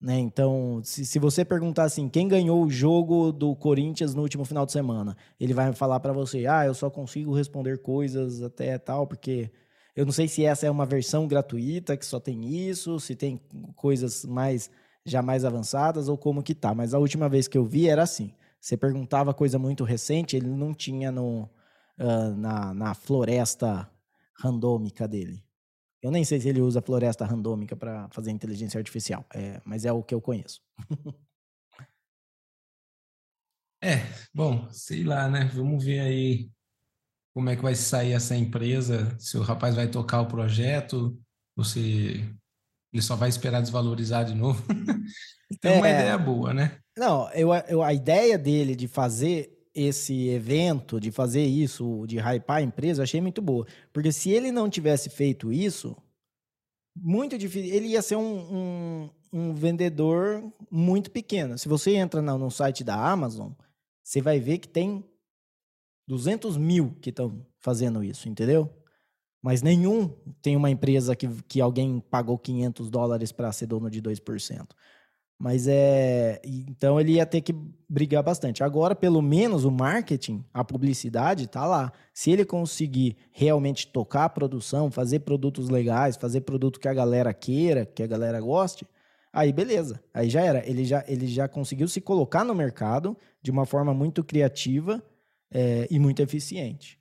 Né? 0.02 0.18
Então, 0.18 0.82
se, 0.84 1.06
se 1.06 1.20
você 1.20 1.46
perguntar 1.46 1.84
assim, 1.84 2.10
quem 2.10 2.28
ganhou 2.28 2.64
o 2.64 2.70
jogo 2.70 3.32
do 3.32 3.56
Corinthians 3.56 4.16
no 4.16 4.24
último 4.24 4.44
final 4.44 4.66
de 4.66 4.72
semana, 4.72 5.16
ele 5.40 5.54
vai 5.54 5.72
falar 5.74 6.00
para 6.00 6.12
você, 6.12 6.48
ah, 6.48 6.66
eu 6.66 6.74
só 6.74 6.90
consigo 6.90 7.36
responder 7.36 7.78
coisas 7.82 8.42
até 8.42 8.80
tal, 8.80 9.06
porque 9.06 9.52
eu 9.96 10.06
não 10.06 10.12
sei 10.12 10.28
se 10.28 10.44
essa 10.44 10.66
é 10.66 10.72
uma 10.72 10.86
versão 10.86 11.28
gratuita 11.28 11.96
que 11.96 12.06
só 12.06 12.20
tem 12.20 12.68
isso, 12.68 13.00
se 13.00 13.16
tem 13.16 13.40
coisas 13.76 14.26
mais 14.26 14.72
já 15.06 15.22
mais 15.22 15.46
avançadas 15.46 16.08
ou 16.08 16.18
como 16.18 16.44
que 16.44 16.56
tá. 16.56 16.74
Mas 16.74 16.94
a 16.94 17.00
última 17.00 17.28
vez 17.28 17.48
que 17.48 17.58
eu 17.58 17.66
vi 17.66 17.88
era 17.88 18.04
assim. 18.04 18.34
Você 18.60 18.78
perguntava 18.78 19.34
coisa 19.34 19.58
muito 19.60 19.84
recente, 19.84 20.36
ele 20.36 20.48
não 20.48 20.74
tinha 20.74 21.12
no, 21.12 21.50
uh, 22.00 22.36
na, 22.36 22.74
na 22.74 22.94
floresta 22.94 23.90
randômica 24.38 25.08
dele. 25.08 25.44
Eu 26.02 26.10
nem 26.10 26.24
sei 26.26 26.40
se 26.42 26.50
ele 26.50 26.62
usa 26.62 26.82
floresta 26.82 27.26
randômica 27.26 27.76
para 27.76 28.10
fazer 28.10 28.32
inteligência 28.32 28.78
artificial, 28.80 29.26
é, 29.34 29.62
mas 29.64 29.86
é 29.86 29.92
o 29.92 30.02
que 30.02 30.16
eu 30.16 30.22
conheço. 30.22 30.62
é, 33.84 33.98
bom, 34.34 34.68
sei 34.72 35.04
lá, 35.04 35.30
né? 35.30 35.46
Vamos 35.54 35.84
ver 35.84 36.00
aí 36.00 36.50
como 37.34 37.50
é 37.50 37.56
que 37.56 37.62
vai 37.62 37.76
sair 37.76 38.14
essa 38.14 38.36
empresa, 38.36 39.16
se 39.20 39.38
o 39.38 39.42
rapaz 39.42 39.76
vai 39.76 39.88
tocar 39.88 40.22
o 40.22 40.28
projeto, 40.28 41.18
ou 41.56 41.64
se 41.64 42.28
ele 42.92 43.02
só 43.02 43.16
vai 43.16 43.30
esperar 43.30 43.62
desvalorizar 43.62 44.26
de 44.26 44.34
novo. 44.34 44.62
Tem 45.62 45.74
é, 45.74 45.78
uma 45.78 45.90
ideia 45.90 46.18
boa, 46.18 46.54
né? 46.54 46.80
Não, 46.98 47.30
eu, 47.32 47.54
eu, 47.68 47.84
a 47.84 47.94
ideia 47.94 48.38
dele 48.38 48.76
de 48.76 48.88
fazer 48.88 49.50
esse 49.74 50.28
evento, 50.30 51.00
de 51.00 51.12
fazer 51.12 51.46
isso, 51.46 52.06
de 52.08 52.18
hypar 52.18 52.58
a 52.58 52.62
empresa, 52.62 53.04
achei 53.04 53.22
muito 53.22 53.42
boa. 53.42 53.66
Porque 53.94 54.12
se 54.12 54.30
ele 54.30 54.52
não 54.52 54.70
tivesse 54.70 55.10
feito 55.10 55.52
isso, 55.52 55.96
muito 56.96 57.38
difícil. 57.38 57.74
Ele 57.74 57.88
ia 57.88 58.02
ser 58.02 58.18
um, 58.18 58.56
um, 58.56 59.10
um 59.32 59.54
vendedor 59.54 60.44
muito 60.70 61.10
pequeno. 61.12 61.58
Se 61.58 61.68
você 61.68 61.96
entra 61.96 62.22
no, 62.22 62.38
no 62.38 62.52
site 62.52 62.84
da 62.84 62.96
Amazon, 62.96 63.52
você 64.04 64.22
vai 64.22 64.40
ver 64.40 64.58
que 64.58 64.68
tem 64.68 65.04
200 66.08 66.58
mil 66.58 66.96
que 67.02 67.10
estão 67.10 67.46
fazendo 67.60 68.04
isso, 68.04 68.28
entendeu? 68.28 68.70
Mas 69.42 69.62
nenhum 69.62 70.10
tem 70.42 70.56
uma 70.56 70.70
empresa 70.70 71.16
que, 71.16 71.28
que 71.44 71.62
alguém 71.62 72.00
pagou 72.00 72.38
500 72.38 72.90
dólares 72.90 73.32
para 73.32 73.52
ser 73.52 73.68
dono 73.68 73.90
de 73.90 74.02
2%. 74.02 74.68
Mas 75.42 75.68
é. 75.68 76.40
Então 76.46 77.00
ele 77.00 77.14
ia 77.14 77.26
ter 77.26 77.42
que 77.42 77.52
brigar 77.90 78.22
bastante. 78.22 78.64
Agora, 78.64 78.94
pelo 78.94 79.24
menos, 79.24 79.66
o 79.66 79.72
marketing, 79.72 80.46
a 80.54 80.64
publicidade, 80.64 81.48
tá 81.48 81.66
lá. 81.66 81.92
Se 82.14 82.30
ele 82.30 82.46
conseguir 82.46 83.18
realmente 83.32 83.88
tocar 83.88 84.26
a 84.26 84.30
produção, 84.30 84.92
fazer 84.92 85.22
produtos 85.22 85.68
legais, 85.68 86.16
fazer 86.16 86.42
produto 86.42 86.80
que 86.80 86.88
a 86.88 86.94
galera 86.94 87.34
queira, 87.34 87.88
que 87.88 88.04
a 88.04 88.08
galera 88.08 88.40
goste, 88.40 88.86
aí 89.34 89.52
beleza. 89.52 90.00
Aí 90.14 90.30
já 90.30 90.42
era. 90.42 90.64
Ele 90.70 90.86
já, 90.86 91.04
ele 91.08 91.26
já 91.26 91.48
conseguiu 91.48 91.88
se 91.88 92.00
colocar 92.00 92.44
no 92.44 92.54
mercado 92.54 93.18
de 93.42 93.50
uma 93.50 93.66
forma 93.66 93.96
muito 93.96 94.24
criativa 94.24 95.04
é, 95.50 95.88
e 95.90 95.98
muito 95.98 96.22
eficiente. 96.22 97.00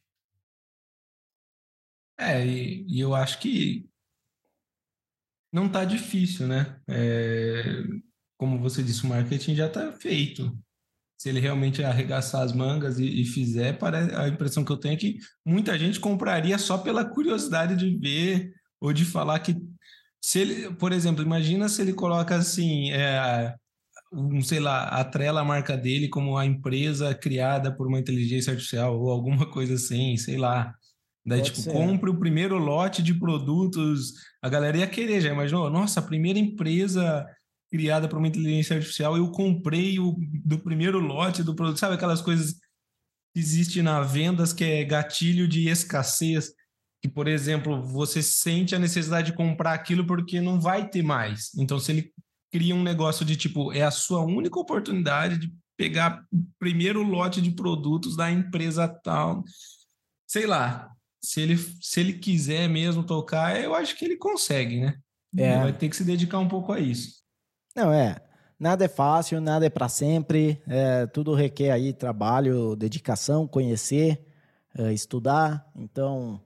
É, 2.18 2.42
e, 2.46 2.86
e 2.88 3.00
eu 3.00 3.14
acho 3.14 3.38
que 3.38 3.86
não 5.52 5.66
está 5.66 5.84
difícil, 5.84 6.46
né? 6.48 6.80
É, 6.88 7.82
como 8.40 8.58
você 8.58 8.82
disse, 8.82 9.04
o 9.04 9.06
marketing 9.06 9.54
já 9.54 9.66
está 9.66 9.92
feito. 9.92 10.58
Se 11.18 11.28
ele 11.28 11.40
realmente 11.40 11.84
arregaçar 11.84 12.40
as 12.40 12.54
mangas 12.54 12.98
e, 12.98 13.20
e, 13.20 13.26
fizer, 13.26 13.76
para 13.76 14.22
a 14.22 14.28
impressão 14.28 14.64
que 14.64 14.72
eu 14.72 14.78
tenho 14.78 14.94
é 14.94 14.96
que 14.96 15.18
muita 15.44 15.78
gente 15.78 16.00
compraria 16.00 16.56
só 16.56 16.78
pela 16.78 17.04
curiosidade 17.04 17.76
de 17.76 17.98
ver 17.98 18.50
ou 18.80 18.94
de 18.94 19.04
falar 19.04 19.38
que 19.40 19.54
se 20.24 20.38
ele, 20.38 20.74
por 20.76 20.90
exemplo, 20.90 21.22
imagina 21.22 21.68
se 21.68 21.82
ele 21.82 21.92
coloca 21.92 22.34
assim, 22.34 22.90
é, 22.92 23.54
um, 24.10 24.40
sei 24.40 24.58
lá, 24.58 24.84
atrela 24.84 25.42
a 25.42 25.44
marca 25.44 25.76
dele 25.76 26.08
como 26.08 26.38
a 26.38 26.46
empresa 26.46 27.14
criada 27.14 27.70
por 27.70 27.88
uma 27.88 27.98
inteligência 27.98 28.54
artificial 28.54 28.98
ou 28.98 29.10
alguma 29.10 29.44
coisa 29.52 29.74
assim, 29.74 30.16
sei 30.16 30.38
lá. 30.38 30.74
Daí, 31.26 31.40
Pode 31.40 31.50
tipo, 31.50 31.60
ser. 31.60 31.72
compre 31.74 32.08
o 32.08 32.18
primeiro 32.18 32.56
lote 32.56 33.02
de 33.02 33.12
produtos. 33.12 34.14
A 34.40 34.48
galera 34.48 34.78
ia 34.78 34.86
querer, 34.86 35.20
já 35.20 35.30
imaginou? 35.30 35.68
Nossa, 35.68 36.00
a 36.00 36.02
primeira 36.02 36.38
empresa 36.38 37.26
criada 37.70 38.08
por 38.08 38.18
uma 38.18 38.28
inteligência 38.28 38.76
artificial, 38.76 39.16
eu 39.16 39.30
comprei 39.30 39.98
o 39.98 40.16
do 40.44 40.58
primeiro 40.58 40.98
lote 40.98 41.42
do 41.42 41.54
produto. 41.54 41.78
Sabe 41.78 41.94
aquelas 41.94 42.20
coisas 42.20 42.54
que 43.32 43.38
existem 43.38 43.82
na 43.82 44.00
vendas 44.02 44.52
que 44.52 44.64
é 44.64 44.84
gatilho 44.84 45.46
de 45.46 45.68
escassez? 45.68 46.52
Que, 47.00 47.08
por 47.08 47.28
exemplo, 47.28 47.80
você 47.82 48.22
sente 48.22 48.74
a 48.74 48.78
necessidade 48.78 49.30
de 49.30 49.36
comprar 49.36 49.72
aquilo 49.72 50.06
porque 50.06 50.40
não 50.40 50.60
vai 50.60 50.88
ter 50.88 51.02
mais. 51.02 51.54
Então, 51.56 51.78
se 51.78 51.92
ele 51.92 52.12
cria 52.52 52.74
um 52.74 52.82
negócio 52.82 53.24
de 53.24 53.36
tipo, 53.36 53.72
é 53.72 53.82
a 53.82 53.90
sua 53.90 54.20
única 54.20 54.58
oportunidade 54.58 55.38
de 55.38 55.54
pegar 55.78 56.22
o 56.30 56.44
primeiro 56.58 57.02
lote 57.02 57.40
de 57.40 57.52
produtos 57.52 58.16
da 58.16 58.30
empresa 58.30 58.86
tal. 58.86 59.42
Sei 60.26 60.46
lá, 60.46 60.90
se 61.22 61.40
ele, 61.40 61.56
se 61.56 62.00
ele 62.00 62.14
quiser 62.14 62.68
mesmo 62.68 63.04
tocar, 63.04 63.58
eu 63.58 63.74
acho 63.74 63.96
que 63.96 64.04
ele 64.04 64.16
consegue, 64.16 64.80
né? 64.80 64.98
É. 65.36 65.52
Ele 65.52 65.62
vai 65.62 65.72
ter 65.72 65.88
que 65.88 65.96
se 65.96 66.04
dedicar 66.04 66.38
um 66.38 66.48
pouco 66.48 66.72
a 66.72 66.80
isso. 66.80 67.19
Não, 67.74 67.92
é. 67.92 68.16
Nada 68.58 68.84
é 68.84 68.88
fácil, 68.88 69.40
nada 69.40 69.64
é 69.64 69.70
para 69.70 69.88
sempre. 69.88 70.60
É, 70.66 71.06
tudo 71.06 71.34
requer 71.34 71.70
aí 71.70 71.92
trabalho, 71.92 72.76
dedicação, 72.76 73.46
conhecer, 73.46 74.26
é, 74.76 74.92
estudar. 74.92 75.70
Então, 75.74 76.40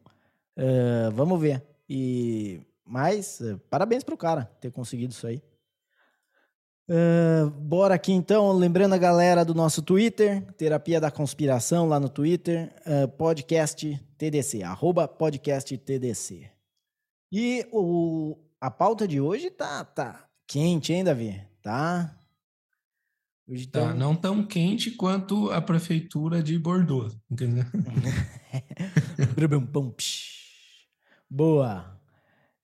é, 0.56 1.10
vamos 1.10 1.40
ver. 1.40 1.62
E 1.88 2.60
mas 2.86 3.40
é, 3.40 3.56
parabéns 3.70 4.04
pro 4.04 4.16
cara 4.16 4.44
ter 4.60 4.70
conseguido 4.70 5.12
isso 5.12 5.26
aí. 5.26 5.42
Uh, 6.86 7.48
bora 7.48 7.94
aqui 7.94 8.12
então, 8.12 8.52
lembrando 8.52 8.92
a 8.92 8.98
galera 8.98 9.42
do 9.42 9.54
nosso 9.54 9.80
Twitter, 9.80 10.42
Terapia 10.52 11.00
da 11.00 11.10
Conspiração 11.10 11.88
lá 11.88 11.98
no 11.98 12.10
Twitter, 12.10 12.70
uh, 12.86 13.08
podcast 13.08 13.98
TDC, 14.18 14.62
arroba 14.62 15.08
podcast 15.08 15.78
TDC. 15.78 16.50
E 17.32 17.66
o, 17.72 18.36
a 18.60 18.70
pauta 18.70 19.08
de 19.08 19.18
hoje 19.18 19.48
tá, 19.50 19.82
tá 19.82 20.28
quente, 20.46 20.92
hein, 20.92 21.04
Davi? 21.04 21.40
Tá? 21.62 22.16
Hoje 23.46 23.66
tá, 23.66 23.88
tá 23.88 23.94
não 23.94 24.16
tão 24.16 24.44
quente 24.44 24.90
quanto 24.90 25.50
a 25.50 25.60
prefeitura 25.60 26.42
de 26.42 26.58
Bordeaux, 26.58 27.14
entendeu? 27.30 27.64
Boa. 31.28 32.00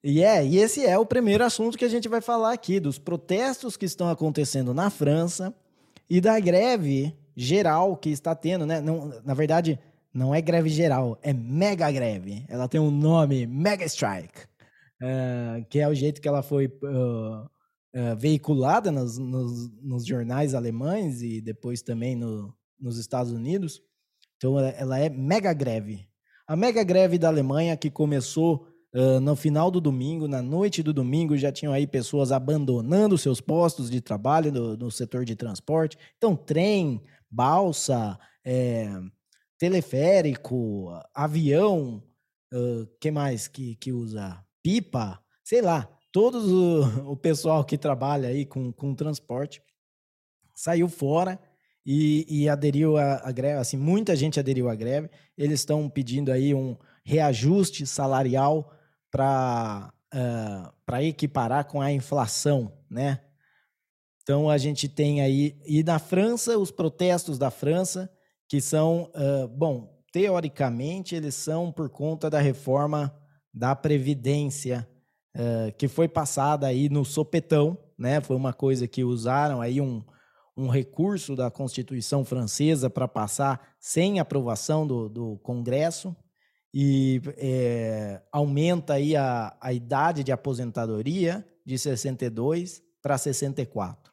E 0.03 0.23
é, 0.23 0.45
e 0.47 0.57
esse 0.57 0.87
é 0.87 0.99
o 0.99 1.05
primeiro 1.05 1.45
assunto 1.45 1.77
que 1.77 1.85
a 1.85 1.89
gente 1.89 2.09
vai 2.09 2.23
falar 2.23 2.53
aqui, 2.53 2.81
dos 2.81 2.99
protestos 2.99 3.77
que 3.77 3.85
estão 3.85 4.09
acontecendo 4.09 4.73
na 4.73 4.89
França 4.89 5.55
e 6.09 6.21
da 6.21 6.41
greve 6.41 7.15
geral 7.37 7.97
que 7.97 8.09
está 8.09 8.35
tendo, 8.35 8.65
né? 8.65 8.81
Não, 8.81 9.21
na 9.23 9.35
verdade, 9.35 9.79
não 10.13 10.35
é 10.35 10.41
greve 10.41 10.71
geral, 10.71 11.19
é 11.23 11.33
mega 11.33 11.91
greve. 11.91 12.45
Ela 12.49 12.67
tem 12.67 12.81
um 12.81 12.91
nome, 12.91 13.47
Mega 13.47 13.85
Strike, 13.85 14.47
uh, 15.03 15.65
que 15.69 15.79
é 15.79 15.87
o 15.87 15.95
jeito 15.95 16.21
que 16.21 16.29
ela 16.29 16.43
foi 16.43 16.67
uh, 16.67 17.51
uh, 17.95 18.17
veiculada 18.17 18.91
nos, 18.91 19.19
nos, 19.19 19.71
nos, 19.83 20.07
jornais 20.07 20.55
alemães 20.55 21.23
e 21.23 21.41
depois 21.41 21.83
também 21.83 22.17
no, 22.17 22.55
nos 22.79 22.99
Estados 22.99 23.33
Unidos. 23.33 23.83
Então, 24.37 24.59
ela 24.59 24.99
é 24.99 25.09
mega 25.09 25.53
greve. 25.53 26.09
A 26.47 26.57
mega 26.57 26.83
greve 26.83 27.19
da 27.19 27.29
Alemanha, 27.29 27.77
que 27.77 27.91
começou 27.91 28.67
uh, 28.95 29.21
no 29.21 29.37
final 29.37 29.71
do 29.71 29.81
domingo, 29.81 30.27
na 30.27 30.43
noite 30.43 30.83
do 30.83 30.93
domingo, 30.93 31.37
já 31.37 31.53
tinham 31.53 31.73
aí 31.73 31.87
pessoas 31.87 32.33
abandonando 32.33 33.19
seus 33.19 33.41
postos 33.41 33.91
de 33.91 34.01
trabalho 34.01 34.51
no, 34.51 34.77
no 34.77 34.91
setor 34.91 35.25
de 35.25 35.37
transporte. 35.37 35.97
Então, 36.17 36.35
trem, 36.35 37.03
balsa, 37.31 38.19
é, 38.45 38.91
teleférico, 39.59 40.89
avião, 41.15 42.03
uh, 42.53 42.87
que 43.01 43.11
mais 43.11 43.47
que, 43.47 43.77
que 43.77 43.93
usa? 43.93 44.43
Pipa, 44.63 45.23
sei 45.45 45.63
lá, 45.63 45.89
todo 46.13 46.39
o, 46.39 47.13
o 47.13 47.17
pessoal 47.17 47.65
que 47.65 47.79
trabalha 47.79 48.29
aí 48.29 48.45
com, 48.45 48.73
com 48.73 48.95
transporte 48.95 49.63
saiu 50.55 50.89
fora 50.89 51.41
e, 51.85 52.27
e 52.29 52.49
aderiu 52.49 52.97
à 52.97 53.33
greve, 53.33 53.59
assim, 53.59 53.77
muita 53.77 54.15
gente 54.15 54.39
aderiu 54.39 54.69
à 54.69 54.75
greve. 54.75 55.09
Eles 55.37 55.61
estão 55.61 55.89
pedindo 55.89 56.31
aí 56.31 56.55
um 56.55 56.77
reajuste 57.05 57.87
salarial 57.87 58.73
para 59.11 59.93
uh, 60.15 60.73
para 60.85 61.03
equiparar 61.03 61.65
com 61.67 61.81
a 61.81 61.93
inflação, 61.93 62.73
né? 62.89 63.21
Então 64.23 64.51
a 64.51 64.59
gente 64.59 64.89
tem 64.89 65.21
aí 65.21 65.59
e 65.67 65.83
na 65.83 65.99
França 65.99 66.59
os 66.59 66.71
protestos 66.71 67.39
da 67.39 67.51
França 67.51 68.11
que 68.49 68.61
são 68.61 69.11
uh, 69.15 69.49
bom 69.49 69.99
teoricamente 70.13 71.15
eles 71.15 71.35
são 71.35 71.73
por 71.73 71.89
conta 71.89 72.29
da 72.29 72.41
reforma 72.41 73.17
da 73.53 73.75
previdência 73.75 74.89
uh, 75.37 75.73
que 75.77 75.89
foi 75.89 76.09
passada 76.09 76.67
aí 76.67 76.89
no 76.89 77.05
sopetão, 77.05 77.79
né? 77.99 78.21
Foi 78.21 78.37
uma 78.37 78.53
coisa 78.53 78.87
que 78.87 79.05
usaram 79.05 79.61
aí 79.61 79.81
um 79.81 80.03
um 80.61 80.69
recurso 80.69 81.35
da 81.35 81.51
Constituição 81.51 82.23
francesa 82.23 82.91
para 82.91 83.09
passar 83.09 83.75
sem 83.79 84.21
aprovação 84.21 84.87
do, 84.87 85.09
do 85.09 85.39
Congresso 85.39 86.15
e 86.73 87.21
é, 87.39 88.23
aumenta 88.31 88.95
aí 88.95 89.17
a, 89.17 89.57
a 89.61 89.73
idade 89.73 90.23
de 90.23 90.31
aposentadoria 90.31 91.47
de 91.65 91.79
62 91.79 92.83
para 93.01 93.17
64. 93.17 94.13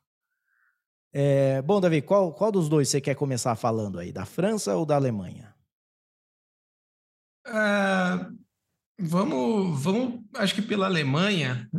É, 1.13 1.61
bom, 1.61 1.81
Davi, 1.81 2.01
qual, 2.01 2.33
qual 2.33 2.51
dos 2.51 2.69
dois 2.69 2.87
você 2.87 3.01
quer 3.01 3.15
começar 3.15 3.55
falando 3.55 3.99
aí, 3.99 4.11
da 4.13 4.25
França 4.25 4.75
ou 4.75 4.85
da 4.85 4.95
Alemanha? 4.95 5.53
Uh, 7.45 8.37
vamos, 8.99 9.81
vamos, 9.81 10.21
acho 10.35 10.55
que 10.55 10.61
pela 10.61 10.85
Alemanha, 10.85 11.69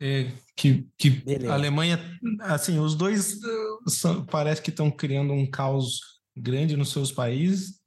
é, 0.00 0.30
que, 0.56 0.86
que 0.98 1.22
a 1.48 1.54
Alemanha, 1.54 1.98
assim, 2.40 2.78
os 2.78 2.94
dois 2.94 3.34
uh, 3.34 3.90
são, 3.90 4.24
parece 4.24 4.62
que 4.62 4.70
estão 4.70 4.90
criando 4.90 5.32
um 5.32 5.48
caos 5.48 6.00
grande 6.36 6.76
nos 6.76 6.90
seus 6.90 7.12
países, 7.12 7.80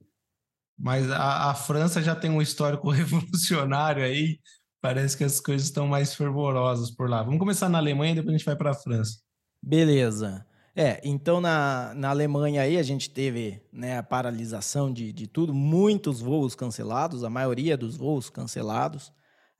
mas 0.78 1.10
a, 1.10 1.50
a, 1.50 1.54
França 1.54 2.02
já 2.02 2.16
tem 2.16 2.30
um 2.30 2.42
histórico 2.42 2.88
revolucionário 2.90 4.02
aí, 4.02 4.40
parece 4.80 5.16
que 5.16 5.24
as 5.24 5.40
coisas 5.40 5.66
estão 5.66 5.86
mais 5.86 6.14
fervorosas 6.14 6.90
por 6.90 7.08
lá. 7.08 7.22
Vamos 7.22 7.38
começar 7.38 7.68
na 7.68 7.78
Alemanha 7.78 8.14
depois 8.14 8.34
a 8.34 8.38
gente 8.38 8.46
vai 8.46 8.56
para 8.56 8.70
a 8.70 8.74
França. 8.74 9.18
Beleza. 9.62 10.44
É, 10.74 11.00
então 11.02 11.40
na, 11.40 11.92
na 11.94 12.10
Alemanha 12.10 12.62
aí 12.62 12.76
a 12.78 12.82
gente 12.82 13.10
teve 13.10 13.60
né, 13.72 13.98
a 13.98 14.02
paralisação 14.02 14.92
de, 14.92 15.12
de 15.12 15.26
tudo, 15.26 15.52
muitos 15.52 16.20
voos 16.20 16.54
cancelados, 16.54 17.24
a 17.24 17.30
maioria 17.30 17.76
dos 17.76 17.96
voos 17.96 18.30
cancelados. 18.30 19.08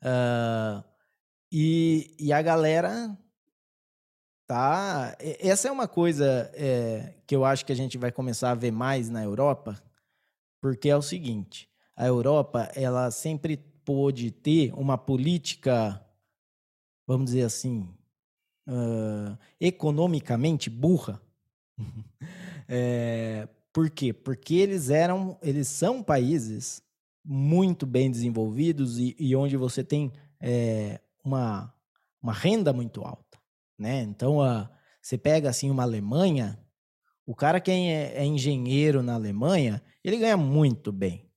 Uh, 0.02 0.82
e, 1.52 2.14
e 2.18 2.32
a 2.32 2.40
galera 2.40 3.18
tá. 4.46 5.16
Essa 5.20 5.68
é 5.68 5.70
uma 5.70 5.88
coisa 5.88 6.50
é, 6.54 7.14
que 7.26 7.34
eu 7.34 7.44
acho 7.44 7.66
que 7.66 7.72
a 7.72 7.76
gente 7.76 7.98
vai 7.98 8.12
começar 8.12 8.52
a 8.52 8.54
ver 8.54 8.70
mais 8.70 9.08
na 9.08 9.22
Europa, 9.22 9.82
porque 10.60 10.88
é 10.88 10.96
o 10.96 11.02
seguinte: 11.02 11.68
a 11.96 12.06
Europa 12.06 12.70
ela 12.74 13.10
sempre 13.10 13.56
pôde 13.84 14.30
ter 14.30 14.72
uma 14.74 14.96
política, 14.96 16.04
vamos 17.06 17.26
dizer 17.26 17.42
assim, 17.42 17.92
uh, 18.66 19.36
economicamente 19.60 20.68
burra. 20.68 21.20
é, 22.68 23.48
por 23.72 23.90
quê? 23.90 24.12
Porque 24.12 24.54
eles 24.54 24.90
eram, 24.90 25.38
eles 25.42 25.68
são 25.68 26.02
países 26.02 26.82
muito 27.24 27.86
bem 27.86 28.10
desenvolvidos 28.10 28.98
e, 28.98 29.14
e 29.18 29.36
onde 29.36 29.56
você 29.56 29.84
tem 29.84 30.12
é, 30.40 31.00
uma, 31.24 31.72
uma 32.22 32.32
renda 32.32 32.72
muito 32.72 33.02
alta, 33.02 33.38
né? 33.78 34.02
Então, 34.02 34.42
a, 34.42 34.70
você 35.00 35.16
pega 35.16 35.48
assim 35.48 35.70
uma 35.70 35.82
Alemanha, 35.82 36.58
o 37.26 37.34
cara 37.34 37.60
que 37.60 37.70
é, 37.70 38.14
é 38.16 38.24
engenheiro 38.24 39.02
na 39.02 39.14
Alemanha, 39.14 39.82
ele 40.02 40.16
ganha 40.16 40.36
muito 40.36 40.90
bem. 40.90 41.30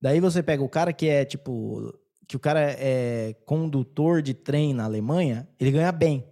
Daí 0.00 0.20
você 0.20 0.42
pega 0.42 0.62
o 0.62 0.68
cara 0.68 0.92
que 0.92 1.08
é 1.08 1.24
tipo 1.24 1.92
que 2.26 2.36
o 2.36 2.40
cara 2.40 2.60
é 2.60 3.34
condutor 3.44 4.20
de 4.20 4.34
trem 4.34 4.74
na 4.74 4.84
Alemanha, 4.84 5.48
ele 5.58 5.70
ganha 5.70 5.92
bem, 5.92 6.24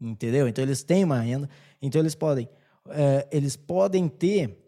entendeu? 0.00 0.46
Então 0.46 0.62
eles 0.62 0.82
têm 0.82 1.04
uma 1.04 1.20
renda, 1.20 1.48
então 1.80 2.00
eles 2.00 2.14
podem 2.14 2.48
é, 2.90 3.28
eles 3.30 3.56
podem 3.56 4.08
ter 4.08 4.58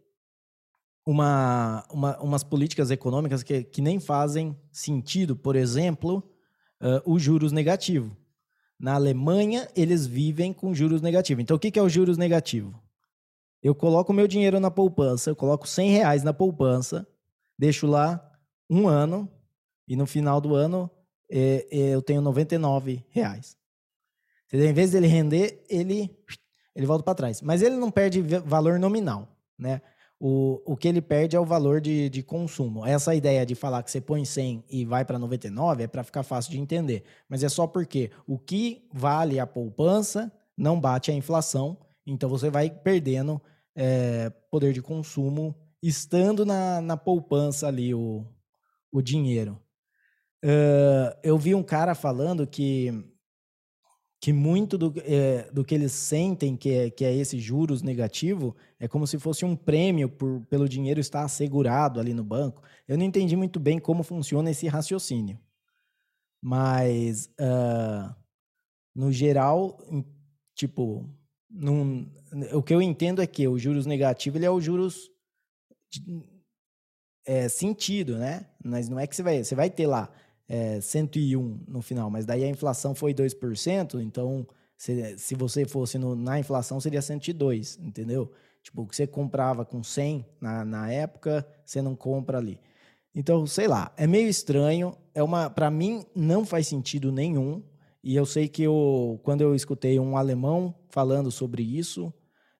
uma, 1.04 1.84
uma, 1.90 2.18
umas 2.20 2.44
políticas 2.44 2.90
econômicas 2.90 3.42
que, 3.42 3.64
que 3.64 3.80
nem 3.80 3.98
fazem 3.98 4.56
sentido. 4.70 5.34
Por 5.34 5.56
exemplo, 5.56 6.22
uh, 6.80 7.10
o 7.10 7.18
juros 7.18 7.52
negativo. 7.52 8.16
Na 8.78 8.94
Alemanha, 8.94 9.68
eles 9.74 10.06
vivem 10.06 10.52
com 10.52 10.74
juros 10.74 11.02
negativos. 11.02 11.42
Então, 11.42 11.56
o 11.56 11.60
que, 11.60 11.70
que 11.70 11.78
é 11.78 11.82
o 11.82 11.88
juros 11.88 12.16
negativo? 12.16 12.80
Eu 13.62 13.74
coloco 13.74 14.12
meu 14.12 14.26
dinheiro 14.26 14.58
na 14.58 14.70
poupança, 14.70 15.30
eu 15.30 15.36
coloco 15.36 15.68
100 15.68 15.90
reais 15.90 16.22
na 16.22 16.32
poupança, 16.32 17.06
deixo 17.58 17.86
lá 17.86 18.26
um 18.70 18.88
ano 18.88 19.28
e 19.90 19.96
no 19.96 20.06
final 20.06 20.40
do 20.40 20.54
ano 20.54 20.90
é, 21.30 21.66
é, 21.70 21.78
eu 21.90 22.00
tenho 22.00 22.22
99 22.22 23.04
reais. 23.10 23.58
Entendeu? 24.46 24.70
Em 24.70 24.72
vez 24.72 24.92
dele 24.92 25.06
render, 25.06 25.62
ele, 25.68 26.16
ele 26.74 26.86
volta 26.86 27.04
para 27.04 27.14
trás. 27.14 27.42
Mas 27.42 27.60
ele 27.60 27.76
não 27.76 27.90
perde 27.90 28.22
valor 28.22 28.78
nominal, 28.78 29.28
né? 29.58 29.82
o, 30.20 30.60
o 30.66 30.76
que 30.76 30.86
ele 30.86 31.00
perde 31.00 31.34
é 31.34 31.40
o 31.40 31.46
valor 31.46 31.80
de, 31.80 32.10
de 32.10 32.22
consumo. 32.22 32.84
Essa 32.84 33.14
ideia 33.14 33.46
de 33.46 33.54
falar 33.54 33.82
que 33.82 33.90
você 33.90 34.02
põe 34.02 34.22
100 34.22 34.64
e 34.68 34.84
vai 34.84 35.02
para 35.02 35.18
99 35.18 35.84
é 35.84 35.86
para 35.86 36.04
ficar 36.04 36.22
fácil 36.22 36.52
de 36.52 36.60
entender. 36.60 37.04
Mas 37.26 37.42
é 37.42 37.48
só 37.48 37.66
porque 37.66 38.10
o 38.26 38.38
que 38.38 38.86
vale 38.92 39.40
a 39.40 39.46
poupança 39.46 40.30
não 40.54 40.78
bate 40.78 41.10
a 41.10 41.14
inflação, 41.14 41.78
então 42.06 42.28
você 42.28 42.50
vai 42.50 42.68
perdendo 42.68 43.40
é, 43.74 44.28
poder 44.50 44.74
de 44.74 44.82
consumo 44.82 45.56
estando 45.82 46.44
na, 46.44 46.82
na 46.82 46.98
poupança 46.98 47.66
ali 47.66 47.94
o, 47.94 48.26
o 48.92 49.00
dinheiro. 49.00 49.58
Uh, 50.44 51.12
eu 51.22 51.36
vi 51.36 51.54
um 51.54 51.62
cara 51.62 51.94
falando 51.94 52.46
que 52.46 52.92
que 54.20 54.34
muito 54.34 54.76
do, 54.76 54.92
é, 54.98 55.50
do 55.50 55.64
que 55.64 55.74
eles 55.74 55.92
sentem 55.92 56.54
que 56.54 56.70
é, 56.70 56.90
que 56.90 57.06
é 57.06 57.16
esse 57.16 57.40
juros 57.40 57.80
negativo 57.80 58.54
é 58.78 58.86
como 58.86 59.06
se 59.06 59.18
fosse 59.18 59.46
um 59.46 59.56
prêmio 59.56 60.10
por, 60.10 60.44
pelo 60.46 60.68
dinheiro 60.68 61.00
estar 61.00 61.24
assegurado 61.24 61.98
ali 61.98 62.12
no 62.12 62.22
banco. 62.22 62.62
Eu 62.86 62.98
não 62.98 63.04
entendi 63.04 63.34
muito 63.34 63.58
bem 63.58 63.78
como 63.78 64.02
funciona 64.02 64.50
esse 64.50 64.68
raciocínio. 64.68 65.40
Mas, 66.42 67.30
uh, 67.40 68.14
no 68.94 69.10
geral, 69.10 69.78
tipo, 70.54 71.08
num, 71.48 72.10
o 72.52 72.62
que 72.62 72.74
eu 72.74 72.82
entendo 72.82 73.22
é 73.22 73.26
que 73.26 73.48
o 73.48 73.58
juros 73.58 73.86
negativo 73.86 74.36
ele 74.36 74.46
é 74.46 74.50
o 74.50 74.60
juros 74.60 75.10
de, 75.90 76.22
é, 77.24 77.48
sentido, 77.48 78.18
né? 78.18 78.46
Mas 78.62 78.88
não 78.88 78.98
é 78.98 79.06
que 79.06 79.16
você 79.16 79.22
vai, 79.22 79.42
você 79.42 79.54
vai 79.54 79.70
ter 79.70 79.86
lá 79.86 80.10
é, 80.50 80.80
101 80.80 81.60
no 81.68 81.80
final, 81.80 82.10
mas 82.10 82.26
daí 82.26 82.42
a 82.42 82.48
inflação 82.48 82.92
foi 82.92 83.14
2%, 83.14 84.02
então 84.02 84.44
se, 84.76 85.16
se 85.16 85.36
você 85.36 85.64
fosse 85.64 85.96
no, 85.96 86.16
na 86.16 86.40
inflação 86.40 86.80
seria 86.80 87.00
102, 87.00 87.78
entendeu? 87.80 88.32
Tipo, 88.60 88.82
o 88.82 88.86
que 88.86 88.96
você 88.96 89.06
comprava 89.06 89.64
com 89.64 89.80
100 89.80 90.26
na, 90.40 90.64
na 90.64 90.90
época, 90.90 91.46
você 91.64 91.80
não 91.80 91.94
compra 91.94 92.38
ali. 92.38 92.58
Então, 93.14 93.46
sei 93.46 93.68
lá, 93.68 93.92
é 93.96 94.08
meio 94.08 94.28
estranho, 94.28 94.96
é 95.14 95.22
uma 95.22 95.48
para 95.48 95.70
mim 95.70 96.04
não 96.16 96.44
faz 96.44 96.66
sentido 96.66 97.12
nenhum, 97.12 97.62
e 98.02 98.16
eu 98.16 98.26
sei 98.26 98.48
que 98.48 98.64
eu, 98.64 99.20
quando 99.22 99.42
eu 99.42 99.54
escutei 99.54 100.00
um 100.00 100.16
alemão 100.16 100.74
falando 100.88 101.30
sobre 101.30 101.62
isso, 101.62 102.12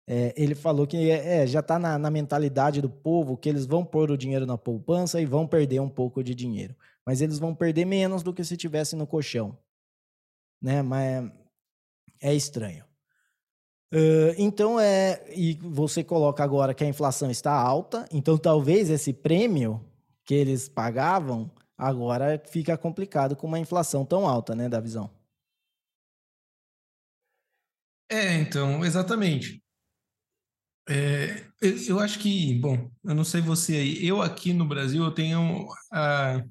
é, 0.06 0.32
ele 0.36 0.54
falou 0.54 0.86
que 0.86 1.10
é, 1.10 1.44
já 1.44 1.58
está 1.58 1.76
na, 1.76 1.98
na, 1.98 2.10
mentalidade 2.10 2.80
do 2.80 2.90
povo 2.90 3.36
que 3.36 3.48
eles 3.48 3.66
vão 3.66 3.84
pôr 3.84 4.12
o 4.12 4.16
dinheiro 4.16 4.46
na 4.46 4.56
poupança 4.56 5.20
e 5.20 5.26
vão 5.26 5.44
perder 5.44 5.80
um 5.80 5.88
pouco 5.88 6.22
de 6.22 6.36
dinheiro 6.36 6.76
mas 7.10 7.20
eles 7.20 7.40
vão 7.40 7.52
perder 7.52 7.84
menos 7.84 8.22
do 8.22 8.32
que 8.32 8.44
se 8.44 8.56
tivesse 8.56 8.94
no 8.94 9.04
colchão, 9.04 9.58
né? 10.62 10.80
Mas 10.80 11.28
é 12.20 12.32
estranho. 12.32 12.84
Uh, 13.92 14.30
então 14.38 14.78
é 14.78 15.20
e 15.36 15.54
você 15.54 16.04
coloca 16.04 16.44
agora 16.44 16.72
que 16.72 16.84
a 16.84 16.88
inflação 16.88 17.28
está 17.28 17.50
alta, 17.52 18.08
então 18.12 18.38
talvez 18.38 18.88
esse 18.90 19.12
prêmio 19.12 19.84
que 20.24 20.34
eles 20.34 20.68
pagavam 20.68 21.50
agora 21.76 22.40
fica 22.46 22.78
complicado 22.78 23.34
com 23.34 23.48
uma 23.48 23.58
inflação 23.58 24.06
tão 24.06 24.24
alta, 24.24 24.54
né, 24.54 24.68
da 24.68 24.78
visão. 24.78 25.10
É, 28.08 28.34
então, 28.34 28.84
exatamente. 28.84 29.60
É, 30.88 31.44
eu 31.60 31.98
acho 31.98 32.20
que, 32.20 32.54
bom, 32.60 32.88
eu 33.02 33.16
não 33.16 33.24
sei 33.24 33.40
você 33.40 33.74
aí, 33.74 34.06
eu 34.06 34.22
aqui 34.22 34.52
no 34.52 34.64
Brasil 34.64 35.02
eu 35.02 35.10
tenho 35.12 35.66
a, 35.90 36.44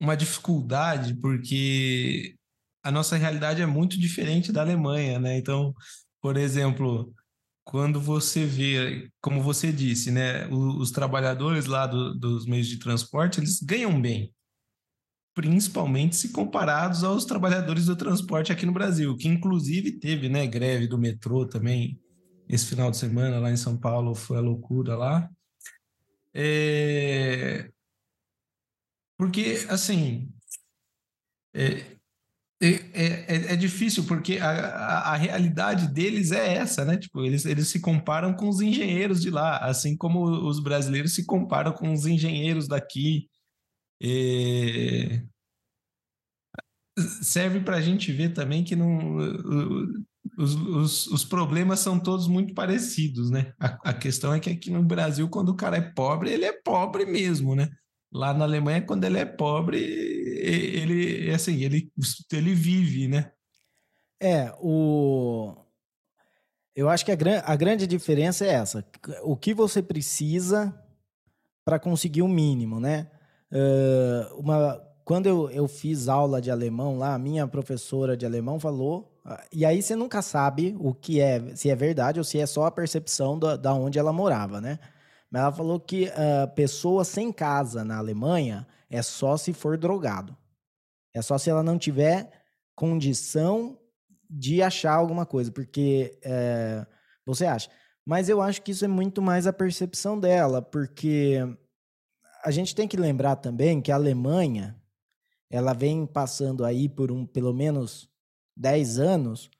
uma 0.00 0.16
dificuldade 0.16 1.14
porque 1.20 2.34
a 2.82 2.90
nossa 2.90 3.16
realidade 3.16 3.60
é 3.60 3.66
muito 3.66 3.98
diferente 3.98 4.50
da 4.52 4.62
Alemanha, 4.62 5.18
né? 5.18 5.36
Então, 5.36 5.74
por 6.20 6.36
exemplo, 6.36 7.12
quando 7.64 8.00
você 8.00 8.44
vê, 8.44 9.10
como 9.20 9.42
você 9.42 9.70
disse, 9.70 10.10
né, 10.10 10.46
os, 10.48 10.76
os 10.76 10.90
trabalhadores 10.90 11.66
lá 11.66 11.86
do, 11.86 12.14
dos 12.14 12.46
meios 12.46 12.66
de 12.66 12.78
transporte, 12.78 13.38
eles 13.38 13.60
ganham 13.62 14.00
bem, 14.00 14.32
principalmente 15.34 16.16
se 16.16 16.30
comparados 16.30 17.04
aos 17.04 17.24
trabalhadores 17.24 17.86
do 17.86 17.96
transporte 17.96 18.50
aqui 18.52 18.66
no 18.66 18.72
Brasil, 18.72 19.16
que 19.16 19.28
inclusive 19.28 19.92
teve, 19.92 20.28
né, 20.28 20.46
greve 20.46 20.86
do 20.86 20.98
metrô 20.98 21.46
também 21.46 21.98
esse 22.48 22.66
final 22.66 22.90
de 22.90 22.96
semana 22.96 23.38
lá 23.38 23.50
em 23.52 23.56
São 23.56 23.78
Paulo, 23.78 24.14
foi 24.14 24.38
a 24.38 24.40
loucura 24.40 24.96
lá. 24.96 25.30
É... 26.34 27.70
Porque, 29.20 29.66
assim, 29.68 30.32
é, 31.54 31.98
é, 32.58 32.68
é, 32.94 33.52
é, 33.52 33.56
difícil 33.56 34.04
porque 34.04 34.38
a, 34.38 34.48
a, 34.48 35.12
a, 35.12 35.16
realidade 35.16 35.92
deles 35.92 36.32
é 36.32 36.54
essa, 36.54 36.86
né? 36.86 36.96
Tipo, 36.96 37.22
eles, 37.22 37.44
eles 37.44 37.68
se 37.68 37.80
comparam 37.80 38.32
com 38.32 38.48
os 38.48 38.62
engenheiros 38.62 39.20
de 39.20 39.28
lá, 39.28 39.58
assim 39.58 39.94
como 39.94 40.22
os 40.24 40.58
brasileiros 40.58 41.14
se 41.14 41.26
comparam 41.26 41.74
com 41.74 41.92
os 41.92 42.06
engenheiros 42.06 42.66
daqui. 42.66 43.28
É... 44.02 45.22
Serve 47.20 47.60
para 47.60 47.76
a 47.76 47.82
gente 47.82 48.10
ver 48.12 48.32
também 48.32 48.64
que 48.64 48.74
não, 48.74 49.18
os, 50.38 50.54
os, 50.54 51.06
os, 51.08 51.24
problemas 51.26 51.80
são 51.80 52.00
todos 52.00 52.26
muito 52.26 52.54
parecidos, 52.54 53.30
né? 53.30 53.52
A, 53.60 53.90
a 53.90 53.92
questão 53.92 54.32
é 54.32 54.40
que 54.40 54.48
aqui 54.48 54.70
no 54.70 54.82
Brasil, 54.82 55.28
quando 55.28 55.50
o 55.50 55.56
cara 55.56 55.76
é 55.76 55.82
pobre, 55.82 56.30
ele 56.30 56.46
é 56.46 56.52
pobre 56.52 57.04
mesmo, 57.04 57.54
né? 57.54 57.68
Lá 58.12 58.34
na 58.34 58.44
Alemanha, 58.44 58.82
quando 58.82 59.04
ele 59.04 59.18
é 59.18 59.24
pobre, 59.24 59.78
ele 59.78 61.30
assim, 61.30 61.62
ele, 61.62 61.92
ele 62.32 62.54
vive, 62.54 63.06
né? 63.08 63.32
É, 64.20 64.52
o 64.60 65.54
eu 66.74 66.88
acho 66.88 67.04
que 67.04 67.12
a, 67.12 67.14
gran... 67.14 67.42
a 67.44 67.56
grande 67.56 67.86
diferença 67.86 68.44
é 68.44 68.50
essa. 68.50 68.84
O 69.22 69.36
que 69.36 69.52
você 69.52 69.82
precisa 69.82 70.74
para 71.64 71.78
conseguir 71.78 72.22
o 72.22 72.28
mínimo, 72.28 72.80
né? 72.80 73.10
Uh, 73.52 74.40
uma... 74.40 74.80
Quando 75.04 75.26
eu, 75.26 75.50
eu 75.50 75.66
fiz 75.66 76.08
aula 76.08 76.40
de 76.40 76.50
alemão 76.50 76.96
lá, 76.96 77.14
a 77.14 77.18
minha 77.18 77.46
professora 77.46 78.16
de 78.16 78.24
alemão 78.24 78.60
falou, 78.60 79.20
ah, 79.24 79.44
e 79.52 79.64
aí 79.64 79.82
você 79.82 79.96
nunca 79.96 80.22
sabe 80.22 80.76
o 80.78 80.94
que 80.94 81.20
é, 81.20 81.54
se 81.56 81.68
é 81.68 81.74
verdade 81.74 82.20
ou 82.20 82.24
se 82.24 82.38
é 82.38 82.46
só 82.46 82.64
a 82.64 82.70
percepção 82.70 83.36
da, 83.36 83.56
da 83.56 83.74
onde 83.74 83.98
ela 83.98 84.12
morava, 84.12 84.60
né? 84.60 84.78
Mas 85.30 85.42
ela 85.42 85.52
falou 85.52 85.78
que 85.78 86.06
uh, 86.08 86.52
pessoa 86.54 87.04
sem 87.04 87.32
casa 87.32 87.84
na 87.84 87.98
Alemanha 87.98 88.66
é 88.88 89.00
só 89.00 89.36
se 89.36 89.52
for 89.52 89.78
drogado. 89.78 90.36
É 91.14 91.22
só 91.22 91.38
se 91.38 91.48
ela 91.48 91.62
não 91.62 91.78
tiver 91.78 92.30
condição 92.74 93.78
de 94.28 94.62
achar 94.62 94.94
alguma 94.94 95.26
coisa, 95.26 95.50
porque 95.50 96.18
é, 96.22 96.86
você 97.26 97.46
acha. 97.46 97.68
Mas 98.06 98.28
eu 98.28 98.40
acho 98.40 98.62
que 98.62 98.70
isso 98.70 98.84
é 98.84 98.88
muito 98.88 99.20
mais 99.20 99.46
a 99.46 99.52
percepção 99.52 100.18
dela, 100.18 100.62
porque 100.62 101.38
a 102.44 102.50
gente 102.50 102.74
tem 102.74 102.88
que 102.88 102.96
lembrar 102.96 103.36
também 103.36 103.80
que 103.80 103.92
a 103.92 103.96
Alemanha 103.96 104.80
ela 105.50 105.72
vem 105.72 106.06
passando 106.06 106.64
aí 106.64 106.88
por 106.88 107.10
um 107.10 107.26
pelo 107.26 107.52
menos 107.52 108.08
10 108.56 108.98
anos 108.98 109.50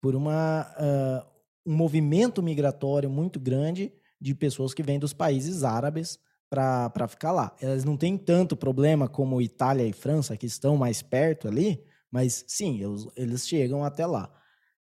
por 0.00 0.14
uma, 0.14 0.66
uh, 0.78 1.26
um 1.66 1.76
movimento 1.76 2.42
migratório 2.42 3.10
muito 3.10 3.38
grande 3.38 3.92
de 4.24 4.34
pessoas 4.34 4.72
que 4.72 4.82
vêm 4.82 4.98
dos 4.98 5.12
países 5.12 5.64
árabes 5.64 6.18
para 6.48 7.06
ficar 7.06 7.30
lá. 7.30 7.54
Elas 7.60 7.84
não 7.84 7.94
têm 7.94 8.16
tanto 8.16 8.56
problema 8.56 9.06
como 9.06 9.42
Itália 9.42 9.86
e 9.86 9.92
França, 9.92 10.34
que 10.34 10.46
estão 10.46 10.78
mais 10.78 11.02
perto 11.02 11.46
ali, 11.46 11.84
mas 12.10 12.42
sim, 12.48 12.82
eles, 12.82 13.06
eles 13.14 13.46
chegam 13.46 13.84
até 13.84 14.06
lá. 14.06 14.32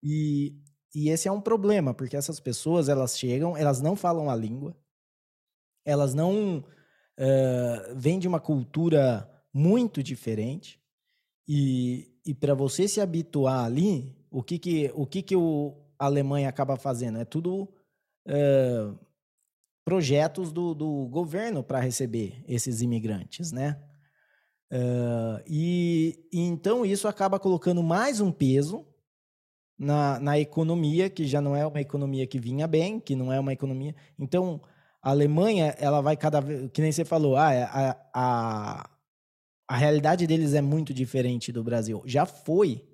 E, 0.03 0.59
e 0.94 1.11
esse 1.11 1.29
é 1.29 1.33
um 1.33 1.40
problema, 1.40 1.92
porque 1.92 2.16
essas 2.16 2.40
pessoas, 2.40 2.88
elas 2.88 3.18
chegam, 3.18 3.55
elas 3.55 3.83
não 3.83 3.94
falam 3.94 4.31
a 4.31 4.35
língua, 4.35 4.75
elas 5.85 6.14
não 6.14 6.61
uh, 6.61 7.94
vêm 7.94 8.18
de 8.18 8.27
uma 8.27 8.40
cultura 8.40 9.31
muito 9.53 10.03
diferente, 10.03 10.81
e, 11.46 12.11
e 12.25 12.33
para 12.33 12.55
você 12.55 12.88
se 12.88 13.03
habituar 13.03 13.66
ali, 13.66 14.16
o 14.31 14.42
que 14.42 14.59
que 14.59 14.90
o, 14.94 15.07
que 15.07 15.22
que 15.22 15.37
o 15.37 15.77
a 15.99 16.07
Alemanha 16.07 16.49
acaba 16.49 16.77
fazendo? 16.77 17.18
É 17.18 17.25
tudo 17.27 17.68
uh, 18.27 19.05
projetos 19.87 20.51
do, 20.51 20.75
do 20.75 21.07
governo 21.07 21.62
para 21.62 21.79
receber 21.79 22.42
esses 22.49 22.83
imigrantes, 22.83 23.53
né? 23.53 23.81
Uh, 24.68 25.40
e, 25.46 26.29
então 26.33 26.85
isso 26.85 27.07
acaba 27.07 27.38
colocando 27.38 27.85
mais 27.85 28.20
um 28.20 28.33
peso 28.33 28.85
na, 29.79 30.18
na 30.18 30.40
economia, 30.40 31.09
que 31.09 31.25
já 31.25 31.40
não 31.40 31.55
é 31.55 31.64
uma 31.64 31.81
economia 31.81 32.27
que 32.27 32.37
vinha 32.37 32.66
bem, 32.66 32.99
que 32.99 33.14
não 33.14 33.33
é 33.33 33.38
uma 33.38 33.53
economia. 33.53 33.94
Então, 34.18 34.61
a 35.01 35.11
Alemanha, 35.11 35.66
ela 35.79 36.01
vai 36.01 36.16
cada 36.16 36.40
vez, 36.40 36.68
que 36.72 36.83
nem 36.83 36.90
você 36.90 37.05
falou, 37.05 37.37
ah, 37.37 37.53
é, 37.55 37.62
a, 37.62 37.96
a, 38.12 38.90
a 39.68 39.77
realidade 39.77 40.27
deles 40.27 40.53
é 40.55 40.61
muito 40.61 40.92
diferente 40.92 41.53
do 41.53 41.62
Brasil. 41.62 42.03
Já 42.05 42.27
foi, 42.27 42.85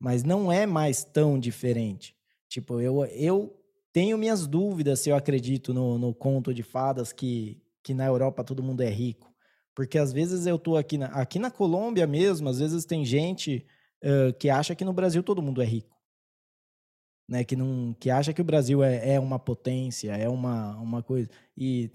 mas 0.00 0.24
não 0.24 0.50
é 0.50 0.64
mais 0.64 1.04
tão 1.04 1.38
diferente. 1.38 2.16
Tipo, 2.48 2.80
eu, 2.80 3.04
eu 3.06 3.65
tenho 3.96 4.18
minhas 4.18 4.46
dúvidas 4.46 5.00
se 5.00 5.08
eu 5.08 5.16
acredito 5.16 5.72
no, 5.72 5.96
no 5.96 6.12
conto 6.12 6.52
de 6.52 6.62
fadas 6.62 7.14
que, 7.14 7.58
que 7.82 7.94
na 7.94 8.04
Europa 8.04 8.44
todo 8.44 8.62
mundo 8.62 8.82
é 8.82 8.90
rico. 8.90 9.32
Porque 9.74 9.96
às 9.96 10.12
vezes 10.12 10.44
eu 10.44 10.58
tô 10.58 10.76
aqui 10.76 10.98
na, 10.98 11.06
aqui 11.06 11.38
na 11.38 11.50
Colômbia 11.50 12.06
mesmo, 12.06 12.46
às 12.46 12.58
vezes 12.58 12.84
tem 12.84 13.06
gente 13.06 13.66
uh, 14.04 14.34
que 14.34 14.50
acha 14.50 14.74
que 14.74 14.84
no 14.84 14.92
Brasil 14.92 15.22
todo 15.22 15.40
mundo 15.40 15.62
é 15.62 15.64
rico. 15.64 15.96
Né, 17.26 17.42
que, 17.42 17.56
não, 17.56 17.96
que 17.98 18.10
acha 18.10 18.34
que 18.34 18.40
o 18.42 18.44
Brasil 18.44 18.84
é, 18.84 19.14
é 19.14 19.18
uma 19.18 19.38
potência, 19.38 20.14
é 20.14 20.28
uma, 20.28 20.76
uma 20.76 21.02
coisa. 21.02 21.30
E 21.56 21.90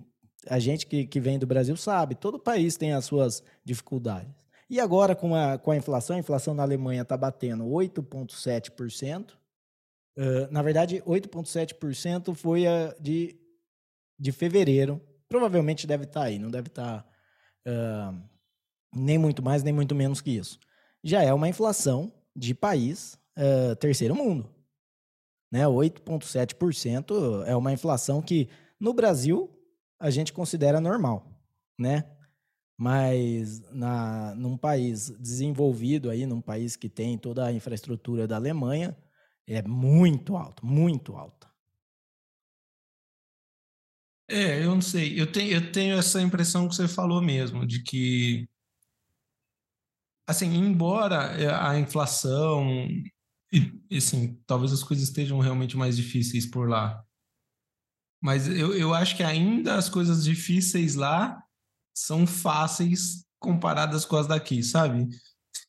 a 0.47 0.57
gente 0.57 0.87
que, 0.87 1.05
que 1.05 1.19
vem 1.19 1.37
do 1.37 1.45
Brasil 1.45 1.77
sabe, 1.77 2.15
todo 2.15 2.39
país 2.39 2.77
tem 2.77 2.93
as 2.93 3.05
suas 3.05 3.43
dificuldades. 3.63 4.33
E 4.67 4.79
agora, 4.79 5.15
com 5.15 5.35
a, 5.35 5.59
com 5.59 5.69
a 5.69 5.77
inflação, 5.77 6.15
a 6.15 6.19
inflação 6.19 6.55
na 6.55 6.63
Alemanha 6.63 7.03
está 7.03 7.15
batendo 7.15 7.63
8,7%, 7.65 9.39
na 10.51 10.61
verdade, 10.61 11.01
8,7% 11.01 12.35
foi 12.35 12.67
a 12.67 12.93
de, 12.99 13.39
de 14.19 14.31
fevereiro. 14.31 15.01
Provavelmente 15.27 15.87
deve 15.87 16.03
estar 16.03 16.21
tá 16.21 16.25
aí, 16.25 16.37
não 16.37 16.51
deve 16.51 16.67
estar 16.67 17.03
tá, 17.03 17.09
uh, 17.67 18.21
nem 18.93 19.17
muito 19.17 19.41
mais, 19.41 19.63
nem 19.63 19.73
muito 19.73 19.95
menos 19.95 20.21
que 20.21 20.31
isso. 20.31 20.59
Já 21.03 21.23
é 21.23 21.33
uma 21.33 21.47
inflação 21.47 22.11
de 22.35 22.53
país 22.53 23.17
uh, 23.37 23.75
terceiro 23.77 24.15
mundo. 24.15 24.49
Né? 25.51 25.65
8,7% 25.65 27.43
é 27.45 27.55
uma 27.55 27.73
inflação 27.73 28.21
que 28.21 28.49
no 28.79 28.93
Brasil 28.93 29.49
a 29.99 30.09
gente 30.09 30.33
considera 30.33 30.79
normal, 30.79 31.27
né? 31.77 32.05
Mas 32.77 33.61
na, 33.71 34.33
num 34.33 34.57
país 34.57 35.11
desenvolvido 35.19 36.09
aí, 36.09 36.25
num 36.25 36.41
país 36.41 36.75
que 36.75 36.89
tem 36.89 37.15
toda 37.17 37.45
a 37.45 37.53
infraestrutura 37.53 38.27
da 38.27 38.37
Alemanha, 38.37 38.97
é 39.47 39.61
muito 39.61 40.35
alto, 40.35 40.65
muito 40.65 41.15
alta. 41.15 41.49
É, 44.29 44.63
eu 44.63 44.73
não 44.75 44.81
sei. 44.81 45.19
Eu 45.19 45.29
tenho, 45.31 45.51
eu 45.51 45.71
tenho 45.71 45.97
essa 45.97 46.21
impressão 46.21 46.67
que 46.67 46.75
você 46.75 46.87
falou 46.87 47.21
mesmo, 47.21 47.65
de 47.67 47.83
que, 47.83 48.47
assim, 50.27 50.47
embora 50.55 51.15
é, 51.39 51.47
a 51.53 51.77
inflação, 51.79 52.65
e, 53.51 53.97
assim, 53.97 54.35
talvez 54.47 54.71
as 54.73 54.83
coisas 54.83 55.07
estejam 55.07 55.39
realmente 55.39 55.77
mais 55.77 55.97
difíceis 55.97 56.45
por 56.45 56.69
lá, 56.69 57.03
mas 58.21 58.47
eu, 58.47 58.73
eu 58.77 58.93
acho 58.93 59.15
que 59.17 59.23
ainda 59.23 59.75
as 59.75 59.89
coisas 59.89 60.23
difíceis 60.23 60.95
lá 60.95 61.43
são 61.93 62.27
fáceis 62.27 63.25
comparadas 63.39 64.05
com 64.05 64.15
as 64.15 64.27
daqui, 64.27 64.61
sabe? 64.63 65.07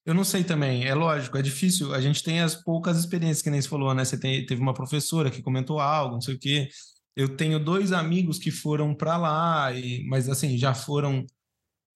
Eu 0.05 0.15
não 0.15 0.25
sei 0.25 0.43
também, 0.43 0.85
é 0.85 0.95
lógico, 0.95 1.39
é 1.39 1.43
difícil. 1.43 1.95
A 1.95 2.01
gente 2.01 2.23
tem 2.25 2.41
as 2.41 2.57
poucas 2.57 2.99
experiências 2.99 3.43
que 3.43 3.51
nem 3.51 3.63
você 3.63 3.69
falou, 3.69 3.95
né? 3.95 4.05
Você 4.05 4.19
tem, 4.19 4.45
teve 4.45 4.61
uma 4.61 4.75
professora 4.75 5.31
que 5.31 5.43
comentou 5.43 5.79
algo, 5.79 6.15
não 6.15 6.21
sei 6.21 6.35
o 6.35 6.39
quê. 6.39 6.69
Eu 7.15 7.37
tenho 7.37 7.63
dois 7.63 7.93
amigos 7.93 8.39
que 8.39 8.51
foram 8.51 8.95
para 8.95 9.17
lá, 9.17 9.73
e, 9.73 10.05
mas 10.09 10.29
assim, 10.29 10.59
já 10.59 10.75
foram 10.75 11.25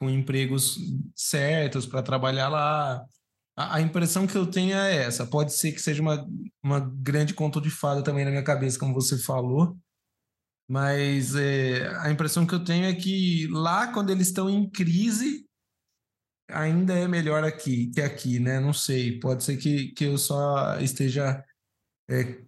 com 0.00 0.10
empregos 0.10 0.78
certos 1.14 1.86
para 1.86 2.02
trabalhar 2.02 2.48
lá. 2.48 3.04
A, 3.56 3.76
a, 3.76 3.80
impressão 3.80 4.26
que 4.26 4.36
eu 4.36 4.46
tenho 4.46 4.76
é 4.76 4.96
essa. 5.04 5.26
Pode 5.26 5.52
ser 5.54 5.72
que 5.72 5.80
seja 5.80 6.02
uma, 6.02 6.24
uma 6.62 6.80
grande 6.80 7.34
conto 7.34 7.60
de 7.60 7.70
fada 7.70 8.02
também 8.02 8.24
na 8.24 8.30
minha 8.30 8.44
cabeça, 8.44 8.78
como 8.78 8.94
você 8.94 9.18
falou. 9.18 9.76
Mas 10.68 11.34
é, 11.34 11.88
a 12.00 12.10
impressão 12.10 12.46
que 12.46 12.54
eu 12.54 12.64
tenho 12.64 12.84
é 12.86 12.94
que 12.94 13.46
lá, 13.48 13.92
quando 13.92 14.10
eles 14.10 14.28
estão 14.28 14.50
em 14.50 14.68
crise, 14.68 15.45
ainda 16.48 16.94
é 16.94 17.08
melhor 17.08 17.44
aqui 17.44 17.88
que 17.88 18.00
aqui, 18.00 18.38
né? 18.40 18.60
Não 18.60 18.72
sei. 18.72 19.18
Pode 19.20 19.44
ser 19.44 19.56
que, 19.56 19.88
que 19.92 20.04
eu 20.04 20.18
só 20.18 20.78
esteja 20.80 21.44
é, 22.10 22.38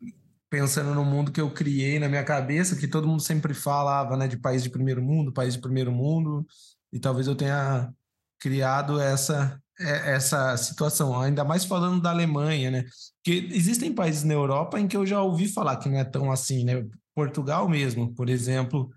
pensando 0.50 0.94
no 0.94 1.04
mundo 1.04 1.32
que 1.32 1.40
eu 1.40 1.50
criei 1.52 1.98
na 1.98 2.08
minha 2.08 2.24
cabeça, 2.24 2.76
que 2.76 2.88
todo 2.88 3.08
mundo 3.08 3.22
sempre 3.22 3.54
falava, 3.54 4.16
né, 4.16 4.28
de 4.28 4.38
país 4.38 4.62
de 4.62 4.70
primeiro 4.70 5.02
mundo, 5.02 5.32
país 5.32 5.54
de 5.54 5.60
primeiro 5.60 5.92
mundo, 5.92 6.46
e 6.92 6.98
talvez 6.98 7.26
eu 7.26 7.36
tenha 7.36 7.92
criado 8.40 9.00
essa 9.00 9.60
é, 9.80 10.14
essa 10.14 10.56
situação, 10.56 11.20
ainda 11.20 11.44
mais 11.44 11.64
falando 11.64 12.02
da 12.02 12.10
Alemanha, 12.10 12.70
né? 12.70 12.84
Porque 13.22 13.48
existem 13.54 13.94
países 13.94 14.24
na 14.24 14.34
Europa 14.34 14.80
em 14.80 14.88
que 14.88 14.96
eu 14.96 15.06
já 15.06 15.22
ouvi 15.22 15.46
falar 15.48 15.76
que 15.76 15.88
não 15.88 15.98
é 15.98 16.04
tão 16.04 16.32
assim, 16.32 16.64
né? 16.64 16.84
Portugal 17.14 17.68
mesmo, 17.68 18.12
por 18.14 18.28
exemplo, 18.28 18.90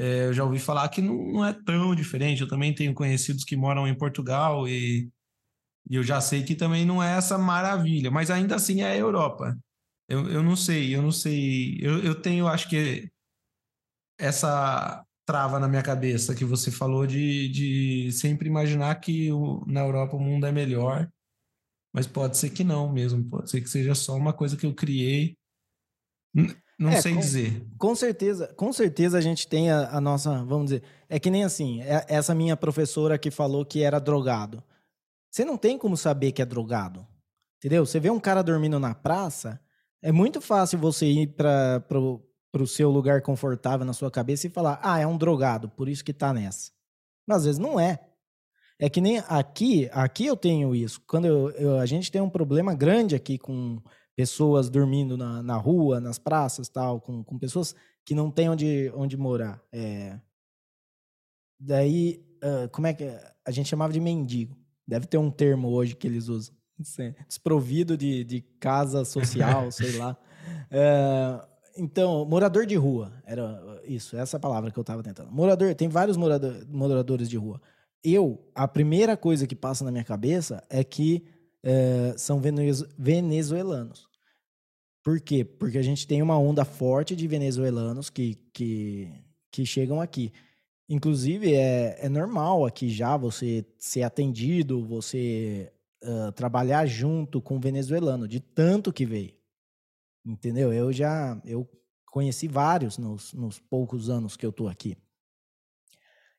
é, 0.00 0.26
eu 0.28 0.32
já 0.32 0.44
ouvi 0.44 0.58
falar 0.58 0.88
que 0.88 1.02
não, 1.02 1.14
não, 1.14 1.44
é 1.44 1.52
tão 1.52 1.94
diferente. 1.94 2.40
Eu 2.40 2.48
também 2.48 2.74
tenho 2.74 2.94
conhecidos 2.94 3.44
que 3.44 3.54
moram 3.54 3.86
em 3.86 3.94
Portugal 3.94 4.66
e, 4.66 5.10
e 5.90 5.96
eu 5.96 6.02
já 6.02 6.22
sei 6.22 6.42
que 6.42 6.54
também 6.54 6.86
não 6.86 7.02
é 7.02 7.16
essa 7.18 7.36
maravilha, 7.36 8.10
mas 8.10 8.30
ainda 8.30 8.56
assim 8.56 8.80
é 8.80 8.92
a 8.92 8.96
Europa. 8.96 9.54
Eu, 10.08 10.26
eu 10.30 10.42
não 10.42 10.56
sei, 10.56 10.96
eu 10.96 11.02
não 11.02 11.12
sei. 11.12 11.78
Eu, 11.82 12.02
eu 12.02 12.14
tenho, 12.14 12.48
acho 12.48 12.68
que 12.70 13.10
essa 14.18 15.04
trava 15.26 15.60
na 15.60 15.68
minha 15.68 15.82
cabeça 15.82 16.34
que 16.34 16.44
você 16.46 16.70
falou 16.70 17.06
de, 17.06 17.48
de 17.50 18.12
sempre 18.12 18.48
imaginar 18.48 18.94
que 19.00 19.30
o, 19.30 19.64
na 19.66 19.80
Europa 19.80 20.16
o 20.16 20.20
mundo 20.20 20.46
é 20.46 20.52
melhor, 20.52 21.10
mas 21.92 22.06
pode 22.06 22.38
ser 22.38 22.50
que 22.50 22.64
não 22.64 22.90
mesmo, 22.90 23.22
pode 23.28 23.50
ser 23.50 23.60
que 23.60 23.68
seja 23.68 23.94
só 23.94 24.16
uma 24.16 24.32
coisa 24.32 24.56
que 24.56 24.64
eu 24.66 24.74
criei. 24.74 25.36
Não 26.80 26.88
é, 26.92 27.02
sei 27.02 27.12
com, 27.12 27.20
dizer. 27.20 27.66
Com 27.76 27.94
certeza, 27.94 28.46
com 28.56 28.72
certeza 28.72 29.18
a 29.18 29.20
gente 29.20 29.46
tem 29.46 29.70
a, 29.70 29.90
a, 29.90 30.00
nossa, 30.00 30.42
vamos 30.44 30.70
dizer, 30.70 30.82
é 31.10 31.20
que 31.20 31.30
nem 31.30 31.44
assim, 31.44 31.82
é, 31.82 32.06
essa 32.08 32.34
minha 32.34 32.56
professora 32.56 33.18
que 33.18 33.30
falou 33.30 33.66
que 33.66 33.82
era 33.82 34.00
drogado. 34.00 34.64
Você 35.30 35.44
não 35.44 35.58
tem 35.58 35.76
como 35.76 35.94
saber 35.94 36.32
que 36.32 36.40
é 36.40 36.46
drogado. 36.46 37.06
Entendeu? 37.58 37.84
Você 37.84 38.00
vê 38.00 38.08
um 38.08 38.18
cara 38.18 38.42
dormindo 38.42 38.80
na 38.80 38.94
praça, 38.94 39.60
é 40.02 40.10
muito 40.10 40.40
fácil 40.40 40.78
você 40.78 41.04
ir 41.04 41.26
para 41.26 41.84
o 42.54 42.66
seu 42.66 42.90
lugar 42.90 43.20
confortável 43.20 43.84
na 43.84 43.92
sua 43.92 44.10
cabeça 44.10 44.46
e 44.46 44.50
falar: 44.50 44.80
ah, 44.82 44.98
é 44.98 45.06
um 45.06 45.18
drogado, 45.18 45.68
por 45.68 45.86
isso 45.86 46.02
que 46.02 46.14
tá 46.14 46.32
nessa. 46.32 46.72
Mas 47.26 47.38
às 47.38 47.44
vezes 47.44 47.58
não 47.58 47.78
é. 47.78 48.00
É 48.78 48.88
que 48.88 49.02
nem 49.02 49.18
aqui, 49.28 49.90
aqui 49.92 50.24
eu 50.24 50.34
tenho 50.34 50.74
isso. 50.74 51.02
Quando 51.06 51.26
eu, 51.26 51.50
eu, 51.50 51.78
a 51.78 51.84
gente 51.84 52.10
tem 52.10 52.22
um 52.22 52.30
problema 52.30 52.74
grande 52.74 53.14
aqui 53.14 53.36
com 53.36 53.82
pessoas 54.16 54.68
dormindo 54.68 55.16
na, 55.16 55.42
na 55.42 55.56
rua, 55.56 56.00
nas 56.00 56.18
praças, 56.18 56.68
tal, 56.68 57.00
com, 57.00 57.22
com 57.24 57.38
pessoas 57.38 57.74
que 58.04 58.14
não 58.14 58.30
têm 58.30 58.48
onde, 58.48 58.92
onde 58.94 59.16
morar. 59.16 59.62
É... 59.72 60.18
Daí, 61.58 62.24
uh, 62.42 62.68
como 62.70 62.86
é 62.86 62.94
que 62.94 63.04
a 63.44 63.50
gente 63.50 63.68
chamava 63.68 63.92
de 63.92 64.00
mendigo? 64.00 64.56
Deve 64.86 65.06
ter 65.06 65.18
um 65.18 65.30
termo 65.30 65.68
hoje 65.68 65.94
que 65.94 66.06
eles 66.06 66.28
usam. 66.28 66.54
Desprovido 67.28 67.96
de, 67.96 68.24
de 68.24 68.40
casa 68.58 69.04
social, 69.04 69.70
sei 69.72 69.96
lá. 69.98 70.16
Uh, 70.70 71.50
então, 71.76 72.24
morador 72.24 72.66
de 72.66 72.74
rua, 72.74 73.12
era 73.24 73.80
isso, 73.84 74.16
essa 74.16 74.38
palavra 74.38 74.70
que 74.70 74.78
eu 74.78 74.82
estava 74.82 75.02
tentando. 75.02 75.30
Morador, 75.30 75.74
tem 75.74 75.88
vários 75.88 76.16
morador, 76.16 76.66
moradores 76.68 77.28
de 77.28 77.36
rua. 77.36 77.60
Eu, 78.02 78.50
a 78.54 78.66
primeira 78.66 79.16
coisa 79.16 79.46
que 79.46 79.54
passa 79.54 79.84
na 79.84 79.92
minha 79.92 80.04
cabeça 80.04 80.64
é 80.68 80.82
que 80.82 81.24
é, 81.62 82.14
são 82.16 82.40
venezuelanos. 82.98 84.08
Por 85.02 85.20
quê? 85.20 85.44
Porque 85.44 85.78
a 85.78 85.82
gente 85.82 86.06
tem 86.06 86.20
uma 86.20 86.38
onda 86.38 86.64
forte 86.64 87.16
de 87.16 87.26
venezuelanos 87.26 88.10
que, 88.10 88.34
que, 88.52 89.10
que 89.50 89.64
chegam 89.64 90.00
aqui. 90.00 90.32
Inclusive, 90.88 91.54
é, 91.54 91.98
é 92.04 92.08
normal 92.08 92.66
aqui 92.66 92.90
já 92.90 93.16
você 93.16 93.64
ser 93.78 94.02
atendido, 94.02 94.84
você 94.84 95.72
uh, 96.04 96.32
trabalhar 96.32 96.84
junto 96.86 97.40
com 97.40 97.60
venezuelano, 97.60 98.26
de 98.28 98.40
tanto 98.40 98.92
que 98.92 99.06
veio. 99.06 99.32
Entendeu? 100.24 100.72
Eu 100.72 100.92
já 100.92 101.40
eu 101.44 101.66
conheci 102.06 102.48
vários 102.48 102.98
nos, 102.98 103.32
nos 103.32 103.58
poucos 103.58 104.10
anos 104.10 104.36
que 104.36 104.44
eu 104.44 104.52
tô 104.52 104.68
aqui. 104.68 104.96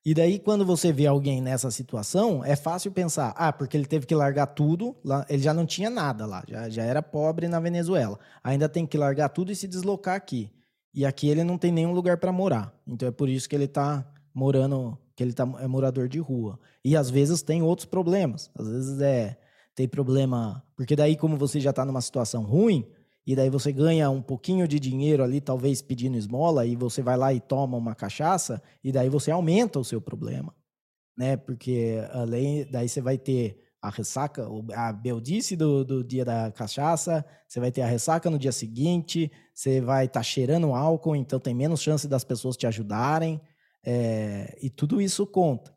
E 0.03 0.15
daí, 0.15 0.39
quando 0.39 0.65
você 0.65 0.91
vê 0.91 1.05
alguém 1.05 1.41
nessa 1.41 1.69
situação, 1.69 2.43
é 2.43 2.55
fácil 2.55 2.91
pensar, 2.91 3.33
ah, 3.37 3.53
porque 3.53 3.77
ele 3.77 3.85
teve 3.85 4.07
que 4.07 4.15
largar 4.15 4.47
tudo, 4.47 4.95
lá, 5.03 5.23
ele 5.29 5.43
já 5.43 5.53
não 5.53 5.63
tinha 5.63 5.91
nada 5.91 6.25
lá, 6.25 6.43
já, 6.47 6.69
já 6.69 6.83
era 6.83 7.03
pobre 7.03 7.47
na 7.47 7.59
Venezuela. 7.59 8.19
Ainda 8.43 8.67
tem 8.67 8.85
que 8.87 8.97
largar 8.97 9.29
tudo 9.29 9.51
e 9.51 9.55
se 9.55 9.67
deslocar 9.67 10.15
aqui. 10.15 10.51
E 10.93 11.05
aqui 11.05 11.29
ele 11.29 11.43
não 11.43 11.57
tem 11.57 11.71
nenhum 11.71 11.93
lugar 11.93 12.17
para 12.17 12.31
morar. 12.31 12.73
Então 12.87 13.07
é 13.07 13.11
por 13.11 13.29
isso 13.29 13.47
que 13.47 13.55
ele 13.55 13.65
está 13.65 14.03
morando, 14.33 14.97
que 15.15 15.23
ele 15.23 15.33
tá, 15.33 15.47
é 15.59 15.67
morador 15.67 16.07
de 16.07 16.19
rua. 16.19 16.59
E 16.83 16.97
às 16.97 17.09
vezes 17.09 17.43
tem 17.43 17.61
outros 17.61 17.85
problemas. 17.85 18.49
Às 18.57 18.67
vezes 18.67 19.01
é 19.01 19.37
tem 19.73 19.87
problema, 19.87 20.61
porque 20.75 20.97
daí 20.97 21.15
como 21.15 21.37
você 21.37 21.59
já 21.59 21.69
está 21.69 21.85
numa 21.85 22.01
situação 22.01 22.43
ruim, 22.43 22.85
e 23.25 23.35
daí 23.35 23.49
você 23.49 23.71
ganha 23.71 24.09
um 24.09 24.21
pouquinho 24.21 24.67
de 24.67 24.79
dinheiro 24.79 25.23
ali, 25.23 25.39
talvez 25.39 25.81
pedindo 25.81 26.17
esmola, 26.17 26.65
e 26.65 26.75
você 26.75 27.01
vai 27.01 27.17
lá 27.17 27.33
e 27.33 27.39
toma 27.39 27.77
uma 27.77 27.95
cachaça, 27.95 28.61
e 28.83 28.91
daí 28.91 29.09
você 29.09 29.29
aumenta 29.31 29.79
o 29.79 29.83
seu 29.83 30.01
problema, 30.01 30.55
né? 31.17 31.37
Porque 31.37 31.97
além, 32.11 32.69
daí 32.69 32.89
você 32.89 33.01
vai 33.01 33.17
ter 33.17 33.57
a 33.81 33.89
ressaca, 33.89 34.47
a 34.75 34.93
beldice 34.93 35.55
do, 35.55 35.83
do 35.83 36.03
dia 36.03 36.23
da 36.23 36.51
cachaça, 36.51 37.25
você 37.47 37.59
vai 37.59 37.71
ter 37.71 37.81
a 37.81 37.87
ressaca 37.87 38.29
no 38.29 38.37
dia 38.37 38.51
seguinte, 38.51 39.31
você 39.53 39.81
vai 39.81 40.05
estar 40.05 40.19
tá 40.19 40.23
cheirando 40.23 40.73
álcool, 40.73 41.15
então 41.15 41.39
tem 41.39 41.53
menos 41.53 41.81
chance 41.81 42.07
das 42.07 42.23
pessoas 42.23 42.55
te 42.55 42.67
ajudarem, 42.67 43.41
é, 43.83 44.55
e 44.61 44.69
tudo 44.69 45.01
isso 45.01 45.25
conta. 45.25 45.75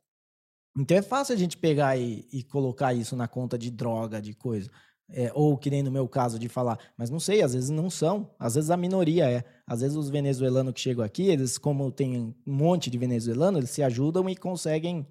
Então 0.77 0.97
é 0.97 1.03
fácil 1.03 1.35
a 1.35 1.39
gente 1.39 1.57
pegar 1.57 1.97
e, 1.97 2.27
e 2.33 2.43
colocar 2.43 2.93
isso 2.93 3.17
na 3.17 3.29
conta 3.29 3.57
de 3.57 3.71
droga, 3.71 4.21
de 4.21 4.35
coisa. 4.35 4.71
É, 5.11 5.31
ou 5.35 5.57
que 5.59 5.69
nem 5.69 5.83
no 5.83 5.91
meu 5.91 6.09
caso 6.09 6.39
de 6.39 6.49
falar, 6.49 6.79
mas 6.97 7.11
não 7.11 7.21
sei, 7.21 7.43
às 7.43 7.53
vezes 7.53 7.69
não 7.69 7.91
são, 7.91 8.35
às 8.39 8.55
vezes 8.55 8.71
a 8.71 8.77
minoria 8.77 9.31
é. 9.31 9.45
Às 9.67 9.83
vezes 9.83 9.97
os 9.97 10.09
venezuelanos 10.09 10.73
que 10.73 10.81
chegam 10.81 11.05
aqui, 11.05 11.25
eles, 11.25 11.59
como 11.59 11.93
tem 11.93 12.19
um 12.19 12.35
monte 12.47 12.91
de 12.91 12.97
venezuelanos, 12.97 13.59
eles 13.59 13.71
se 13.71 13.83
ajudam 13.83 14.29
e 14.31 14.37
conseguem 14.37 15.07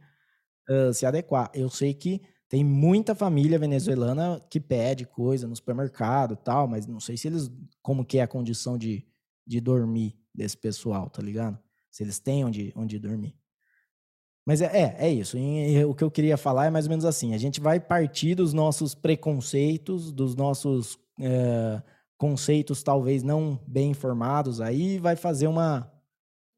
uh, 0.70 0.94
se 0.94 1.06
adequar. 1.06 1.52
Eu 1.54 1.70
sei 1.70 1.94
que 1.94 2.22
tem 2.50 2.64
muita 2.64 3.16
família 3.16 3.58
venezuelana 3.58 4.40
que 4.50 4.60
pede 4.60 5.06
coisa 5.06 5.48
no 5.48 5.56
supermercado 5.56 6.36
tal, 6.36 6.68
mas 6.68 6.86
não 6.86 7.00
sei 7.00 7.18
se 7.18 7.28
eles, 7.28 7.52
como 7.82 8.06
que 8.06 8.20
é 8.20 8.22
a 8.22 8.28
condição 8.28 8.78
de, 8.78 9.06
de 9.46 9.60
dormir 9.60 10.16
desse 10.34 10.58
pessoal, 10.58 11.10
tá 11.10 11.22
ligado? 11.22 11.58
Se 11.92 12.04
eles 12.04 12.20
têm 12.20 12.46
onde, 12.46 12.74
onde 12.76 13.00
dormir. 13.00 13.36
Mas 14.46 14.62
é, 14.62 14.66
é, 14.66 14.96
é 15.08 15.10
isso. 15.10 15.38
E, 15.38 15.84
o 15.86 15.96
que 15.96 16.04
eu 16.04 16.12
queria 16.12 16.38
falar 16.38 16.66
é 16.66 16.70
mais 16.70 16.86
ou 16.86 16.90
menos 16.90 17.06
assim: 17.06 17.34
a 17.34 17.38
gente 17.38 17.62
vai 17.62 17.80
partir 17.80 18.36
dos 18.36 18.54
nossos 18.54 18.94
preconceitos, 18.94 20.12
dos 20.12 20.36
nossos 20.36 21.00
é, 21.20 21.82
conceitos 22.18 22.84
talvez 22.84 23.24
não 23.24 23.60
bem 23.68 23.92
informados, 23.92 24.62
aí 24.62 24.98
vai 24.98 25.16
fazer 25.16 25.48
uma, 25.48 25.92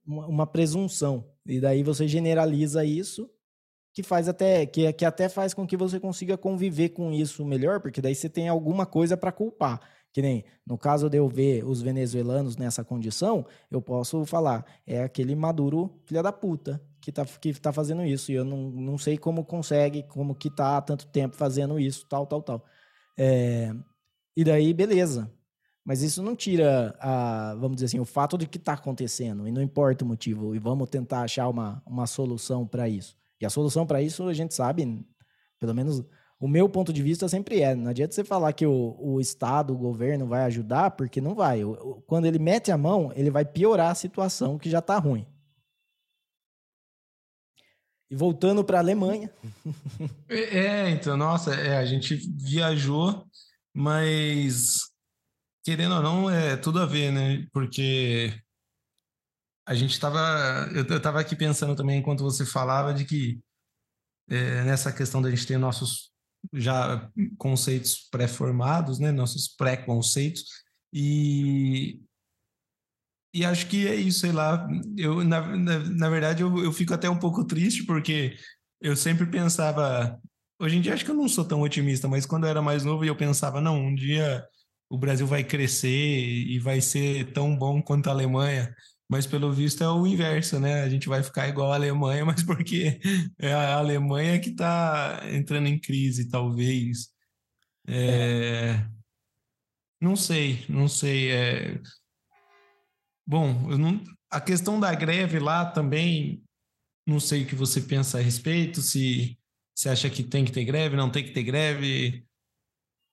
uma, 0.05 0.27
uma, 0.27 0.47
presunção. 0.47 1.25
E 1.45 1.59
daí 1.59 1.83
você 1.83 2.07
generaliza 2.07 2.83
isso, 2.83 3.29
que 3.93 4.01
faz 4.01 4.27
até 4.27 4.65
que, 4.65 4.91
que 4.93 5.05
até 5.05 5.29
faz 5.29 5.53
com 5.53 5.65
que 5.65 5.77
você 5.77 5.99
consiga 5.99 6.37
conviver 6.37 6.89
com 6.89 7.11
isso 7.11 7.45
melhor, 7.45 7.79
porque 7.81 8.01
daí 8.01 8.15
você 8.15 8.29
tem 8.29 8.47
alguma 8.47 8.85
coisa 8.85 9.15
para 9.15 9.31
culpar. 9.31 9.79
Que 10.15 10.21
nem 10.21 10.45
no 10.65 10.77
caso 10.77 11.09
de 11.09 11.17
eu 11.17 11.27
ver 11.27 11.65
os 11.65 11.81
venezuelanos 11.81 12.55
nessa 12.55 12.85
condição, 12.85 13.45
eu 13.69 13.81
posso 13.81 14.23
falar, 14.23 14.65
é 14.87 15.03
aquele 15.03 15.35
Maduro 15.35 16.01
filha 16.05 16.23
da 16.23 16.31
puta 16.31 16.81
que 17.01 17.11
tá, 17.11 17.25
que 17.25 17.53
tá 17.59 17.73
fazendo 17.73 18.01
isso. 18.05 18.31
E 18.31 18.35
eu 18.35 18.45
não, 18.45 18.71
não 18.71 18.97
sei 18.97 19.17
como 19.17 19.43
consegue, 19.43 20.03
como 20.03 20.33
que 20.33 20.49
tá 20.49 20.77
há 20.77 20.81
tanto 20.81 21.05
tempo 21.07 21.35
fazendo 21.35 21.77
isso, 21.77 22.07
tal, 22.07 22.25
tal, 22.25 22.41
tal. 22.41 22.65
É, 23.17 23.75
e 24.37 24.45
daí, 24.45 24.73
beleza. 24.73 25.29
Mas 25.83 26.01
isso 26.01 26.23
não 26.23 26.33
tira, 26.33 26.95
a, 26.97 27.53
vamos 27.55 27.75
dizer 27.75 27.87
assim, 27.87 27.99
o 27.99 28.05
fato 28.05 28.37
de 28.37 28.47
que 28.47 28.57
está 28.57 28.71
acontecendo, 28.71 29.45
e 29.45 29.51
não 29.51 29.61
importa 29.61 30.05
o 30.05 30.07
motivo, 30.07 30.55
e 30.55 30.59
vamos 30.59 30.89
tentar 30.89 31.23
achar 31.23 31.49
uma, 31.49 31.83
uma 31.85 32.07
solução 32.07 32.65
para 32.65 32.87
isso. 32.87 33.17
E 33.41 33.45
a 33.45 33.49
solução 33.49 33.85
para 33.85 34.01
isso, 34.01 34.23
a 34.29 34.33
gente 34.33 34.53
sabe, 34.53 35.05
pelo 35.59 35.75
menos 35.75 36.05
o 36.39 36.47
meu 36.47 36.67
ponto 36.67 36.91
de 36.91 37.01
vista 37.01 37.27
sempre 37.27 37.61
é: 37.61 37.73
não 37.73 37.89
adianta 37.89 38.13
você 38.13 38.23
falar 38.23 38.53
que 38.53 38.65
o, 38.65 38.95
o 38.99 39.21
Estado, 39.21 39.73
o 39.73 39.77
governo 39.77 40.27
vai 40.27 40.43
ajudar, 40.43 40.91
porque 40.91 41.21
não 41.21 41.33
vai. 41.33 41.61
Quando 42.05 42.25
ele 42.25 42.39
mete 42.39 42.71
a 42.71 42.77
mão, 42.77 43.11
ele 43.15 43.31
vai 43.31 43.45
piorar 43.45 43.91
a 43.91 43.95
situação 43.95 44.57
que 44.57 44.69
já 44.69 44.79
está 44.79 44.97
ruim. 44.97 45.25
E 48.09 48.15
voltando 48.15 48.63
para 48.63 48.77
a 48.77 48.81
Alemanha. 48.81 49.31
É, 50.27 50.57
é, 50.57 50.89
então, 50.89 51.15
nossa, 51.15 51.53
é, 51.53 51.77
a 51.77 51.85
gente 51.85 52.15
viajou, 52.15 53.25
mas 53.73 54.79
querendo 55.63 55.95
ou 55.95 56.01
não, 56.01 56.29
é 56.29 56.57
tudo 56.57 56.79
a 56.79 56.85
ver, 56.85 57.11
né? 57.11 57.47
Porque 57.53 58.33
a 59.65 59.73
gente 59.73 59.91
estava. 59.91 60.19
Eu 60.73 60.97
estava 60.97 61.19
aqui 61.19 61.35
pensando 61.35 61.75
também, 61.75 61.99
enquanto 61.99 62.23
você 62.23 62.45
falava, 62.45 62.93
de 62.93 63.05
que 63.05 63.39
é, 64.29 64.63
nessa 64.63 64.91
questão 64.91 65.21
da 65.21 65.29
gente 65.29 65.47
ter 65.47 65.57
nossos 65.57 66.14
já 66.53 67.09
conceitos 67.37 68.07
pré-formados, 68.11 68.99
né? 68.99 69.11
Nossos 69.11 69.47
pré-conceitos. 69.47 70.45
E, 70.93 71.99
e 73.33 73.43
acho 73.45 73.67
que 73.67 73.87
é 73.87 73.95
isso, 73.95 74.19
sei 74.19 74.31
lá. 74.31 74.67
Eu, 74.97 75.23
na, 75.23 75.41
na, 75.55 75.79
na 75.79 76.09
verdade, 76.09 76.41
eu, 76.41 76.63
eu 76.63 76.71
fico 76.71 76.93
até 76.93 77.09
um 77.09 77.19
pouco 77.19 77.45
triste, 77.45 77.83
porque 77.83 78.37
eu 78.81 78.95
sempre 78.95 79.25
pensava. 79.25 80.19
Hoje 80.59 80.77
em 80.77 80.81
dia, 80.81 80.93
acho 80.93 81.03
que 81.03 81.11
eu 81.11 81.15
não 81.15 81.27
sou 81.27 81.43
tão 81.43 81.61
otimista, 81.61 82.07
mas 82.07 82.25
quando 82.25 82.45
eu 82.45 82.49
era 82.49 82.61
mais 82.61 82.85
novo, 82.85 83.03
eu 83.03 83.15
pensava, 83.15 83.59
não, 83.59 83.77
um 83.77 83.93
dia 83.93 84.45
o 84.89 84.97
Brasil 84.97 85.27
vai 85.27 85.43
crescer 85.43 85.89
e 85.89 86.59
vai 86.59 86.79
ser 86.79 87.33
tão 87.33 87.57
bom 87.57 87.81
quanto 87.81 88.07
a 88.07 88.11
Alemanha. 88.11 88.73
Mas 89.09 89.27
pelo 89.27 89.51
visto 89.51 89.83
é 89.83 89.89
o 89.89 90.05
inverso, 90.07 90.59
né? 90.59 90.81
A 90.81 90.89
gente 90.89 91.07
vai 91.07 91.21
ficar 91.21 91.47
igual 91.47 91.71
a 91.71 91.75
Alemanha, 91.75 92.25
mas 92.25 92.41
porque 92.43 92.99
é 93.37 93.53
a 93.53 93.77
Alemanha 93.77 94.39
que 94.39 94.49
está 94.49 95.21
entrando 95.31 95.67
em 95.67 95.79
crise, 95.79 96.29
talvez. 96.29 97.09
É... 97.87 98.83
Não 100.01 100.15
sei, 100.15 100.65
não 100.67 100.87
sei. 100.87 101.31
É... 101.31 101.81
Bom, 103.27 103.53
não... 103.77 104.03
a 104.29 104.41
questão 104.41 104.79
da 104.79 104.93
greve 104.93 105.39
lá 105.39 105.65
também, 105.65 106.43
não 107.07 107.19
sei 107.19 107.43
o 107.43 107.47
que 107.47 107.55
você 107.55 107.81
pensa 107.81 108.17
a 108.17 108.21
respeito, 108.21 108.81
se 108.81 109.37
você 109.75 109.89
acha 109.89 110.09
que 110.09 110.23
tem 110.23 110.43
que 110.45 110.51
ter 110.51 110.65
greve, 110.65 110.95
não 110.95 111.11
tem 111.11 111.23
que 111.23 111.31
ter 111.31 111.43
greve. 111.43 112.25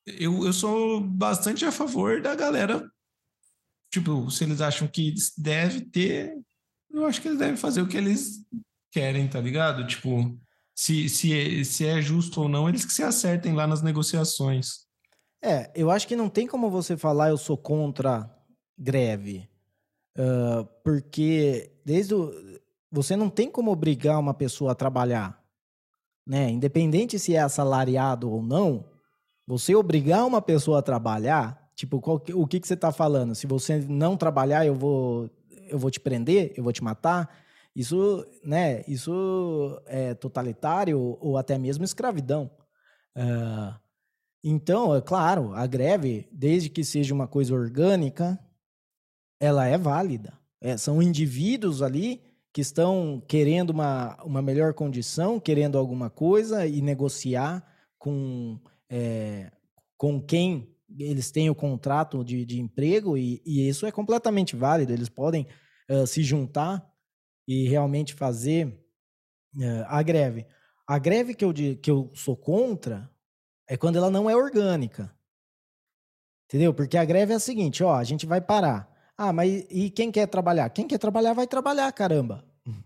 Eu, 0.06 0.44
eu 0.46 0.52
sou 0.52 1.00
bastante 1.00 1.64
a 1.64 1.72
favor 1.72 2.22
da 2.22 2.34
galera 2.34 2.90
Tipo, 3.92 4.30
se 4.30 4.42
eles 4.42 4.62
acham 4.62 4.88
que 4.88 5.14
deve 5.36 5.82
ter, 5.82 6.34
eu 6.90 7.04
acho 7.04 7.20
que 7.20 7.28
eles 7.28 7.38
devem 7.38 7.58
fazer 7.58 7.82
o 7.82 7.86
que 7.86 7.98
eles 7.98 8.42
querem, 8.90 9.28
tá 9.28 9.38
ligado? 9.38 9.86
Tipo, 9.86 10.34
se, 10.74 11.10
se, 11.10 11.32
é, 11.32 11.62
se 11.62 11.86
é 11.86 12.00
justo 12.00 12.40
ou 12.40 12.48
não, 12.48 12.66
eles 12.66 12.86
que 12.86 12.92
se 12.92 13.02
acertem 13.02 13.52
lá 13.52 13.66
nas 13.66 13.82
negociações. 13.82 14.86
É, 15.44 15.70
eu 15.74 15.90
acho 15.90 16.08
que 16.08 16.16
não 16.16 16.30
tem 16.30 16.46
como 16.46 16.70
você 16.70 16.96
falar 16.96 17.28
eu 17.28 17.36
sou 17.36 17.58
contra 17.58 18.34
greve. 18.78 19.46
Uh, 20.16 20.64
porque 20.82 21.72
desde 21.84 22.14
o, 22.14 22.32
você 22.90 23.14
não 23.14 23.28
tem 23.28 23.50
como 23.50 23.70
obrigar 23.70 24.18
uma 24.18 24.32
pessoa 24.32 24.72
a 24.72 24.74
trabalhar. 24.74 25.38
Né? 26.26 26.48
Independente 26.48 27.18
se 27.18 27.34
é 27.34 27.40
assalariado 27.40 28.30
ou 28.30 28.42
não, 28.42 28.88
você 29.46 29.74
obrigar 29.74 30.24
uma 30.24 30.40
pessoa 30.40 30.78
a 30.78 30.82
trabalhar 30.82 31.61
Tipo, 31.82 32.00
qual, 32.00 32.22
o 32.34 32.46
que, 32.46 32.60
que 32.60 32.68
você 32.68 32.74
está 32.74 32.92
falando? 32.92 33.34
Se 33.34 33.44
você 33.44 33.80
não 33.80 34.16
trabalhar, 34.16 34.64
eu 34.64 34.72
vou, 34.72 35.28
eu 35.68 35.76
vou 35.76 35.90
te 35.90 35.98
prender, 35.98 36.54
eu 36.56 36.62
vou 36.62 36.72
te 36.72 36.80
matar. 36.80 37.28
Isso, 37.74 38.24
né? 38.44 38.84
Isso 38.86 39.82
é 39.86 40.14
totalitário 40.14 41.18
ou 41.20 41.36
até 41.36 41.58
mesmo 41.58 41.82
escravidão. 41.82 42.48
Uh, 43.18 43.74
então, 44.44 44.94
é 44.94 45.00
claro, 45.00 45.52
a 45.54 45.66
greve, 45.66 46.28
desde 46.30 46.70
que 46.70 46.84
seja 46.84 47.12
uma 47.12 47.26
coisa 47.26 47.52
orgânica, 47.52 48.38
ela 49.40 49.66
é 49.66 49.76
válida. 49.76 50.38
É, 50.60 50.76
são 50.76 51.02
indivíduos 51.02 51.82
ali 51.82 52.22
que 52.52 52.60
estão 52.60 53.20
querendo 53.26 53.70
uma, 53.70 54.16
uma 54.22 54.40
melhor 54.40 54.72
condição, 54.72 55.40
querendo 55.40 55.76
alguma 55.76 56.08
coisa 56.08 56.64
e 56.64 56.80
negociar 56.80 57.60
com, 57.98 58.60
é, 58.88 59.50
com 59.96 60.22
quem 60.22 60.71
eles 60.98 61.30
têm 61.30 61.50
o 61.50 61.54
contrato 61.54 62.24
de, 62.24 62.44
de 62.44 62.60
emprego 62.60 63.16
e, 63.16 63.42
e, 63.44 63.68
isso 63.68 63.86
é 63.86 63.92
completamente 63.92 64.56
válido. 64.56 64.92
Eles 64.92 65.08
podem 65.08 65.46
uh, 65.90 66.06
se 66.06 66.22
juntar 66.22 66.84
e 67.46 67.68
realmente 67.68 68.14
fazer 68.14 68.66
uh, 69.56 69.84
a 69.86 70.02
greve. 70.02 70.46
A 70.86 70.98
greve 70.98 71.34
que 71.34 71.44
eu, 71.44 71.52
que 71.52 71.90
eu 71.90 72.10
sou 72.14 72.36
contra 72.36 73.10
é 73.68 73.76
quando 73.76 73.96
ela 73.96 74.10
não 74.10 74.28
é 74.28 74.36
orgânica. 74.36 75.14
Entendeu? 76.46 76.74
Porque 76.74 76.98
a 76.98 77.04
greve 77.04 77.32
é 77.32 77.36
a 77.36 77.40
seguinte, 77.40 77.82
ó, 77.82 77.94
a 77.94 78.04
gente 78.04 78.26
vai 78.26 78.40
parar. 78.40 78.90
Ah, 79.16 79.32
mas 79.32 79.64
e 79.70 79.88
quem 79.88 80.10
quer 80.10 80.26
trabalhar? 80.26 80.68
Quem 80.70 80.86
quer 80.86 80.98
trabalhar 80.98 81.32
vai 81.32 81.46
trabalhar, 81.46 81.90
caramba. 81.92 82.44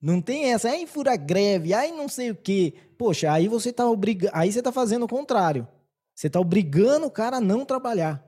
Não 0.00 0.20
tem 0.20 0.52
essa, 0.52 0.68
aí 0.68 0.86
fura 0.86 1.14
greve, 1.16 1.72
aí 1.72 1.92
não 1.92 2.08
sei 2.08 2.32
o 2.32 2.34
quê. 2.34 2.74
Poxa, 2.98 3.30
aí 3.30 3.46
você 3.46 3.72
tá 3.72 3.88
obrigando, 3.88 4.32
aí 4.34 4.50
você 4.50 4.60
tá 4.60 4.72
fazendo 4.72 5.04
o 5.04 5.08
contrário. 5.08 5.66
Você 6.14 6.26
está 6.26 6.40
obrigando 6.40 7.06
o 7.06 7.10
cara 7.10 7.38
a 7.38 7.40
não 7.40 7.64
trabalhar, 7.64 8.24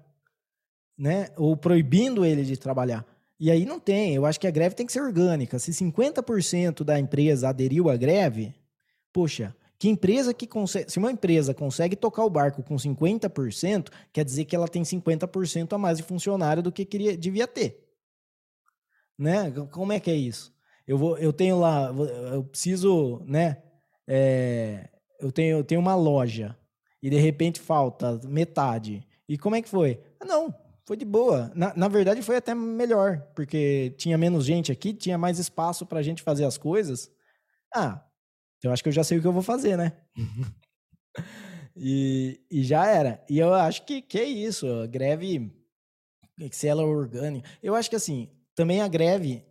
né? 0.96 1.28
Ou 1.36 1.56
proibindo 1.56 2.24
ele 2.24 2.44
de 2.44 2.56
trabalhar. 2.56 3.06
E 3.38 3.50
aí 3.50 3.64
não 3.64 3.78
tem. 3.78 4.14
Eu 4.14 4.24
acho 4.24 4.40
que 4.40 4.46
a 4.46 4.50
greve 4.50 4.74
tem 4.74 4.86
que 4.86 4.92
ser 4.92 5.02
orgânica. 5.02 5.58
Se 5.58 5.70
50% 5.72 6.82
da 6.82 6.98
empresa 6.98 7.48
aderiu 7.48 7.90
à 7.90 7.96
greve, 7.96 8.54
poxa, 9.12 9.54
que 9.78 9.88
empresa 9.88 10.32
que 10.32 10.46
consegue. 10.46 10.90
Se 10.90 10.98
uma 10.98 11.12
empresa 11.12 11.52
consegue 11.52 11.96
tocar 11.96 12.24
o 12.24 12.30
barco 12.30 12.62
com 12.62 12.76
50%, 12.76 13.90
quer 14.12 14.24
dizer 14.24 14.44
que 14.44 14.56
ela 14.56 14.68
tem 14.68 14.82
50% 14.82 15.72
a 15.72 15.78
mais 15.78 15.98
de 15.98 16.04
funcionário 16.04 16.62
do 16.62 16.72
que 16.72 16.84
queria, 16.84 17.16
devia 17.16 17.46
ter. 17.46 17.84
Né? 19.18 19.50
Como 19.70 19.92
é 19.92 20.00
que 20.00 20.10
é 20.10 20.14
isso? 20.14 20.54
Eu, 20.86 20.98
vou, 20.98 21.18
eu 21.18 21.32
tenho 21.32 21.58
lá, 21.58 21.92
eu 22.32 22.44
preciso, 22.44 23.22
né? 23.26 23.62
É, 24.06 24.88
eu, 25.18 25.32
tenho, 25.32 25.58
eu 25.58 25.64
tenho 25.64 25.80
uma 25.80 25.94
loja 25.94 26.56
e 27.04 27.10
de 27.10 27.18
repente 27.18 27.60
falta 27.60 28.18
metade. 28.24 29.06
E 29.28 29.36
como 29.36 29.54
é 29.54 29.60
que 29.60 29.68
foi? 29.68 30.00
Ah, 30.18 30.24
não, 30.24 30.54
foi 30.86 30.96
de 30.96 31.04
boa. 31.04 31.52
Na, 31.54 31.74
na 31.76 31.86
verdade, 31.86 32.22
foi 32.22 32.36
até 32.36 32.54
melhor, 32.54 33.20
porque 33.36 33.94
tinha 33.98 34.16
menos 34.16 34.46
gente 34.46 34.72
aqui, 34.72 34.94
tinha 34.94 35.18
mais 35.18 35.38
espaço 35.38 35.84
para 35.84 35.98
a 35.98 36.02
gente 36.02 36.22
fazer 36.22 36.46
as 36.46 36.56
coisas. 36.56 37.10
Ah, 37.74 38.02
eu 38.62 38.72
acho 38.72 38.82
que 38.82 38.88
eu 38.88 38.92
já 38.92 39.04
sei 39.04 39.18
o 39.18 39.20
que 39.20 39.26
eu 39.26 39.34
vou 39.34 39.42
fazer, 39.42 39.76
né? 39.76 39.92
e, 41.76 42.40
e 42.50 42.64
já 42.64 42.86
era. 42.86 43.22
E 43.28 43.38
eu 43.38 43.52
acho 43.52 43.84
que, 43.84 44.00
que 44.00 44.18
é 44.18 44.24
isso. 44.24 44.66
A 44.66 44.86
greve, 44.86 45.52
se 46.52 46.66
ela 46.66 46.80
é 46.80 46.86
orgânica. 46.86 47.46
Eu 47.62 47.74
acho 47.74 47.90
que 47.90 47.96
assim, 47.96 48.30
também 48.54 48.80
a 48.80 48.88
greve 48.88 49.44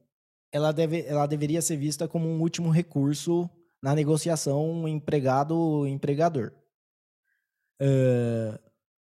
ela, 0.51 0.71
deve, 0.71 1.05
ela 1.05 1.27
deveria 1.27 1.61
ser 1.61 1.77
vista 1.77 2.07
como 2.07 2.27
um 2.27 2.41
último 2.41 2.71
recurso 2.71 3.47
na 3.79 3.93
negociação 3.93 4.87
empregado-empregador 4.87 6.51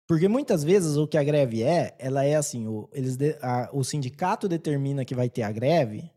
porque 0.07 0.29
muitas 0.29 0.63
vezes 0.63 0.97
o 0.97 1.07
que 1.07 1.17
a 1.17 1.25
greve 1.25 1.63
é, 1.63 1.95
ela 1.99 2.25
é 2.25 2.35
assim, 2.37 2.67
o, 2.67 2.89
eles 2.93 3.17
de, 3.17 3.39
a, 3.41 3.71
o 3.73 3.83
sindicato 3.83 4.49
determina 4.49 5.05
que 5.05 5.15
vai 5.15 5.31
ter 5.31 5.43
a 5.43 5.53
greve, 5.53 6.11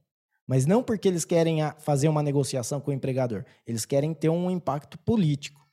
mas 0.46 0.66
não 0.66 0.84
porque 0.84 1.08
eles 1.08 1.26
querem 1.26 1.62
a, 1.62 1.74
fazer 1.80 2.10
uma 2.10 2.24
negociação 2.24 2.82
com 2.82 2.92
o 2.92 2.94
empregador, 2.94 3.46
eles 3.66 3.86
querem 3.86 4.14
ter 4.14 4.30
um 4.30 4.52
impacto 4.52 4.98
político. 5.00 5.66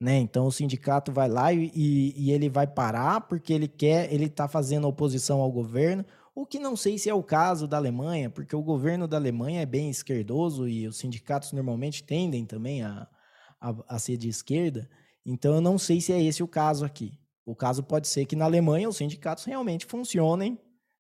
Né? 0.00 0.18
Então 0.18 0.46
o 0.46 0.52
sindicato 0.52 1.12
vai 1.12 1.28
lá 1.28 1.52
e, 1.52 1.72
e, 1.74 2.14
e 2.16 2.30
ele 2.32 2.48
vai 2.48 2.66
parar 2.66 3.22
porque 3.22 3.52
ele 3.52 3.68
quer, 3.68 4.12
ele 4.12 4.26
está 4.26 4.46
fazendo 4.46 4.86
oposição 4.86 5.40
ao 5.40 5.50
governo, 5.50 6.04
o 6.34 6.44
que 6.44 6.58
não 6.58 6.76
sei 6.76 6.98
se 6.98 7.08
é 7.08 7.14
o 7.14 7.22
caso 7.22 7.68
da 7.68 7.76
Alemanha, 7.76 8.28
porque 8.28 8.56
o 8.56 8.62
governo 8.62 9.06
da 9.06 9.16
Alemanha 9.16 9.62
é 9.62 9.66
bem 9.66 9.88
esquerdoso 9.88 10.68
e 10.68 10.86
os 10.86 10.98
sindicatos 10.98 11.52
normalmente 11.52 12.02
tendem 12.02 12.44
também 12.44 12.82
a, 12.82 13.08
a, 13.60 13.74
a 13.88 13.98
ser 13.98 14.16
de 14.16 14.28
esquerda. 14.28 14.88
Então, 15.24 15.54
eu 15.54 15.60
não 15.60 15.78
sei 15.78 16.00
se 16.00 16.12
é 16.12 16.22
esse 16.22 16.42
o 16.42 16.48
caso 16.48 16.84
aqui. 16.84 17.18
O 17.46 17.54
caso 17.54 17.82
pode 17.82 18.08
ser 18.08 18.24
que 18.24 18.36
na 18.36 18.44
Alemanha 18.44 18.88
os 18.88 18.96
sindicatos 18.96 19.44
realmente 19.44 19.84
funcionem 19.86 20.58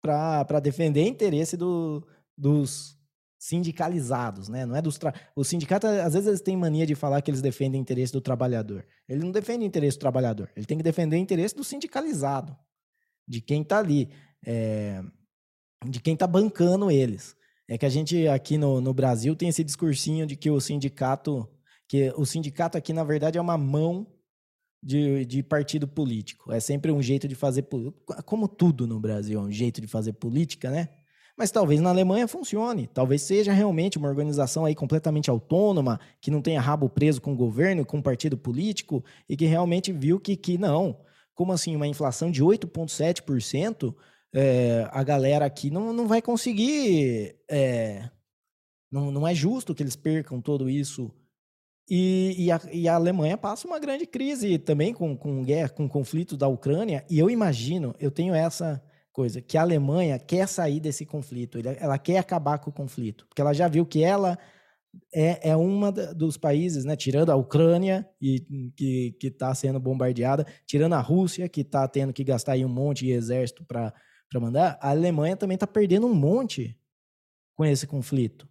para 0.02 0.60
defender 0.60 1.06
interesse 1.08 1.58
do, 1.58 2.08
dos 2.38 2.98
sindicalizados, 3.40 4.50
né? 4.50 4.66
Não 4.66 4.76
é 4.76 4.82
dos 4.82 4.98
tra... 4.98 5.14
o 5.36 5.44
sindicato 5.44 5.88
às 5.88 6.14
vezes 6.14 6.28
eles 6.28 6.42
têm 6.42 6.58
mania 6.58 6.86
de 6.86 6.94
falar 6.94 7.22
que 7.22 7.32
eles 7.32 7.42
defendem 7.42 7.80
interesse 7.80 8.12
do 8.12 8.22
trabalhador. 8.22 8.86
Ele 9.08 9.24
não 9.24 9.32
defende 9.32 9.66
interesse 9.66 9.98
do 9.98 10.02
trabalhador. 10.02 10.52
Ele 10.56 10.66
tem 10.66 10.78
que 10.78 10.84
defender 10.84 11.18
interesse 11.18 11.56
do 11.56 11.64
sindicalizado, 11.64 12.56
de 13.28 13.42
quem 13.42 13.62
está 13.62 13.80
ali, 13.80 14.10
é... 14.46 15.02
de 15.88 16.00
quem 16.00 16.14
está 16.14 16.28
bancando 16.28 16.92
eles. 16.92 17.36
É 17.68 17.78
que 17.78 17.86
a 17.86 17.90
gente 17.90 18.28
aqui 18.28 18.58
no, 18.58 18.82
no 18.82 18.94
Brasil 18.94 19.36
tem 19.36 19.48
esse 19.48 19.64
discursinho 19.64 20.26
de 20.26 20.36
que 20.36 20.50
o 20.50 20.60
sindicato 20.60 21.48
que 21.90 22.14
o 22.16 22.24
sindicato 22.24 22.78
aqui, 22.78 22.94
na 22.94 23.04
verdade, 23.04 23.40
é 23.40 23.42
uma 23.42 23.58
mão 23.58 24.06
de, 24.82 25.26
de 25.26 25.42
partido 25.42 25.88
político. 25.88 26.54
É 26.54 26.60
sempre 26.60 26.92
um 26.92 27.02
jeito 27.02 27.28
de 27.28 27.34
fazer. 27.34 27.66
Como 28.26 28.48
tudo 28.48 28.86
no 28.86 29.00
Brasil 29.00 29.40
é 29.40 29.44
um 29.44 29.52
jeito 29.52 29.82
de 29.82 29.88
fazer 29.88 30.14
política, 30.14 30.70
né? 30.70 30.90
Mas 31.36 31.50
talvez 31.50 31.82
na 31.82 31.90
Alemanha 31.90 32.28
funcione. 32.28 32.86
Talvez 32.88 33.24
seja 33.24 33.52
realmente 33.52 33.98
uma 33.98 34.08
organização 34.08 34.66
aí 34.66 34.76
completamente 34.76 35.32
autônoma, 35.32 36.00
que 36.22 36.30
não 36.30 36.44
tenha 36.44 36.62
rabo 36.62 36.88
preso 36.88 37.20
com 37.20 37.34
o 37.34 37.36
governo, 37.36 37.84
com 37.84 37.98
o 37.98 38.04
partido 38.04 38.38
político, 38.38 39.04
e 39.28 39.36
que 39.36 39.46
realmente 39.46 39.92
viu 39.92 40.20
que, 40.20 40.36
que 40.36 40.60
não. 40.60 41.00
Como 41.34 41.52
assim, 41.52 41.76
uma 41.76 41.88
inflação 41.88 42.30
de 42.30 42.44
8,7%, 42.44 43.96
é, 44.32 44.88
a 44.92 45.02
galera 45.02 45.46
aqui 45.46 45.72
não, 45.72 45.92
não 45.92 46.08
vai 46.08 46.22
conseguir. 46.22 47.36
É, 47.50 48.10
não, 48.92 49.10
não 49.10 49.28
é 49.28 49.34
justo 49.34 49.74
que 49.74 49.82
eles 49.82 49.96
percam 49.96 50.40
todo 50.40 50.70
isso 50.70 51.12
e, 51.90 52.36
e, 52.38 52.52
a, 52.52 52.62
e, 52.72 52.88
a, 52.88 52.96
Alemanha 52.96 53.38
passa 53.38 53.68
uma 53.68 53.80
grande 53.80 54.06
crise 54.06 54.60
também 54.60 54.94
com, 54.94 55.18
com 55.18 55.44
guerra, 55.44 55.70
com 55.70 55.90
conflito 55.90 56.38
da 56.38 56.48
Ucrânia. 56.48 57.04
E 57.10 57.18
eu 57.18 57.30
imagino, 57.30 57.96
eu 58.00 58.12
tenho 58.12 58.34
essa 58.36 58.82
coisa, 59.12 59.42
que 59.42 59.58
a 59.58 59.62
Alemanha 59.62 60.20
quer 60.20 60.48
sair 60.48 60.80
desse 60.80 61.06
conflito, 61.06 61.58
ela 61.80 61.98
quer 61.98 62.20
acabar 62.20 62.60
com 62.60 62.70
o 62.70 62.74
conflito, 62.74 63.26
porque 63.28 63.42
ela 63.42 63.54
já 63.54 63.68
viu 63.68 63.86
que 63.86 64.04
ela 64.04 64.38
é, 65.14 65.50
é 65.50 65.56
uma 65.56 65.92
dos 65.92 66.38
países, 66.38 66.86
né, 66.86 66.96
tirando 66.96 67.32
a 67.32 67.36
Ucrânia, 67.36 68.08
e, 68.22 68.72
que 68.78 69.28
está 69.28 69.54
sendo 69.54 69.80
bombardeada, 69.80 70.46
tirando 70.66 70.94
a 70.94 71.02
Rússia, 71.02 71.50
que 71.50 71.62
está 71.62 71.88
tendo 71.88 72.14
que 72.14 72.24
gastar 72.24 72.54
aí 72.54 72.64
um 72.64 72.70
monte 72.70 73.06
de 73.06 73.12
exército 73.12 73.66
para 73.66 73.94
mandar, 74.36 74.78
a 74.82 74.92
Alemanha 74.92 75.36
também 75.36 75.56
está 75.56 75.68
perdendo 75.68 76.08
um 76.08 76.14
monte 76.14 76.78
com 77.56 77.66
esse 77.66 77.86
conflito. 77.86 78.48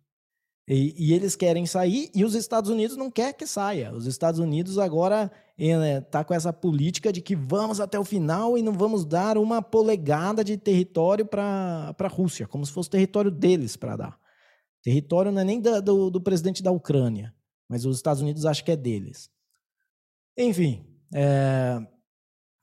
E, 0.69 0.95
e, 0.99 1.15
eles 1.15 1.35
querem 1.35 1.65
sair 1.65 2.11
e 2.15 2.23
os 2.27 2.35
Estados 2.35 2.69
Unidos 2.69 2.95
não 2.95 3.11
quer 3.11 3.33
que 3.33 3.47
saia. 3.47 3.91
Os 3.95 4.07
Estados 4.07 4.39
Unidos 4.39 4.77
agora 4.77 5.33
está 5.57 6.23
com 6.23 6.35
essa 6.35 6.53
política 6.53 7.11
de 7.11 7.23
que 7.23 7.35
vamos 7.35 7.81
até 7.81 7.99
o 7.99 8.05
final 8.05 8.59
e 8.59 8.63
não 8.63 8.75
vamos 8.75 9.07
dar 9.07 9.39
uma 9.39 9.63
polegada 9.63 10.45
de 10.45 10.59
território 10.59 11.25
para 11.25 11.97
a 11.99 12.09
Rússia, 12.09 12.47
como 12.47 12.67
se 12.67 12.73
fosse 12.73 12.91
território 12.91 13.31
deles 13.31 13.77
para 13.77 13.97
dar. 13.97 14.21
Território 14.83 15.33
não 15.33 15.41
é 15.41 15.45
nem 15.45 15.59
da, 15.59 15.81
do, 15.81 16.11
do, 16.11 16.21
presidente 16.21 16.63
da 16.63 16.71
Ucrânia, 16.71 17.35
mas 17.67 17.87
os 17.87 17.97
Estados 17.97 18.21
Unidos 18.21 18.45
acham 18.45 18.65
que 18.65 18.71
é 18.71 18.77
deles. 18.77 19.31
Enfim, 20.37 20.87
é, 21.15 21.79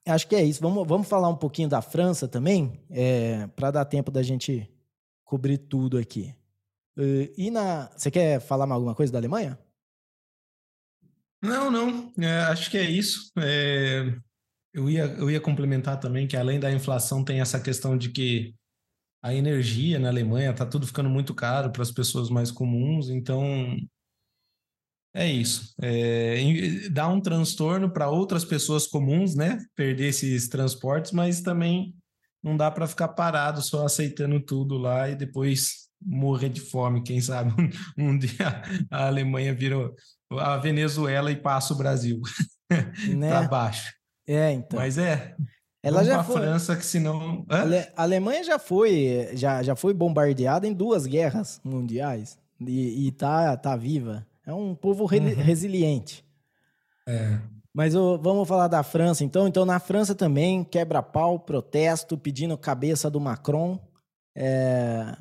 acho 0.06 0.28
que 0.28 0.36
é 0.36 0.44
isso. 0.44 0.62
Vamos, 0.62 0.86
vamos 0.86 1.08
falar 1.08 1.28
um 1.28 1.36
pouquinho 1.36 1.68
da 1.68 1.82
França 1.82 2.28
também, 2.28 2.80
é, 2.88 3.48
para 3.48 3.72
dar 3.72 3.84
tempo 3.84 4.12
da 4.12 4.22
gente 4.22 4.70
cobrir 5.24 5.58
tudo 5.58 5.98
aqui. 5.98 6.32
E 6.96 7.50
na, 7.50 7.90
você 7.96 8.10
quer 8.10 8.40
falar 8.40 8.70
alguma 8.72 8.94
coisa 8.94 9.12
da 9.12 9.18
Alemanha? 9.18 9.58
Não, 11.42 11.70
não. 11.70 12.12
É, 12.18 12.40
acho 12.44 12.70
que 12.70 12.78
é 12.78 12.84
isso. 12.84 13.30
É, 13.38 14.14
eu, 14.72 14.88
ia, 14.88 15.04
eu 15.04 15.30
ia 15.30 15.40
complementar 15.40 16.00
também 16.00 16.26
que 16.26 16.36
além 16.36 16.58
da 16.58 16.72
inflação 16.72 17.24
tem 17.24 17.40
essa 17.40 17.60
questão 17.60 17.96
de 17.96 18.10
que 18.10 18.54
a 19.22 19.34
energia 19.34 19.98
na 19.98 20.08
Alemanha 20.08 20.50
está 20.50 20.64
tudo 20.64 20.86
ficando 20.86 21.10
muito 21.10 21.34
caro 21.34 21.70
para 21.72 21.82
as 21.82 21.90
pessoas 21.90 22.30
mais 22.30 22.50
comuns, 22.50 23.08
então 23.08 23.76
é 25.14 25.26
isso. 25.30 25.74
É, 25.80 26.88
dá 26.90 27.08
um 27.08 27.20
transtorno 27.20 27.90
para 27.90 28.10
outras 28.10 28.44
pessoas 28.44 28.86
comuns, 28.86 29.34
né? 29.34 29.58
Perder 29.74 30.08
esses 30.08 30.48
transportes, 30.48 31.12
mas 31.12 31.40
também 31.40 31.94
não 32.42 32.56
dá 32.56 32.70
para 32.70 32.86
ficar 32.86 33.08
parado 33.08 33.62
só 33.62 33.84
aceitando 33.86 34.38
tudo 34.40 34.76
lá 34.76 35.08
e 35.08 35.16
depois 35.16 35.85
morrer 36.00 36.48
de 36.48 36.60
fome. 36.60 37.02
Quem 37.02 37.20
sabe 37.20 37.52
um, 37.98 38.16
dia 38.16 38.62
a 38.90 39.06
Alemanha 39.06 39.54
virou 39.54 39.94
a 40.30 40.56
Venezuela 40.56 41.30
e 41.30 41.36
passa 41.36 41.74
o 41.74 41.76
Brasil 41.76 42.20
né? 43.16 43.30
para 43.30 43.48
baixo. 43.48 43.92
É, 44.26 44.52
então. 44.52 44.78
Mas 44.78 44.98
é. 44.98 45.34
Ela 45.82 46.02
já 46.02 46.24
foi. 46.24 46.40
França, 46.40 46.76
que 46.76 46.84
senão. 46.84 47.46
Hã? 47.48 47.64
A 47.96 48.02
Alemanha 48.02 48.42
já 48.42 48.58
foi, 48.58 49.30
já, 49.34 49.62
já 49.62 49.76
foi 49.76 49.94
bombardeada 49.94 50.66
em 50.66 50.72
duas 50.72 51.06
guerras 51.06 51.60
mundiais 51.62 52.36
e, 52.60 53.06
e 53.06 53.12
tá, 53.12 53.56
tá 53.56 53.76
viva. 53.76 54.26
É 54.44 54.52
um 54.52 54.74
povo 54.74 55.04
re 55.04 55.20
uhum. 55.20 55.34
resiliente. 55.34 56.24
É. 57.08 57.38
Mas 57.72 57.94
oh, 57.94 58.18
vamos 58.18 58.48
falar 58.48 58.68
da 58.68 58.82
França, 58.82 59.22
então. 59.22 59.46
Então, 59.46 59.66
na 59.66 59.78
França 59.78 60.14
também, 60.14 60.64
quebra-pau, 60.64 61.38
protesto, 61.38 62.16
pedindo 62.16 62.56
cabeça 62.56 63.10
do 63.10 63.20
Macron. 63.20 63.78
É... 64.34 65.14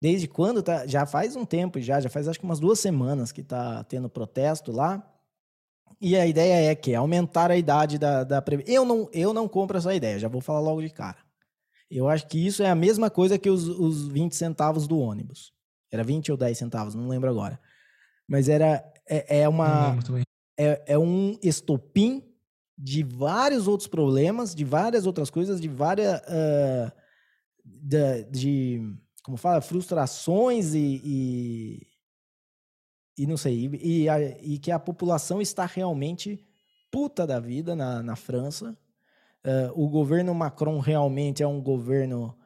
Desde 0.00 0.26
quando? 0.26 0.62
Tá? 0.62 0.86
Já 0.86 1.04
faz 1.04 1.36
um 1.36 1.44
tempo, 1.44 1.80
já, 1.80 2.00
já 2.00 2.08
faz 2.08 2.26
acho 2.26 2.38
que 2.38 2.44
umas 2.44 2.60
duas 2.60 2.80
semanas 2.80 3.32
que 3.32 3.42
está 3.42 3.84
tendo 3.84 4.08
protesto 4.08 4.72
lá. 4.72 5.06
E 6.00 6.16
a 6.16 6.26
ideia 6.26 6.70
é 6.70 6.74
que 6.74 6.94
aumentar 6.94 7.50
a 7.50 7.56
idade 7.56 7.98
da, 7.98 8.24
da 8.24 8.42
eu 8.66 8.84
não 8.84 9.08
Eu 9.12 9.34
não 9.34 9.46
compro 9.46 9.76
essa 9.76 9.94
ideia, 9.94 10.18
já 10.18 10.28
vou 10.28 10.40
falar 10.40 10.60
logo 10.60 10.80
de 10.80 10.88
cara. 10.88 11.18
Eu 11.90 12.08
acho 12.08 12.26
que 12.28 12.46
isso 12.46 12.62
é 12.62 12.70
a 12.70 12.74
mesma 12.74 13.10
coisa 13.10 13.38
que 13.38 13.50
os, 13.50 13.68
os 13.68 14.08
20 14.08 14.34
centavos 14.34 14.86
do 14.86 14.98
ônibus. 14.98 15.52
Era 15.90 16.04
20 16.04 16.30
ou 16.30 16.38
10 16.38 16.56
centavos, 16.56 16.94
não 16.94 17.08
lembro 17.08 17.28
agora. 17.28 17.60
Mas 18.26 18.48
era 18.48 18.82
é, 19.08 19.40
é 19.40 19.48
uma 19.48 19.98
é, 20.58 20.82
é 20.86 20.98
um 20.98 21.36
estopim 21.42 22.22
de 22.78 23.02
vários 23.02 23.66
outros 23.68 23.88
problemas, 23.88 24.54
de 24.54 24.64
várias 24.64 25.04
outras 25.04 25.28
coisas, 25.28 25.60
de 25.60 25.68
várias 25.68 26.20
uh, 26.20 26.92
de, 27.64 28.24
de 28.24 28.96
como 29.30 29.36
fala, 29.36 29.60
frustrações 29.60 30.74
e, 30.74 31.00
e, 31.04 31.86
e 33.16 33.26
não 33.28 33.36
sei, 33.36 33.70
e, 33.80 34.08
e, 34.42 34.58
que 34.58 34.72
a 34.72 34.78
população 34.78 35.40
está 35.40 35.64
realmente 35.66 36.44
puta 36.90 37.24
da 37.24 37.38
vida 37.38 37.76
na, 37.76 38.02
na 38.02 38.16
França. 38.16 38.76
Uh, 39.46 39.84
o 39.84 39.88
governo 39.88 40.34
Macron 40.34 40.80
realmente 40.80 41.44
é 41.44 41.46
um 41.46 41.62
governo 41.62 42.36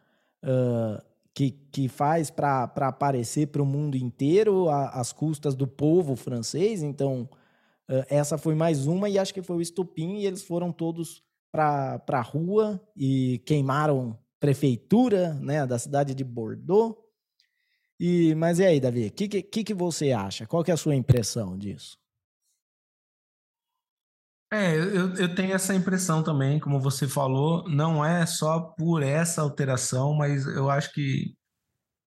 uh, 0.43 1.03
que, 1.33 1.53
que 1.73 1.89
faz 1.89 2.31
para 2.31 2.65
aparecer 2.77 3.47
para 3.47 3.63
o 3.63 3.67
mundo 3.67 3.97
inteiro 3.97 4.69
às 4.69 5.11
custas 5.11 5.55
do 5.55 5.67
povo 5.67 6.15
francês. 6.15 6.83
Então, 6.83 7.23
uh, 7.89 8.05
essa 8.11 8.37
foi 8.37 8.55
mais 8.55 8.87
uma, 8.87 9.09
e 9.09 9.19
acho 9.19 9.33
que 9.33 9.41
foi 9.41 9.57
o 9.57 9.63
estupim, 9.63 10.19
e 10.19 10.27
eles 10.27 10.43
foram 10.43 10.71
todos 10.71 11.23
para 11.51 12.03
a 12.07 12.21
rua 12.21 12.79
e 12.95 13.41
queimaram 13.47 14.19
prefeitura 14.45 15.33
né, 15.41 15.67
da 15.67 15.79
cidade 15.79 16.15
de 16.15 16.23
Bordeaux. 16.23 16.95
E, 17.99 18.35
mas 18.35 18.59
e 18.59 18.65
aí, 18.67 18.79
Davi, 18.79 19.07
o 19.07 19.11
que, 19.11 19.43
que, 19.43 19.65
que 19.65 19.73
você 19.73 20.13
acha? 20.13 20.47
Qual 20.47 20.63
que 20.63 20.71
é 20.71 20.75
a 20.75 20.77
sua 20.77 20.95
impressão 20.95 21.57
disso? 21.57 21.97
É, 24.53 24.77
eu, 24.77 25.15
eu 25.15 25.35
tenho 25.35 25.55
essa 25.55 25.75
impressão 25.75 26.23
também, 26.23 26.61
como 26.61 26.79
você 26.79 27.09
falou, 27.09 27.67
não 27.71 28.05
é 28.05 28.27
só 28.27 28.61
por 28.61 29.03
essa 29.03 29.41
alteração, 29.41 30.13
mas 30.13 30.47
eu 30.47 30.69
acho 30.69 30.93
que 30.93 31.35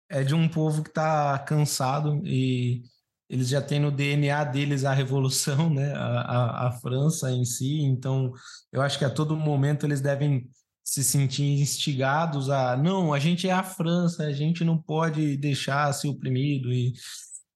é 0.08 0.24
de 0.24 0.36
um 0.36 0.48
povo 0.48 0.84
que 0.84 0.90
está 0.90 1.40
cansado 1.40 2.22
e 2.24 2.84
eles 3.28 3.50
já 3.50 3.62
têm 3.62 3.80
no 3.80 3.92
DNA 3.92 4.44
deles 4.44 4.86
a 4.86 4.94
revolução, 4.94 5.70
né? 5.74 5.92
A, 5.94 6.22
a, 6.22 6.68
a, 6.68 6.72
França 6.74 7.32
em 7.32 7.44
si. 7.44 7.82
Então, 7.82 8.32
eu 8.72 8.82
acho 8.82 9.00
que 9.00 9.06
a 9.06 9.10
todo 9.10 9.36
momento 9.36 9.88
eles 9.88 10.02
devem 10.02 10.48
se 10.88 11.04
sentir 11.04 11.60
instigados 11.60 12.50
a 12.50 12.78
não, 12.78 13.14
a 13.14 13.20
gente 13.20 13.46
é 13.46 13.52
a 13.52 13.62
França, 13.62 14.24
a 14.24 14.32
gente 14.32 14.64
não 14.64 14.78
pode 14.78 15.36
deixar 15.36 15.92
ser 15.92 16.08
oprimido 16.08 16.72
e 16.72 16.94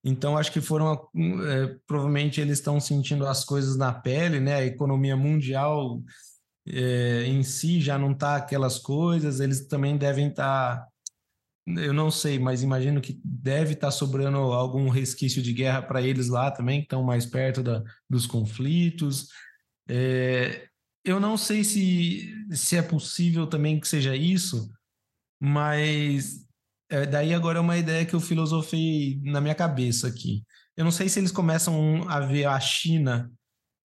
então 0.04 0.38
acho 0.38 0.52
que 0.52 0.60
foram 0.60 1.08
é, 1.48 1.78
provavelmente 1.88 2.42
eles 2.42 2.58
estão 2.58 2.78
sentindo 2.78 3.26
as 3.26 3.46
coisas 3.46 3.78
na 3.78 3.94
pele, 3.94 4.42
né? 4.42 4.56
A 4.56 4.66
economia 4.66 5.16
mundial 5.16 6.04
é, 6.68 7.24
em 7.26 7.42
si 7.42 7.80
já 7.80 7.98
não 7.98 8.12
está 8.12 8.36
aquelas 8.36 8.78
coisas, 8.80 9.40
eles 9.40 9.66
também 9.66 9.98
devem 9.98 10.28
estar 10.28 10.80
tá, 10.80 10.88
eu 11.66 11.94
não 11.94 12.12
sei, 12.12 12.38
mas 12.38 12.64
imagino 12.64 13.00
que 13.00 13.18
deve 13.24 13.76
estar 13.76 13.88
tá 13.88 13.92
sobrando 13.92 14.40
algum 14.40 14.90
resquício 14.90 15.42
de 15.42 15.54
guerra 15.54 15.82
para 15.82 16.02
eles 16.02 16.28
lá 16.28 16.52
também, 16.52 16.80
que 16.80 16.86
estão 16.86 17.02
mais 17.02 17.26
perto 17.26 17.64
da, 17.64 17.82
dos 18.10 18.28
conflitos. 18.28 19.30
É, 19.88 20.68
eu 21.04 21.20
não 21.20 21.38
sei 21.38 21.64
se, 21.64 22.34
se 22.52 22.78
é 22.78 22.82
possível 22.82 23.48
também 23.48 23.80
que 23.80 23.88
seja 23.88 24.16
isso, 24.16 24.70
mas 25.40 26.46
é, 26.90 27.06
daí 27.06 27.34
agora 27.34 27.58
é 27.58 27.62
uma 27.62 27.78
ideia 27.78 28.06
que 28.06 28.14
eu 28.14 28.20
filosofei 28.20 29.20
na 29.24 29.42
minha 29.42 29.56
cabeça 29.56 30.08
aqui. 30.08 30.44
Eu 30.76 30.84
não 30.84 30.92
sei 30.92 31.10
se 31.10 31.20
eles 31.20 31.32
começam 31.32 32.08
a 32.10 32.20
ver 32.20 32.46
a 32.46 32.60
China 32.60 33.32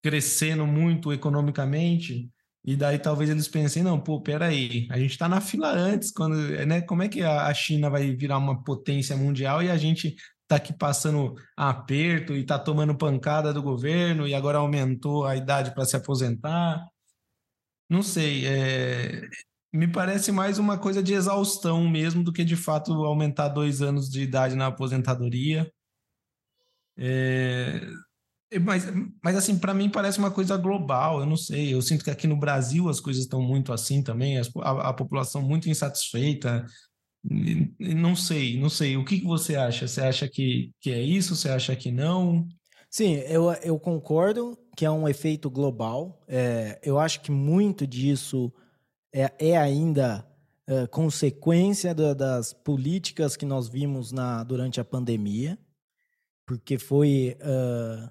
crescendo 0.02 0.66
muito 0.66 1.12
economicamente, 1.12 2.30
e 2.64 2.76
daí 2.76 2.98
talvez 2.98 3.30
eles 3.30 3.46
pensem, 3.46 3.82
não, 3.82 4.00
pô, 4.00 4.20
peraí, 4.20 4.88
a 4.90 4.98
gente 4.98 5.12
está 5.12 5.28
na 5.28 5.40
fila 5.40 5.70
antes, 5.70 6.10
quando, 6.10 6.36
né, 6.66 6.80
como 6.80 7.02
é 7.02 7.08
que 7.08 7.22
a 7.22 7.52
China 7.54 7.88
vai 7.88 8.10
virar 8.14 8.38
uma 8.38 8.62
potência 8.62 9.16
mundial 9.16 9.62
e 9.62 9.70
a 9.70 9.76
gente 9.76 10.16
está 10.42 10.56
aqui 10.56 10.72
passando 10.72 11.34
aperto 11.56 12.34
e 12.34 12.40
está 12.40 12.58
tomando 12.58 12.96
pancada 12.96 13.52
do 13.52 13.62
governo 13.62 14.26
e 14.26 14.34
agora 14.34 14.58
aumentou 14.58 15.24
a 15.24 15.36
idade 15.36 15.72
para 15.74 15.84
se 15.84 15.96
aposentar? 15.96 16.84
Não 17.88 18.02
sei, 18.02 18.46
é... 18.46 19.28
me 19.72 19.86
parece 19.86 20.32
mais 20.32 20.58
uma 20.58 20.78
coisa 20.78 21.02
de 21.02 21.14
exaustão 21.14 21.88
mesmo 21.88 22.24
do 22.24 22.32
que 22.32 22.44
de 22.44 22.56
fato 22.56 22.92
aumentar 23.04 23.48
dois 23.48 23.80
anos 23.82 24.08
de 24.10 24.22
idade 24.22 24.56
na 24.56 24.66
aposentadoria. 24.66 25.70
É... 26.96 27.80
Mas, 28.60 28.84
mas 29.22 29.36
assim, 29.36 29.58
para 29.58 29.74
mim 29.74 29.90
parece 29.90 30.18
uma 30.18 30.30
coisa 30.30 30.56
global, 30.56 31.20
eu 31.20 31.26
não 31.26 31.36
sei. 31.36 31.74
Eu 31.74 31.82
sinto 31.82 32.04
que 32.04 32.10
aqui 32.10 32.26
no 32.26 32.36
Brasil 32.36 32.88
as 32.88 33.00
coisas 33.00 33.24
estão 33.24 33.42
muito 33.42 33.72
assim 33.72 34.02
também, 34.02 34.38
a, 34.38 34.42
a 34.88 34.92
população 34.92 35.42
muito 35.42 35.68
insatisfeita. 35.68 36.64
Não 37.78 38.14
sei, 38.14 38.58
não 38.58 38.68
sei. 38.68 38.96
O 38.96 39.04
que, 39.04 39.18
que 39.18 39.26
você 39.26 39.56
acha? 39.56 39.88
Você 39.88 40.00
acha 40.00 40.28
que, 40.28 40.70
que 40.80 40.92
é 40.92 41.02
isso? 41.02 41.34
Você 41.34 41.48
acha 41.48 41.74
que 41.74 41.90
não? 41.90 42.46
Sim, 42.88 43.14
eu, 43.26 43.52
eu 43.64 43.78
concordo 43.80 44.56
que 44.76 44.84
é 44.84 44.90
um 44.90 45.08
efeito 45.08 45.50
global. 45.50 46.22
É, 46.28 46.78
eu 46.82 46.98
acho 46.98 47.22
que 47.22 47.32
muito 47.32 47.86
disso 47.86 48.52
é, 49.12 49.32
é 49.38 49.56
ainda 49.56 50.24
é, 50.66 50.86
consequência 50.86 51.94
da, 51.94 52.12
das 52.12 52.52
políticas 52.52 53.36
que 53.36 53.46
nós 53.46 53.68
vimos 53.68 54.12
na, 54.12 54.44
durante 54.44 54.78
a 54.78 54.84
pandemia, 54.84 55.58
porque 56.46 56.78
foi. 56.78 57.38
Uh, 57.40 58.10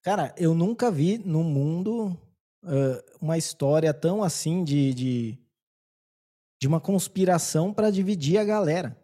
cara, 0.00 0.32
eu 0.38 0.54
nunca 0.54 0.90
vi 0.90 1.18
no 1.18 1.42
mundo 1.42 2.16
uh, 2.62 3.18
uma 3.20 3.36
história 3.36 3.92
tão 3.92 4.22
assim 4.22 4.62
de, 4.62 4.94
de, 4.94 5.38
de 6.60 6.68
uma 6.68 6.80
conspiração 6.80 7.74
para 7.74 7.90
dividir 7.90 8.38
a 8.38 8.44
galera. 8.44 8.96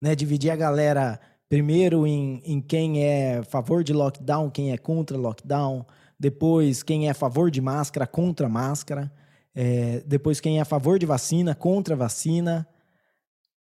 Né? 0.00 0.14
Dividir 0.16 0.50
a 0.50 0.56
galera 0.56 1.20
Primeiro 1.52 2.06
em, 2.06 2.40
em 2.46 2.62
quem 2.62 3.04
é 3.04 3.36
a 3.36 3.42
favor 3.42 3.84
de 3.84 3.92
lockdown, 3.92 4.48
quem 4.48 4.72
é 4.72 4.78
contra 4.78 5.18
lockdown. 5.18 5.84
Depois, 6.18 6.82
quem 6.82 7.08
é 7.08 7.10
a 7.10 7.14
favor 7.14 7.50
de 7.50 7.60
máscara, 7.60 8.06
contra 8.06 8.48
máscara. 8.48 9.12
É, 9.54 10.02
depois, 10.06 10.40
quem 10.40 10.56
é 10.56 10.62
a 10.62 10.64
favor 10.64 10.98
de 10.98 11.04
vacina, 11.04 11.54
contra 11.54 11.94
vacina. 11.94 12.66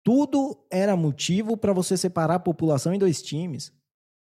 Tudo 0.04 0.62
era 0.70 0.94
motivo 0.94 1.56
para 1.56 1.72
você 1.72 1.96
separar 1.96 2.34
a 2.34 2.38
população 2.38 2.92
em 2.92 2.98
dois 2.98 3.22
times. 3.22 3.72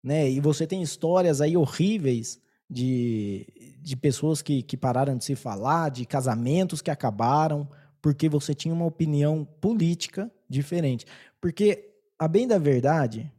Né? 0.03 0.29
E 0.29 0.39
você 0.39 0.67
tem 0.67 0.83
histórias 0.83 1.41
aí 1.41 1.57
horríveis 1.57 2.39
de, 2.69 3.47
de 3.81 3.97
pessoas 3.97 4.43
que, 4.43 4.61
que 4.61 4.77
pararam 4.77 5.17
de 5.17 5.25
se 5.25 5.35
falar, 5.35 5.89
de 5.89 6.05
casamentos 6.05 6.83
que 6.83 6.91
acabaram, 6.91 7.67
porque 7.99 8.29
você 8.29 8.53
tinha 8.53 8.75
uma 8.75 8.85
opinião 8.85 9.43
política 9.59 10.31
diferente. 10.47 11.03
Porque, 11.41 11.95
a 12.19 12.27
bem 12.27 12.47
da 12.47 12.59
verdade, 12.59 13.31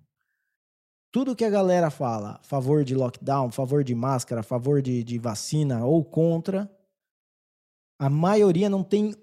tudo 1.12 1.34
que 1.34 1.44
a 1.44 1.50
galera 1.50 1.90
fala, 1.90 2.40
favor 2.42 2.84
de 2.84 2.94
lockdown, 2.94 3.50
favor 3.50 3.82
de 3.82 3.94
máscara, 3.94 4.42
favor 4.42 4.80
de, 4.80 5.02
de 5.02 5.18
vacina 5.18 5.84
ou 5.84 6.04
contra, 6.04 6.70
a 7.98 8.08
maioria 8.08 8.70
não 8.70 8.82
tem 8.82 9.14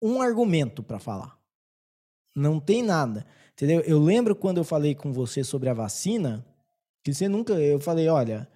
um 0.00 0.22
argumento 0.22 0.82
para 0.82 0.98
falar. 0.98 1.36
Não 2.34 2.60
tem 2.60 2.82
nada. 2.82 3.26
Entendeu? 3.52 3.80
Eu 3.80 3.98
lembro 3.98 4.36
quando 4.36 4.58
eu 4.58 4.64
falei 4.64 4.94
com 4.94 5.12
você 5.12 5.42
sobre 5.42 5.68
a 5.68 5.74
vacina, 5.74 6.46
que 7.02 7.12
você 7.12 7.28
nunca. 7.28 7.54
Eu 7.54 7.80
falei, 7.80 8.08
olha, 8.08 8.48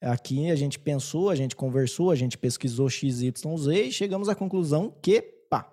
aqui 0.00 0.50
a 0.50 0.56
gente 0.56 0.78
pensou, 0.78 1.28
a 1.28 1.34
gente 1.34 1.54
conversou, 1.54 2.10
a 2.10 2.16
gente 2.16 2.38
pesquisou 2.38 2.88
XYZ 2.88 3.32
e 3.66 3.92
chegamos 3.92 4.30
à 4.30 4.34
conclusão 4.34 4.90
que 5.02 5.20
pá. 5.20 5.70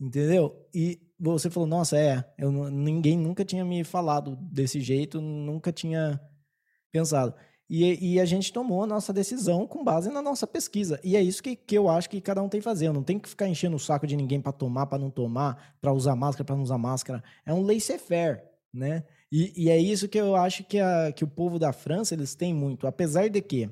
Entendeu? 0.00 0.68
E 0.72 1.00
você 1.18 1.48
falou, 1.48 1.68
nossa, 1.68 1.96
é, 1.96 2.24
eu, 2.38 2.50
ninguém 2.70 3.16
nunca 3.16 3.44
tinha 3.44 3.64
me 3.64 3.84
falado 3.84 4.36
desse 4.36 4.80
jeito, 4.80 5.20
nunca 5.20 5.72
tinha 5.72 6.20
pensado. 6.92 7.34
E, 7.68 8.14
e, 8.14 8.20
a 8.20 8.24
gente 8.24 8.52
tomou 8.52 8.82
a 8.82 8.86
nossa 8.86 9.12
decisão 9.12 9.66
com 9.66 9.82
base 9.82 10.10
na 10.10 10.20
nossa 10.20 10.46
pesquisa. 10.46 11.00
E 11.02 11.16
é 11.16 11.22
isso 11.22 11.42
que, 11.42 11.56
que 11.56 11.76
eu 11.76 11.88
acho 11.88 12.10
que 12.10 12.20
cada 12.20 12.42
um 12.42 12.48
tem 12.48 12.60
que 12.60 12.64
fazer. 12.64 12.88
Eu 12.88 12.92
não 12.92 13.02
tem 13.02 13.18
que 13.18 13.28
ficar 13.28 13.48
enchendo 13.48 13.76
o 13.76 13.80
saco 13.80 14.06
de 14.06 14.16
ninguém 14.16 14.40
para 14.40 14.52
tomar, 14.52 14.86
para 14.86 14.98
não 14.98 15.10
tomar, 15.10 15.76
para 15.80 15.92
usar 15.92 16.14
máscara, 16.14 16.44
para 16.44 16.56
não 16.56 16.62
usar 16.62 16.76
máscara. 16.76 17.24
É 17.46 17.54
um 17.54 17.62
laissez-faire, 17.62 18.42
né? 18.72 19.04
E, 19.32 19.64
e, 19.64 19.70
é 19.70 19.78
isso 19.78 20.08
que 20.08 20.18
eu 20.18 20.36
acho 20.36 20.62
que, 20.64 20.78
a, 20.78 21.10
que 21.10 21.24
o 21.24 21.28
povo 21.28 21.58
da 21.58 21.72
França, 21.72 22.14
eles 22.14 22.34
têm 22.34 22.52
muito. 22.52 22.86
Apesar 22.86 23.28
de 23.28 23.40
que 23.40 23.70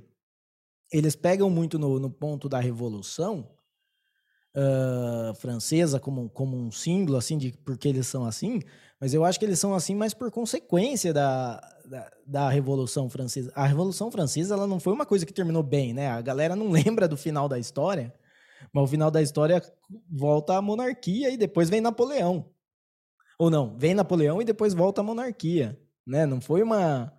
eles 0.90 1.14
pegam 1.14 1.50
muito 1.50 1.78
no, 1.78 2.00
no 2.00 2.10
ponto 2.10 2.48
da 2.48 2.58
revolução, 2.58 3.48
uh, 4.56 5.34
francesa 5.34 5.98
como, 5.98 6.28
como 6.30 6.56
um 6.56 6.70
símbolo, 6.70 7.16
assim, 7.16 7.38
de 7.38 7.52
porque 7.64 7.88
eles 7.88 8.06
são 8.06 8.24
assim, 8.24 8.60
mas 9.00 9.12
eu 9.12 9.24
acho 9.24 9.38
que 9.38 9.44
eles 9.44 9.58
são 9.58 9.74
assim 9.74 9.94
mais 9.94 10.14
por 10.14 10.30
consequência 10.30 11.12
da, 11.12 11.60
da, 11.84 12.10
da, 12.26 12.48
Revolução 12.48 13.08
Francesa. 13.08 13.52
A 13.54 13.66
Revolução 13.66 14.10
Francesa 14.10 14.54
ela 14.54 14.66
não 14.66 14.78
foi 14.78 14.92
uma 14.92 15.06
coisa 15.06 15.26
que 15.26 15.32
terminou 15.32 15.62
bem, 15.62 15.92
né? 15.92 16.08
A 16.08 16.20
galera 16.20 16.54
não 16.54 16.70
lembra 16.72 17.08
do 17.08 17.16
final 17.16 17.48
da 17.48 17.58
história, 17.58 18.14
mas 18.72 18.84
o 18.84 18.86
final 18.86 19.10
da 19.10 19.20
história 19.20 19.62
volta 20.08 20.56
à 20.56 20.62
monarquia 20.62 21.30
e 21.30 21.36
depois 21.36 21.68
vem 21.68 21.80
Napoleão. 21.80 22.48
Ou 23.38 23.50
não, 23.50 23.76
vem 23.76 23.94
Napoleão 23.94 24.40
e 24.40 24.44
depois 24.44 24.72
volta 24.72 25.00
à 25.00 25.04
monarquia, 25.04 25.78
né? 26.06 26.26
Não 26.26 26.40
foi 26.40 26.62
uma... 26.62 27.12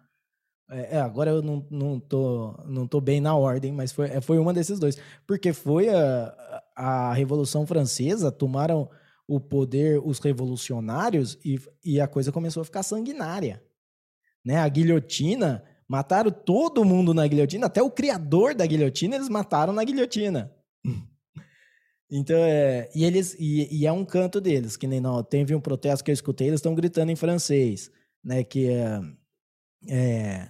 É, 0.69 0.97
é 0.97 1.01
agora 1.01 1.31
eu 1.31 1.41
não, 1.41 1.65
não, 1.69 1.99
tô, 1.99 2.55
não 2.65 2.87
tô 2.87 3.01
bem 3.01 3.21
na 3.21 3.35
ordem, 3.35 3.71
mas 3.71 3.91
foi, 3.91 4.09
foi 4.21 4.37
uma 4.37 4.53
desses 4.53 4.79
dois. 4.79 4.97
Porque 5.25 5.53
foi 5.53 5.89
a, 5.89 6.63
a 6.75 7.13
Revolução 7.13 7.65
Francesa, 7.65 8.31
tomaram 8.31 8.89
o 9.27 9.39
poder 9.39 10.01
os 10.03 10.19
revolucionários 10.19 11.37
e, 11.43 11.59
e 11.83 11.99
a 11.99 12.07
coisa 12.07 12.31
começou 12.31 12.61
a 12.61 12.65
ficar 12.65 12.83
sanguinária. 12.83 13.63
Né? 14.45 14.57
A 14.57 14.67
guilhotina, 14.67 15.63
mataram 15.87 16.31
todo 16.31 16.83
mundo 16.83 17.13
na 17.13 17.27
guilhotina, 17.27 17.67
até 17.67 17.81
o 17.81 17.91
criador 17.91 18.53
da 18.55 18.65
guilhotina 18.65 19.15
eles 19.15 19.29
mataram 19.29 19.73
na 19.73 19.83
guilhotina. 19.83 20.51
Então, 22.15 22.37
é, 22.37 22.91
e 22.93 23.03
eles 23.03 23.35
e, 23.39 23.67
e, 23.75 23.87
é 23.87 23.91
um 23.91 24.05
canto 24.05 24.39
deles, 24.39 24.77
que 24.77 24.85
nem 24.85 25.01
não, 25.01 25.23
teve 25.23 25.55
um 25.55 25.59
protesto 25.59 26.03
que 26.03 26.11
eu 26.11 26.13
escutei, 26.13 26.45
eles 26.45 26.59
estão 26.59 26.75
gritando 26.75 27.11
em 27.11 27.15
francês, 27.15 27.89
né, 28.23 28.43
que 28.43 28.69
é, 28.69 28.99
é 29.87 30.49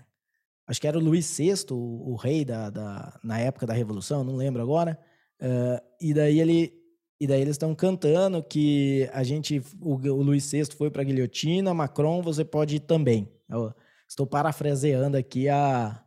acho 0.66 0.80
que 0.80 0.88
era 0.88 0.98
o 0.98 1.02
Luís 1.02 1.38
VI, 1.38 1.54
o, 1.72 2.14
o 2.14 2.16
rei 2.16 2.46
da, 2.46 2.70
da, 2.70 3.20
na 3.24 3.38
época 3.40 3.66
da 3.68 3.74
Revolução, 3.74 4.24
não 4.24 4.36
lembro 4.36 4.62
agora, 4.62 4.98
Uh, 5.44 5.78
e 6.00 6.14
daí 6.14 6.40
ele 6.40 6.74
e 7.20 7.28
daí 7.28 7.42
eles 7.42 7.56
estão 7.56 7.76
cantando 7.76 8.42
que 8.42 9.10
a 9.12 9.24
gente 9.24 9.62
o, 9.82 9.96
o 9.96 10.22
Luiz 10.22 10.50
VI 10.50 10.66
foi 10.74 10.90
para 10.90 11.02
a 11.02 11.06
guilhotina, 11.06 11.74
Macron 11.74 12.22
você 12.22 12.46
pode 12.46 12.78
ir 12.78 12.80
também. 12.80 13.30
Eu 13.50 13.74
estou 14.08 14.26
parafraseando 14.26 15.18
aqui 15.18 15.50
a, 15.50 16.02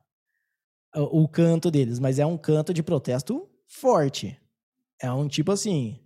a, 0.92 1.02
o 1.02 1.28
canto 1.28 1.70
deles, 1.70 1.98
mas 1.98 2.18
é 2.18 2.24
um 2.24 2.38
canto 2.38 2.72
de 2.72 2.82
protesto 2.82 3.46
forte. 3.66 4.40
É 5.00 5.12
um 5.12 5.28
tipo 5.28 5.52
assim, 5.52 6.00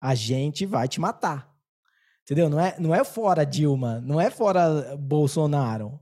a 0.00 0.14
gente 0.14 0.64
vai 0.64 0.86
te 0.86 1.00
matar. 1.00 1.52
Entendeu? 2.22 2.48
Não 2.48 2.60
é, 2.60 2.78
não 2.78 2.94
é 2.94 3.02
fora 3.02 3.44
Dilma, 3.44 4.00
não 4.00 4.20
é 4.20 4.30
fora 4.30 4.96
Bolsonaro. 4.96 5.98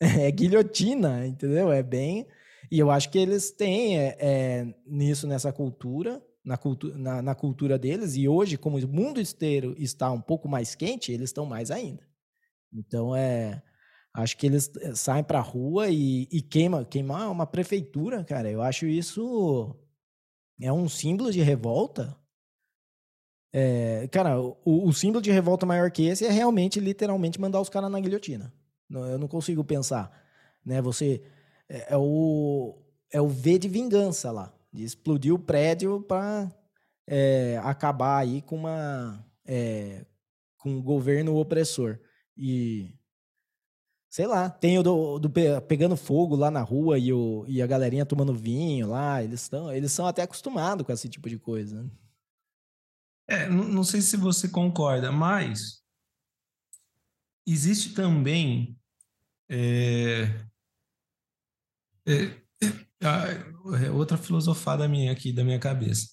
É 0.00 0.30
guilhotina, 0.30 1.26
entendeu? 1.26 1.70
É 1.70 1.82
bem 1.82 2.26
e 2.70 2.78
eu 2.78 2.90
acho 2.90 3.10
que 3.10 3.18
eles 3.18 3.50
têm 3.50 3.98
é, 3.98 4.16
é, 4.20 4.74
nisso, 4.86 5.26
nessa 5.26 5.52
cultura, 5.52 6.22
na, 6.44 6.56
cultu 6.56 6.96
na, 6.96 7.20
na, 7.20 7.34
cultura 7.34 7.76
deles, 7.76 8.14
e 8.14 8.28
hoje, 8.28 8.56
como 8.56 8.78
o 8.78 8.88
mundo 8.88 9.20
inteiro 9.20 9.74
está 9.76 10.10
um 10.12 10.20
pouco 10.20 10.48
mais 10.48 10.76
quente, 10.76 11.10
eles 11.10 11.30
estão 11.30 11.44
mais 11.44 11.70
ainda. 11.72 12.06
Então, 12.72 13.14
é, 13.14 13.60
acho 14.14 14.36
que 14.36 14.46
eles 14.46 14.70
é, 14.76 14.94
saem 14.94 15.24
para 15.24 15.40
a 15.40 15.42
rua 15.42 15.88
e, 15.88 16.28
e 16.30 16.40
queima, 16.40 16.84
queimar 16.84 17.30
uma 17.30 17.46
prefeitura, 17.46 18.22
cara, 18.22 18.48
eu 18.48 18.62
acho 18.62 18.86
isso 18.86 19.76
é 20.60 20.72
um 20.72 20.88
símbolo 20.88 21.32
de 21.32 21.42
revolta. 21.42 22.16
É, 23.52 24.06
cara, 24.12 24.40
o, 24.40 24.56
o, 24.64 24.92
símbolo 24.92 25.20
de 25.20 25.32
revolta 25.32 25.66
maior 25.66 25.90
que 25.90 26.04
esse 26.06 26.24
é 26.24 26.30
realmente, 26.30 26.78
literalmente, 26.78 27.40
mandar 27.40 27.60
os 27.60 27.68
caras 27.68 27.90
na 27.90 27.98
guilhotina. 27.98 28.52
Eu 28.90 29.18
não 29.18 29.28
consigo 29.28 29.64
pensar. 29.64 30.10
Né? 30.64 30.82
Você 30.82 31.22
é, 31.68 31.94
é, 31.94 31.96
o, 31.96 32.76
é 33.12 33.20
o 33.20 33.28
V 33.28 33.58
de 33.58 33.68
vingança 33.68 34.30
lá, 34.30 34.52
de 34.72 34.82
explodir 34.82 35.32
o 35.32 35.38
prédio 35.38 36.02
para 36.02 36.50
é, 37.06 37.60
acabar 37.62 38.18
aí 38.18 38.42
com 38.42 38.56
uma 38.56 39.24
é, 39.46 40.04
com 40.58 40.70
um 40.70 40.82
governo 40.82 41.36
opressor. 41.36 41.98
E 42.36 42.92
sei 44.10 44.26
lá, 44.26 44.50
tem 44.50 44.78
o 44.78 44.82
do, 44.82 45.18
do, 45.18 45.30
pegando 45.68 45.96
fogo 45.96 46.34
lá 46.34 46.50
na 46.50 46.62
rua 46.62 46.98
e, 46.98 47.12
o, 47.12 47.44
e 47.46 47.62
a 47.62 47.66
galerinha 47.66 48.04
tomando 48.04 48.34
vinho 48.34 48.88
lá, 48.88 49.22
eles 49.22 49.42
estão 49.42 49.72
eles 49.72 49.92
são 49.92 50.06
até 50.06 50.22
acostumados 50.22 50.84
com 50.84 50.92
esse 50.92 51.08
tipo 51.08 51.28
de 51.28 51.38
coisa. 51.38 51.88
É, 53.28 53.48
não, 53.48 53.64
não 53.64 53.84
sei 53.84 54.00
se 54.00 54.16
você 54.16 54.48
concorda, 54.48 55.12
mas 55.12 55.84
existe 57.46 57.94
também 57.94 58.79
é, 59.50 60.22
é, 62.06 62.24
é, 63.02 63.86
é, 63.86 63.90
outra 63.90 64.16
filosofada 64.16 64.86
minha 64.86 65.10
aqui, 65.10 65.32
da 65.32 65.42
minha 65.42 65.58
cabeça. 65.58 66.08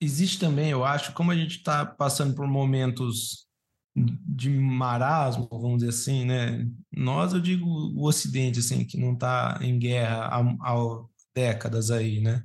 Existe 0.00 0.38
também, 0.38 0.70
eu 0.70 0.82
acho, 0.82 1.12
como 1.12 1.30
a 1.30 1.36
gente 1.36 1.58
está 1.58 1.84
passando 1.84 2.34
por 2.34 2.46
momentos 2.46 3.46
de 3.94 4.48
marasmo, 4.48 5.46
vamos 5.50 5.78
dizer 5.78 5.90
assim, 5.90 6.24
né? 6.24 6.66
Nós, 6.90 7.34
eu 7.34 7.40
digo 7.40 7.66
o 7.66 8.06
Ocidente, 8.06 8.60
assim, 8.60 8.84
que 8.84 8.96
não 8.96 9.12
está 9.12 9.58
em 9.60 9.78
guerra 9.78 10.26
há, 10.26 10.40
há, 10.40 11.04
décadas 11.34 11.90
aí, 11.90 12.20
né? 12.20 12.42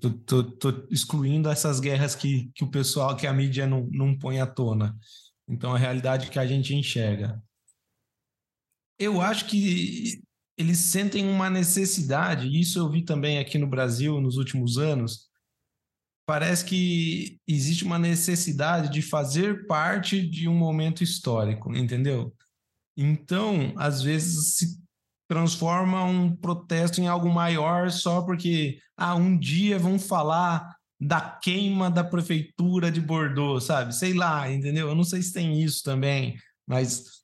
Tô, 0.00 0.10
tô, 0.10 0.44
tô, 0.44 0.88
excluindo 0.90 1.50
essas 1.50 1.78
guerras 1.78 2.14
que, 2.14 2.50
que 2.54 2.64
o 2.64 2.70
pessoal, 2.70 3.16
que 3.16 3.26
a 3.26 3.32
mídia 3.32 3.66
não, 3.66 3.86
não 3.92 4.16
põe 4.16 4.40
à 4.40 4.46
tona. 4.46 4.96
Então, 5.46 5.74
a 5.74 5.78
realidade 5.78 6.30
que 6.30 6.38
a 6.38 6.46
gente 6.46 6.74
enxerga. 6.74 7.40
Eu 8.98 9.20
acho 9.20 9.46
que 9.46 10.20
eles 10.56 10.78
sentem 10.78 11.24
uma 11.28 11.48
necessidade, 11.48 12.48
e 12.48 12.60
isso 12.60 12.78
eu 12.78 12.90
vi 12.90 13.02
também 13.02 13.38
aqui 13.38 13.58
no 13.58 13.66
Brasil 13.66 14.20
nos 14.20 14.36
últimos 14.36 14.76
anos. 14.76 15.28
Parece 16.26 16.64
que 16.64 17.38
existe 17.46 17.84
uma 17.84 17.98
necessidade 17.98 18.92
de 18.92 19.00
fazer 19.00 19.66
parte 19.66 20.20
de 20.20 20.48
um 20.48 20.54
momento 20.54 21.02
histórico, 21.02 21.74
entendeu? 21.74 22.34
Então, 22.96 23.72
às 23.76 24.02
vezes 24.02 24.56
se 24.56 24.78
transforma 25.28 26.04
um 26.04 26.34
protesto 26.34 27.00
em 27.00 27.06
algo 27.06 27.28
maior 27.28 27.90
só 27.90 28.22
porque 28.22 28.78
ah, 28.96 29.14
um 29.14 29.38
dia 29.38 29.78
vão 29.78 29.98
falar 29.98 30.74
da 31.00 31.20
queima 31.20 31.90
da 31.90 32.02
prefeitura 32.02 32.90
de 32.90 33.00
Bordeaux, 33.00 33.64
sabe? 33.64 33.94
Sei 33.94 34.12
lá, 34.14 34.50
entendeu? 34.50 34.88
Eu 34.88 34.94
não 34.94 35.04
sei 35.04 35.22
se 35.22 35.32
tem 35.32 35.62
isso 35.62 35.84
também, 35.84 36.36
mas 36.66 37.17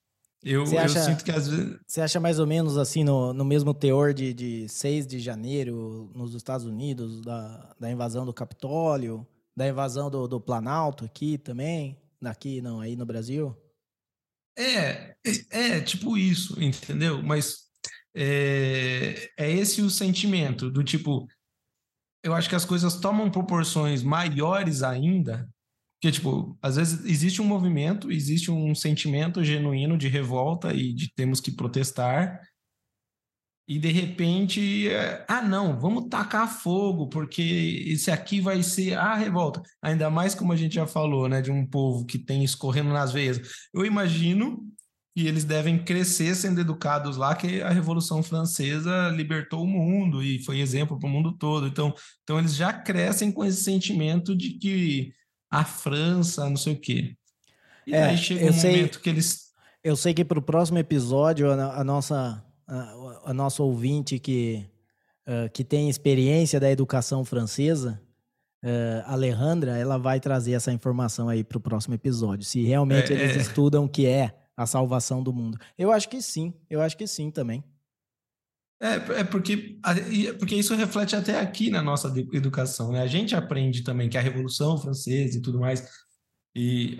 eu, 0.44 0.66
você 0.66 0.76
acha, 0.76 0.98
eu 0.98 1.04
sinto 1.04 1.24
que 1.24 1.30
às 1.30 1.48
vezes. 1.48 1.78
Você 1.86 2.00
acha 2.02 2.20
mais 2.20 2.38
ou 2.38 2.46
menos 2.46 2.76
assim, 2.76 3.02
no, 3.02 3.32
no 3.32 3.44
mesmo 3.44 3.72
teor 3.72 4.12
de, 4.12 4.34
de 4.34 4.68
6 4.68 5.06
de 5.06 5.18
janeiro 5.18 6.10
nos 6.14 6.34
Estados 6.34 6.66
Unidos, 6.66 7.22
da, 7.22 7.74
da 7.80 7.90
invasão 7.90 8.26
do 8.26 8.32
Capitólio, 8.32 9.26
da 9.56 9.66
invasão 9.66 10.10
do, 10.10 10.28
do 10.28 10.40
Planalto 10.40 11.04
aqui 11.04 11.38
também? 11.38 11.98
Daqui, 12.20 12.60
não, 12.60 12.80
aí 12.80 12.94
no 12.94 13.06
Brasil? 13.06 13.56
É, 14.56 15.16
é, 15.50 15.76
é 15.76 15.80
tipo 15.80 16.16
isso, 16.16 16.62
entendeu? 16.62 17.22
Mas 17.22 17.64
é, 18.14 19.30
é 19.38 19.50
esse 19.50 19.80
o 19.80 19.90
sentimento 19.90 20.70
do 20.70 20.84
tipo. 20.84 21.26
Eu 22.22 22.34
acho 22.34 22.48
que 22.48 22.54
as 22.54 22.64
coisas 22.64 22.96
tomam 22.96 23.30
proporções 23.30 24.02
maiores 24.02 24.82
ainda 24.82 25.48
porque, 26.04 26.12
tipo, 26.12 26.58
às 26.60 26.76
vezes 26.76 27.02
existe 27.06 27.40
um 27.40 27.46
movimento, 27.46 28.12
existe 28.12 28.50
um 28.50 28.74
sentimento 28.74 29.42
genuíno 29.42 29.96
de 29.96 30.06
revolta 30.06 30.74
e 30.74 30.92
de 30.92 31.10
temos 31.14 31.40
que 31.40 31.50
protestar. 31.50 32.42
e 33.66 33.78
de 33.78 33.90
repente, 33.90 34.88
é, 34.90 35.24
ah, 35.26 35.40
não, 35.40 35.80
vamos 35.80 36.08
tacar 36.10 36.46
fogo, 36.46 37.08
porque 37.08 37.84
esse 37.86 38.10
aqui 38.10 38.38
vai 38.38 38.62
ser 38.62 38.98
a 38.98 39.14
revolta. 39.14 39.62
Ainda 39.82 40.10
mais 40.10 40.34
como 40.34 40.52
a 40.52 40.56
gente 40.56 40.74
já 40.74 40.86
falou, 40.86 41.28
né, 41.28 41.40
de 41.40 41.50
um 41.50 41.66
povo 41.66 42.04
que 42.04 42.18
tem 42.18 42.44
escorrendo 42.44 42.90
nas 42.90 43.10
veias. 43.12 43.40
Eu 43.72 43.86
imagino 43.86 44.62
que 45.16 45.26
eles 45.26 45.44
devem 45.44 45.82
crescer 45.82 46.34
sendo 46.34 46.60
educados 46.60 47.16
lá, 47.16 47.34
que 47.34 47.62
a 47.62 47.70
Revolução 47.70 48.22
Francesa 48.22 49.08
libertou 49.10 49.62
o 49.64 49.66
mundo 49.66 50.22
e 50.22 50.44
foi 50.44 50.60
exemplo 50.60 50.98
para 50.98 51.08
o 51.08 51.12
mundo 51.12 51.32
todo. 51.38 51.66
Então, 51.66 51.94
então, 52.22 52.38
eles 52.38 52.54
já 52.54 52.72
crescem 52.72 53.32
com 53.32 53.44
esse 53.44 53.62
sentimento 53.64 54.36
de 54.36 54.58
que 54.58 55.12
a 55.60 55.64
França, 55.64 56.48
não 56.48 56.56
sei 56.56 56.74
o 56.74 56.80
quê. 56.80 57.16
E 57.86 57.94
é, 57.94 58.04
aí 58.04 58.18
chega 58.18 58.46
um 58.46 58.52
sei, 58.52 58.76
momento 58.76 59.00
que 59.00 59.08
eles. 59.08 59.52
Eu 59.82 59.96
sei 59.96 60.14
que 60.14 60.24
para 60.24 60.38
o 60.38 60.42
próximo 60.42 60.78
episódio, 60.78 61.50
a, 61.50 61.80
a 61.80 61.84
nossa 61.84 62.42
a, 62.66 63.30
a 63.30 63.34
nossa 63.34 63.62
ouvinte 63.62 64.18
que, 64.18 64.64
uh, 65.26 65.50
que 65.52 65.64
tem 65.64 65.88
experiência 65.88 66.58
da 66.58 66.70
educação 66.70 67.24
francesa, 67.24 68.00
uh, 68.62 69.02
Alejandra, 69.06 69.76
ela 69.76 69.98
vai 69.98 70.20
trazer 70.20 70.52
essa 70.52 70.72
informação 70.72 71.28
aí 71.28 71.44
para 71.44 71.58
o 71.58 71.60
próximo 71.60 71.94
episódio. 71.94 72.44
Se 72.44 72.62
realmente 72.64 73.12
é, 73.12 73.16
eles 73.16 73.36
é... 73.36 73.40
estudam 73.40 73.84
o 73.84 73.88
que 73.88 74.06
é 74.06 74.34
a 74.56 74.66
salvação 74.66 75.22
do 75.22 75.32
mundo. 75.32 75.58
Eu 75.76 75.92
acho 75.92 76.08
que 76.08 76.22
sim, 76.22 76.52
eu 76.70 76.80
acho 76.80 76.96
que 76.96 77.06
sim 77.06 77.30
também. 77.30 77.62
É, 78.84 79.20
é 79.20 79.24
porque, 79.24 79.78
porque 80.38 80.54
isso 80.54 80.74
reflete 80.74 81.16
até 81.16 81.40
aqui 81.40 81.70
na 81.70 81.80
nossa 81.80 82.12
educação, 82.34 82.92
né? 82.92 83.00
A 83.00 83.06
gente 83.06 83.34
aprende 83.34 83.82
também 83.82 84.10
que 84.10 84.18
a 84.18 84.20
Revolução 84.20 84.76
Francesa 84.76 85.38
e 85.38 85.40
tudo 85.40 85.58
mais, 85.58 85.88
e 86.54 86.98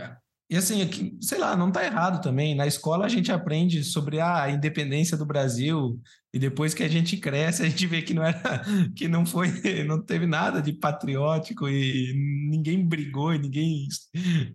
e 0.54 0.56
assim, 0.56 0.82
aqui, 0.82 1.18
sei 1.20 1.36
lá, 1.36 1.56
não 1.56 1.66
está 1.66 1.84
errado 1.84 2.22
também. 2.22 2.54
Na 2.54 2.64
escola 2.64 3.06
a 3.06 3.08
gente 3.08 3.32
aprende 3.32 3.82
sobre 3.82 4.20
a 4.20 4.48
independência 4.48 5.16
do 5.16 5.26
Brasil 5.26 6.00
e 6.32 6.38
depois 6.38 6.72
que 6.72 6.84
a 6.84 6.88
gente 6.88 7.16
cresce 7.16 7.64
a 7.64 7.68
gente 7.68 7.84
vê 7.88 8.02
que 8.02 8.14
não 8.14 8.22
era, 8.22 8.62
que 8.94 9.08
não 9.08 9.26
foi, 9.26 9.48
não 9.82 10.00
teve 10.00 10.26
nada 10.26 10.62
de 10.62 10.72
patriótico 10.72 11.68
e 11.68 12.14
ninguém 12.48 12.86
brigou 12.86 13.34
e 13.34 13.38
ninguém, 13.40 13.88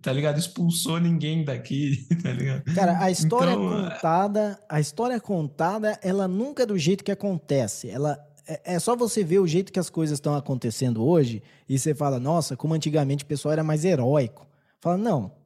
tá 0.00 0.10
ligado, 0.10 0.38
expulsou 0.38 0.98
ninguém 0.98 1.44
daqui, 1.44 2.08
tá 2.22 2.32
ligado? 2.32 2.64
Cara, 2.74 2.98
a 2.98 3.10
história 3.10 3.52
então, 3.52 3.68
contada, 3.68 4.58
a 4.70 4.80
história 4.80 5.20
contada, 5.20 6.00
ela 6.02 6.26
nunca 6.26 6.62
é 6.62 6.66
do 6.66 6.78
jeito 6.78 7.04
que 7.04 7.12
acontece. 7.12 7.90
Ela 7.90 8.18
é, 8.48 8.76
é 8.76 8.78
só 8.78 8.96
você 8.96 9.22
ver 9.22 9.40
o 9.40 9.46
jeito 9.46 9.70
que 9.70 9.78
as 9.78 9.90
coisas 9.90 10.16
estão 10.16 10.34
acontecendo 10.34 11.04
hoje 11.04 11.42
e 11.68 11.78
você 11.78 11.94
fala, 11.94 12.18
nossa, 12.18 12.56
como 12.56 12.72
antigamente 12.72 13.22
o 13.22 13.26
pessoal 13.26 13.52
era 13.52 13.62
mais 13.62 13.84
heróico. 13.84 14.48
Fala, 14.80 14.96
não, 14.96 15.38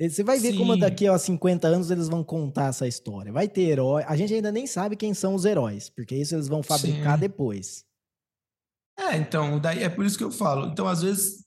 você 0.00 0.22
vai 0.22 0.38
ver 0.38 0.52
Sim. 0.52 0.58
como 0.58 0.76
daqui 0.76 1.08
a 1.08 1.18
50 1.18 1.66
anos 1.66 1.90
eles 1.90 2.08
vão 2.08 2.22
contar 2.22 2.68
essa 2.68 2.86
história. 2.86 3.32
Vai 3.32 3.48
ter 3.48 3.62
herói. 3.62 4.04
A 4.06 4.16
gente 4.16 4.32
ainda 4.32 4.52
nem 4.52 4.66
sabe 4.66 4.94
quem 4.94 5.12
são 5.12 5.34
os 5.34 5.44
heróis, 5.44 5.90
porque 5.90 6.14
isso 6.14 6.36
eles 6.36 6.46
vão 6.46 6.62
fabricar 6.62 7.14
Sim. 7.14 7.20
depois. 7.20 7.84
É, 8.96 9.16
então, 9.16 9.58
daí 9.58 9.82
é 9.82 9.88
por 9.88 10.04
isso 10.04 10.16
que 10.16 10.24
eu 10.24 10.30
falo. 10.30 10.66
Então, 10.66 10.86
às 10.86 11.02
vezes, 11.02 11.44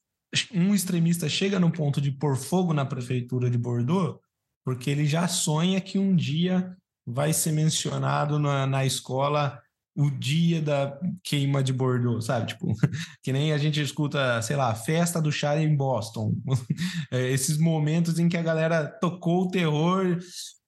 um 0.54 0.74
extremista 0.74 1.30
chega 1.30 1.60
no 1.60 1.72
ponto 1.72 2.02
de 2.02 2.12
pôr 2.12 2.36
fogo 2.36 2.74
na 2.74 2.86
prefeitura 2.86 3.50
de 3.50 3.58
Bordeaux, 3.58 4.20
porque 4.66 4.90
ele 4.90 5.06
já 5.06 5.28
sonha 5.28 5.80
que 5.80 5.98
um 5.98 6.16
dia 6.16 6.76
vai 7.06 7.34
ser 7.34 7.52
mencionado 7.52 8.38
na, 8.38 8.68
na 8.68 8.86
escola 8.86 9.62
o 9.96 10.10
dia 10.10 10.62
da 10.62 10.98
queima 11.24 11.64
de 11.64 11.74
Bordeaux, 11.74 12.26
sabe? 12.26 12.48
Tipo, 12.48 12.68
que 13.24 13.34
nem 13.34 13.52
a 13.52 13.58
gente 13.58 13.82
escuta, 13.82 14.42
sei 14.42 14.56
lá, 14.56 14.74
festa 14.74 15.22
do 15.22 15.32
chá 15.32 15.60
em 15.60 15.76
Boston. 15.76 16.34
É, 17.12 17.30
esses 17.30 17.58
momentos 17.58 18.20
em 18.20 18.30
que 18.30 18.38
a 18.38 18.42
galera 18.42 18.88
tocou 18.88 19.44
o 19.44 19.52
terror. 19.52 20.18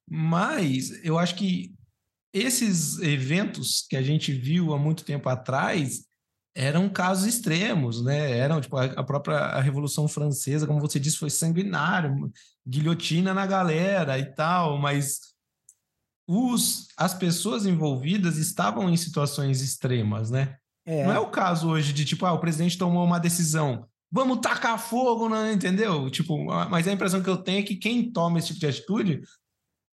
Mas 0.10 0.92
eu 1.04 1.18
acho 1.18 1.36
que 1.36 1.74
esses 2.34 3.00
eventos 3.00 3.86
que 3.90 3.96
a 3.96 4.02
gente 4.02 4.34
viu 4.34 4.74
há 4.74 4.78
muito 4.78 5.06
tempo 5.06 5.30
atrás 5.30 6.06
eram 6.56 6.90
casos 6.90 7.26
extremos, 7.26 8.04
né? 8.04 8.38
Eram, 8.38 8.60
tipo, 8.62 8.78
a 8.78 9.04
própria 9.04 9.38
a 9.38 9.62
Revolução 9.62 10.08
Francesa, 10.08 10.68
como 10.68 10.80
você 10.80 11.00
disse, 11.00 11.18
foi 11.18 11.30
sanguinário, 11.30 12.32
guilhotina 12.68 13.34
na 13.34 13.46
galera 13.46 14.20
e 14.20 14.26
tal, 14.36 14.78
mas 14.78 15.33
os, 16.28 16.88
as 16.98 17.14
pessoas 17.14 17.66
envolvidas 17.66 18.38
estavam 18.38 18.90
em 18.90 18.98
situações 18.98 19.62
extremas, 19.62 20.30
né? 20.32 20.58
É. 20.86 21.06
Não 21.06 21.14
é 21.14 21.20
o 21.20 21.30
caso 21.30 21.70
hoje 21.70 21.94
de 21.94 22.06
tipo, 22.06 22.26
ah, 22.26 22.34
o 22.34 22.40
presidente 22.40 22.78
tomou 22.78 23.06
uma 23.06 23.20
decisão, 23.20 23.86
vamos 24.12 24.40
tacar 24.40 24.78
fogo, 24.78 25.30
né? 25.30 25.54
entendeu? 25.54 26.10
Tipo, 26.10 26.44
mas 26.70 26.88
a 26.88 26.92
impressão 26.92 27.22
que 27.22 27.30
eu 27.30 27.38
tenho 27.38 27.60
é 27.60 27.64
que 27.64 27.76
quem 27.76 28.12
toma 28.12 28.40
esse 28.40 28.48
tipo 28.50 28.60
de 28.60 28.68
atitude 28.68 29.22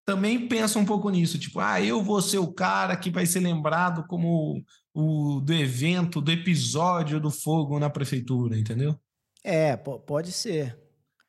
também 0.05 0.49
pensa 0.49 0.79
um 0.79 0.85
pouco 0.85 1.09
nisso, 1.09 1.39
tipo, 1.39 1.61
ah, 1.61 1.81
eu 1.81 2.03
vou 2.03 2.21
ser 2.21 2.39
o 2.39 2.53
cara 2.53 2.97
que 2.97 3.11
vai 3.11 3.27
ser 3.27 3.41
lembrado 3.41 4.05
como 4.09 4.63
o 4.93 5.41
do 5.41 5.53
evento, 5.53 6.21
do 6.21 6.33
episódio 6.33 7.21
do 7.21 7.31
fogo 7.31 7.79
na 7.79 7.89
prefeitura, 7.89 8.59
entendeu? 8.59 8.99
É, 9.45 9.77
pode 9.77 10.33
ser. 10.33 10.77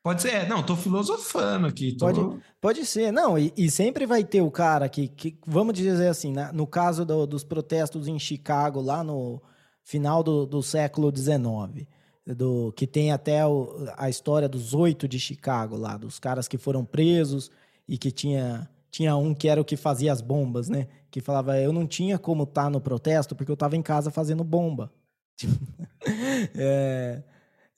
Pode 0.04 0.24
ser, 0.24 0.30
é, 0.30 0.48
não, 0.48 0.64
tô 0.64 0.76
filosofando 0.76 1.68
aqui. 1.68 1.94
Tô... 1.94 2.06
Pode, 2.06 2.44
pode 2.60 2.86
ser, 2.86 3.12
não, 3.12 3.38
e, 3.38 3.54
e, 3.56 3.70
sempre 3.70 4.08
vai 4.08 4.24
ter 4.24 4.42
o 4.42 4.50
cara 4.50 4.90
que, 4.90 5.08
que 5.08 5.38
vamos 5.46 5.76
dizer 5.76 6.08
assim, 6.08 6.32
né, 6.32 6.50
no 6.54 6.66
caso 6.66 7.06
do, 7.06 7.28
dos 7.28 7.44
protestos 7.44 8.08
em 8.08 8.18
Chicago, 8.18 8.82
lá 8.82 9.04
no 9.04 9.40
final 9.84 10.24
do, 10.24 10.46
do 10.46 10.64
século 10.64 11.16
XIX, 11.16 11.88
do, 12.26 12.72
que 12.76 12.88
tem 12.88 13.12
até 13.12 13.46
o, 13.46 13.88
a 13.96 14.10
história 14.10 14.50
dos 14.50 14.74
oito 14.74 15.08
de 15.08 15.20
Chicago 15.20 15.76
lá, 15.78 15.98
dos 15.98 16.18
caras 16.18 16.48
que 16.48 16.58
foram 16.58 16.84
presos 16.84 17.52
e 17.88 17.96
que 17.98 18.12
tinha, 18.12 18.68
tinha 18.90 19.16
um 19.16 19.36
que 19.36 19.48
era 19.48 19.62
o 19.62 19.66
que 19.66 19.78
fazia 19.78 20.12
as 20.12 20.22
bombas, 20.22 20.68
né? 20.68 20.88
Que 21.12 21.22
falava, 21.22 21.60
eu 21.60 21.74
não 21.74 21.86
tinha 21.86 22.18
como 22.18 22.44
estar 22.44 22.64
tá 22.64 22.70
no 22.70 22.82
protesto 22.82 23.36
porque 23.36 23.52
eu 23.52 23.56
estava 23.56 23.76
em 23.76 23.82
casa 23.82 24.10
fazendo 24.10 24.44
bomba. 24.44 24.92
é, 26.56 27.22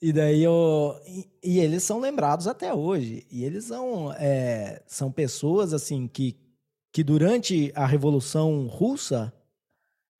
e 0.00 0.12
daí 0.12 0.42
eu. 0.42 1.00
E, 1.06 1.26
e, 1.42 1.58
eles 1.60 1.82
são 1.82 2.00
lembrados 2.00 2.46
até 2.46 2.74
hoje. 2.74 3.26
E 3.30 3.44
eles 3.44 3.64
são, 3.64 4.12
é, 4.12 4.82
são 4.86 5.10
pessoas 5.10 5.72
assim 5.72 6.06
que, 6.06 6.36
que 6.92 7.02
durante 7.02 7.72
a 7.74 7.86
Revolução 7.86 8.66
Russa, 8.66 9.32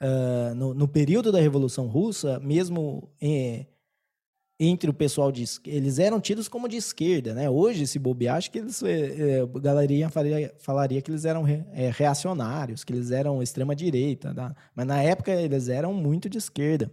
uh, 0.02 0.54
no, 0.54 0.74
no, 0.74 0.88
período 0.88 1.30
da 1.30 1.40
Revolução 1.40 1.86
Russa, 1.86 2.40
mesmo 2.40 3.10
é, 3.20 3.66
entre 4.58 4.88
o 4.88 4.94
pessoal 4.94 5.32
de 5.32 5.44
eles 5.66 5.98
eram 5.98 6.20
tidos 6.20 6.48
como 6.48 6.68
de 6.68 6.76
esquerda, 6.76 7.34
né? 7.34 7.50
Hoje, 7.50 7.86
se 7.86 7.98
bobear, 7.98 8.36
acho 8.36 8.50
que 8.50 8.58
eles, 8.58 8.82
é, 8.82 9.40
a 9.40 9.58
galerinha 9.58 10.08
falaria, 10.08 10.54
falaria 10.58 11.02
que 11.02 11.10
eles 11.10 11.24
eram 11.24 11.42
re, 11.42 11.64
é, 11.72 11.90
reacionários, 11.90 12.84
que 12.84 12.92
eles 12.92 13.10
eram 13.10 13.42
extrema 13.42 13.74
direita, 13.74 14.32
tá? 14.32 14.54
mas 14.74 14.86
na 14.86 15.02
época 15.02 15.32
eles 15.32 15.68
eram 15.68 15.92
muito 15.92 16.28
de 16.28 16.38
esquerda. 16.38 16.90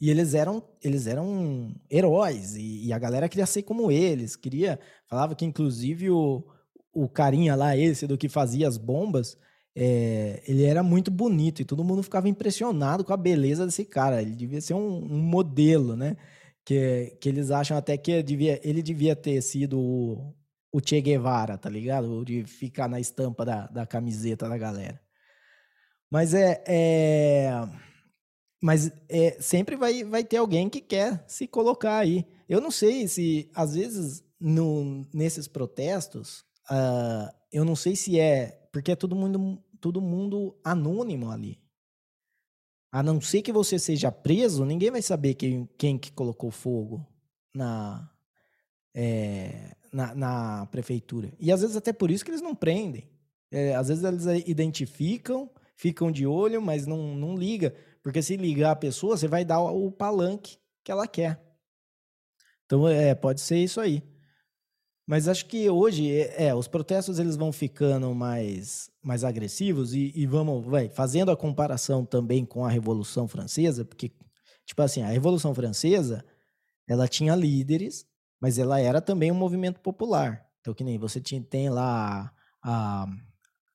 E 0.00 0.10
eles 0.10 0.34
eram, 0.34 0.62
eles 0.82 1.06
eram 1.06 1.74
heróis, 1.90 2.54
e, 2.54 2.86
e, 2.86 2.92
a 2.92 2.98
galera 2.98 3.28
queria 3.28 3.46
ser 3.46 3.62
como 3.62 3.90
eles, 3.90 4.36
queria, 4.36 4.78
falava 5.08 5.34
que 5.34 5.44
inclusive 5.44 6.10
o, 6.10 6.44
o 6.92 7.08
carinha 7.08 7.56
lá, 7.56 7.74
esse 7.76 8.06
do 8.06 8.18
que 8.18 8.28
fazia 8.28 8.68
as 8.68 8.76
bombas, 8.76 9.38
é, 9.74 10.42
ele 10.46 10.64
era 10.64 10.82
muito 10.82 11.10
bonito, 11.10 11.62
e 11.62 11.64
todo 11.64 11.84
mundo 11.84 12.02
ficava 12.02 12.28
impressionado 12.28 13.04
com 13.04 13.12
a 13.12 13.16
beleza 13.16 13.64
desse 13.64 13.86
cara, 13.86 14.20
ele 14.20 14.34
devia 14.34 14.60
ser 14.60 14.74
um, 14.74 14.98
um 15.04 15.18
modelo, 15.22 15.96
né? 15.96 16.16
Que, 16.64 17.16
que 17.20 17.28
eles 17.28 17.50
acham 17.50 17.76
até 17.76 17.96
que 17.96 18.10
ele 18.10 18.22
devia, 18.22 18.60
ele 18.64 18.82
devia 18.82 19.14
ter 19.14 19.40
sido 19.40 19.78
o, 19.78 20.34
o 20.72 20.80
Che 20.84 21.00
Guevara, 21.00 21.56
tá 21.56 21.70
ligado? 21.70 22.24
De 22.24 22.44
ficar 22.44 22.88
na 22.88 23.00
estampa 23.00 23.44
da, 23.44 23.66
da 23.68 23.86
camiseta 23.86 24.48
da 24.48 24.58
galera. 24.58 25.00
Mas 26.10 26.34
é, 26.34 26.62
é 26.66 27.68
mas 28.60 28.90
é, 29.08 29.36
sempre 29.40 29.76
vai, 29.76 30.04
vai 30.04 30.24
ter 30.24 30.38
alguém 30.38 30.68
que 30.68 30.80
quer 30.80 31.24
se 31.26 31.46
colocar 31.46 31.98
aí. 31.98 32.26
Eu 32.48 32.60
não 32.60 32.70
sei 32.70 33.06
se, 33.08 33.50
às 33.54 33.74
vezes, 33.74 34.24
no, 34.40 35.06
nesses 35.12 35.46
protestos, 35.46 36.40
uh, 36.70 37.32
eu 37.52 37.64
não 37.64 37.76
sei 37.76 37.96
se 37.96 38.18
é. 38.18 38.68
Porque 38.72 38.92
é 38.92 38.96
todo 38.96 39.16
mundo, 39.16 39.62
todo 39.80 40.00
mundo 40.00 40.58
anônimo 40.64 41.30
ali. 41.30 41.60
A 42.90 43.02
não 43.02 43.20
ser 43.20 43.42
que 43.42 43.52
você 43.52 43.78
seja 43.78 44.10
preso, 44.10 44.64
ninguém 44.64 44.90
vai 44.90 45.02
saber 45.02 45.34
quem, 45.34 45.68
quem 45.76 45.98
que 45.98 46.12
colocou 46.12 46.50
fogo 46.50 47.06
na, 47.54 48.10
é, 48.94 49.76
na, 49.92 50.14
na, 50.14 50.66
prefeitura. 50.66 51.32
E 51.38 51.52
às 51.52 51.60
vezes 51.60 51.76
até 51.76 51.92
por 51.92 52.10
isso 52.10 52.24
que 52.24 52.30
eles 52.30 52.40
não 52.40 52.54
prendem. 52.54 53.08
É, 53.50 53.74
às 53.74 53.88
vezes 53.88 54.04
eles 54.04 54.24
identificam, 54.46 55.50
ficam 55.74 56.10
de 56.10 56.26
olho, 56.26 56.62
mas 56.62 56.86
não, 56.86 57.14
não 57.14 57.36
liga. 57.36 57.74
Porque 58.06 58.22
se 58.22 58.36
ligar 58.36 58.70
a 58.70 58.76
pessoa, 58.76 59.16
você 59.16 59.26
vai 59.26 59.44
dar 59.44 59.60
o 59.60 59.90
palanque 59.90 60.58
que 60.84 60.92
ela 60.92 61.08
quer. 61.08 61.44
Então, 62.64 62.86
é, 62.86 63.12
pode 63.16 63.40
ser 63.40 63.58
isso 63.58 63.80
aí. 63.80 64.00
Mas 65.04 65.26
acho 65.26 65.46
que 65.46 65.68
hoje, 65.68 66.12
é, 66.12 66.44
é, 66.44 66.54
os 66.54 66.68
protestos 66.68 67.18
eles 67.18 67.34
vão 67.34 67.50
ficando 67.50 68.14
mais, 68.14 68.88
mais 69.02 69.24
agressivos 69.24 69.92
e, 69.92 70.12
e 70.14 70.24
vamos, 70.24 70.64
vai, 70.64 70.88
fazendo 70.88 71.32
a 71.32 71.36
comparação 71.36 72.04
também 72.06 72.44
com 72.44 72.64
a 72.64 72.70
Revolução 72.70 73.26
Francesa, 73.26 73.84
porque, 73.84 74.12
tipo 74.64 74.82
assim, 74.82 75.02
a 75.02 75.08
Revolução 75.08 75.52
Francesa, 75.52 76.24
ela 76.86 77.08
tinha 77.08 77.34
líderes, 77.34 78.06
mas 78.40 78.56
ela 78.56 78.78
era 78.78 79.00
também 79.00 79.32
um 79.32 79.34
movimento 79.34 79.80
popular. 79.80 80.46
Então, 80.60 80.72
que 80.72 80.84
nem 80.84 80.96
você 80.96 81.20
tinha, 81.20 81.42
tem 81.42 81.70
lá, 81.70 82.32
a, 82.62 83.04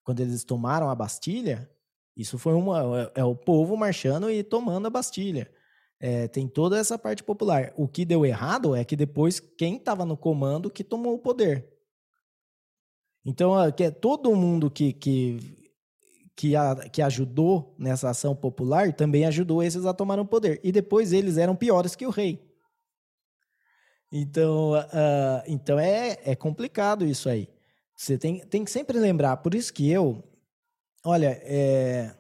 quando 0.06 0.22
eles 0.22 0.46
tomaram 0.46 0.90
a 0.90 0.96
Bastilha, 0.96 1.70
Isso 2.16 2.38
foi 2.38 2.54
uma. 2.54 3.12
É, 3.16 3.22
é 3.22 3.24
o 3.24 3.36
povo 3.36 3.76
marchando 3.78 4.30
e 4.30 4.44
tomando 4.44 4.88
a 4.88 4.90
Bastilha. 4.90 5.50
É, 6.00 6.28
tem 6.28 6.48
toda 6.48 6.78
essa 6.80 6.98
parte 6.98 7.24
popular. 7.24 7.74
O 7.78 7.88
que 7.88 8.04
deu 8.04 8.26
errado 8.26 8.76
é 8.76 8.84
que 8.84 8.96
depois 8.96 9.40
quem 9.40 9.78
estava 9.78 10.04
no 10.04 10.18
comando 10.18 10.70
que 10.70 10.84
tomou 10.84 11.14
o 11.14 11.20
poder. 11.20 11.70
Então, 13.24 13.54
que 13.72 13.84
é 13.84 13.92
todo 13.92 14.36
mundo 14.36 14.72
que, 14.72 14.94
que, 14.94 15.40
que, 16.36 16.56
a, 16.56 16.76
que 16.90 17.04
ajudou 17.04 17.76
nessa 17.78 18.10
ação 18.10 18.36
popular 18.36 18.92
também 18.94 19.26
ajudou 19.26 19.62
esses 19.62 19.86
a 19.86 19.94
tomar 19.94 20.20
o 20.20 20.26
poder. 20.26 20.60
E 20.64 20.72
depois 20.72 21.14
eles 21.14 21.38
eram 21.38 21.56
piores 21.56 21.96
que 21.96 22.06
o 22.06 22.10
rei. 22.10 22.52
Então, 24.12 24.74
uh, 24.74 25.44
então 25.48 25.80
é, 25.80 26.18
é 26.26 26.36
complicado 26.36 27.06
isso 27.06 27.30
aí. 27.30 27.48
Você 27.96 28.18
tem, 28.18 28.40
tem 28.40 28.66
que 28.66 28.72
sempre 28.72 28.98
lembrar. 28.98 29.38
Por 29.38 29.54
isso 29.54 29.72
que 29.72 29.90
eu, 29.90 30.24
olha, 31.04 31.40
é, 31.44 32.14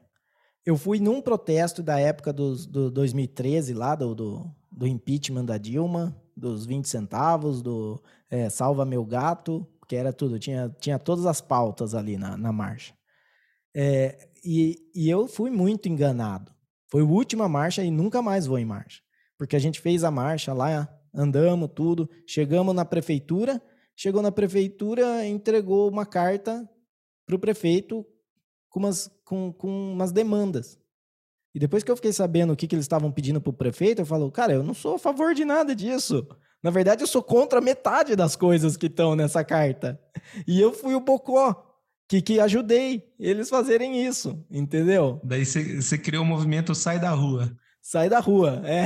eu 0.65 0.77
fui 0.77 0.99
num 0.99 1.21
protesto 1.21 1.81
da 1.81 1.99
época 1.99 2.31
dos, 2.31 2.65
do 2.65 2.89
2013, 2.91 3.73
lá 3.73 3.95
do, 3.95 4.13
do, 4.13 4.55
do 4.71 4.87
impeachment 4.87 5.45
da 5.45 5.57
Dilma, 5.57 6.15
dos 6.35 6.65
20 6.65 6.87
centavos, 6.87 7.61
do 7.61 8.01
é, 8.29 8.49
Salva 8.49 8.85
Meu 8.85 9.05
Gato, 9.05 9.67
que 9.87 9.95
era 9.95 10.13
tudo, 10.13 10.39
tinha, 10.39 10.73
tinha 10.79 10.97
todas 10.97 11.25
as 11.25 11.41
pautas 11.41 11.93
ali 11.93 12.17
na, 12.17 12.37
na 12.37 12.51
marcha. 12.51 12.93
É, 13.75 14.29
e, 14.43 14.77
e 14.95 15.09
eu 15.09 15.27
fui 15.27 15.49
muito 15.49 15.87
enganado. 15.87 16.51
Foi 16.89 17.01
a 17.01 17.05
última 17.05 17.47
marcha 17.47 17.83
e 17.83 17.91
nunca 17.91 18.21
mais 18.21 18.45
vou 18.45 18.59
em 18.59 18.65
marcha. 18.65 19.01
Porque 19.37 19.55
a 19.55 19.59
gente 19.59 19.79
fez 19.79 20.03
a 20.03 20.11
marcha 20.11 20.53
lá 20.53 20.89
andamos 21.13 21.69
tudo, 21.75 22.09
chegamos 22.25 22.73
na 22.73 22.85
prefeitura, 22.85 23.61
chegou 23.95 24.21
na 24.21 24.31
prefeitura, 24.31 25.25
entregou 25.25 25.89
uma 25.89 26.05
carta 26.05 26.67
para 27.25 27.35
o 27.35 27.39
prefeito 27.39 28.05
com 28.71 28.79
umas, 28.79 29.11
com, 29.23 29.53
com 29.53 29.93
umas 29.93 30.11
demandas. 30.11 30.79
E 31.53 31.59
depois 31.59 31.83
que 31.83 31.91
eu 31.91 31.95
fiquei 31.95 32.13
sabendo 32.13 32.53
o 32.53 32.55
que, 32.55 32.65
que 32.65 32.73
eles 32.73 32.85
estavam 32.85 33.11
pedindo 33.11 33.39
para 33.39 33.49
o 33.49 33.53
prefeito, 33.53 34.01
eu 34.01 34.05
falo, 34.05 34.31
cara, 34.31 34.53
eu 34.53 34.63
não 34.63 34.73
sou 34.73 34.95
a 34.95 34.99
favor 34.99 35.35
de 35.35 35.45
nada 35.45 35.75
disso. 35.75 36.25
Na 36.63 36.71
verdade, 36.71 37.03
eu 37.03 37.07
sou 37.07 37.21
contra 37.21 37.59
metade 37.59 38.15
das 38.15 38.35
coisas 38.35 38.77
que 38.77 38.87
estão 38.87 39.15
nessa 39.15 39.43
carta. 39.43 39.99
E 40.47 40.59
eu 40.59 40.71
fui 40.73 40.95
o 40.95 41.01
bocó 41.01 41.67
que, 42.07 42.21
que 42.21 42.39
ajudei 42.39 43.03
eles 43.19 43.49
fazerem 43.49 44.05
isso, 44.05 44.43
entendeu? 44.49 45.19
Daí 45.23 45.45
você 45.45 45.97
criou 45.97 46.23
o 46.23 46.27
movimento 46.27 46.75
Sai 46.75 46.99
da 46.99 47.09
Rua. 47.11 47.55
Sai 47.81 48.09
da 48.09 48.19
Rua, 48.19 48.61
é. 48.65 48.85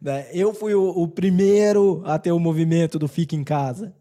Eu 0.32 0.54
fui 0.54 0.74
o, 0.74 0.88
o 0.88 1.08
primeiro 1.08 2.02
a 2.04 2.18
ter 2.18 2.32
o 2.32 2.38
movimento 2.38 2.98
do 2.98 3.08
fica 3.08 3.34
em 3.34 3.42
casa. 3.42 3.94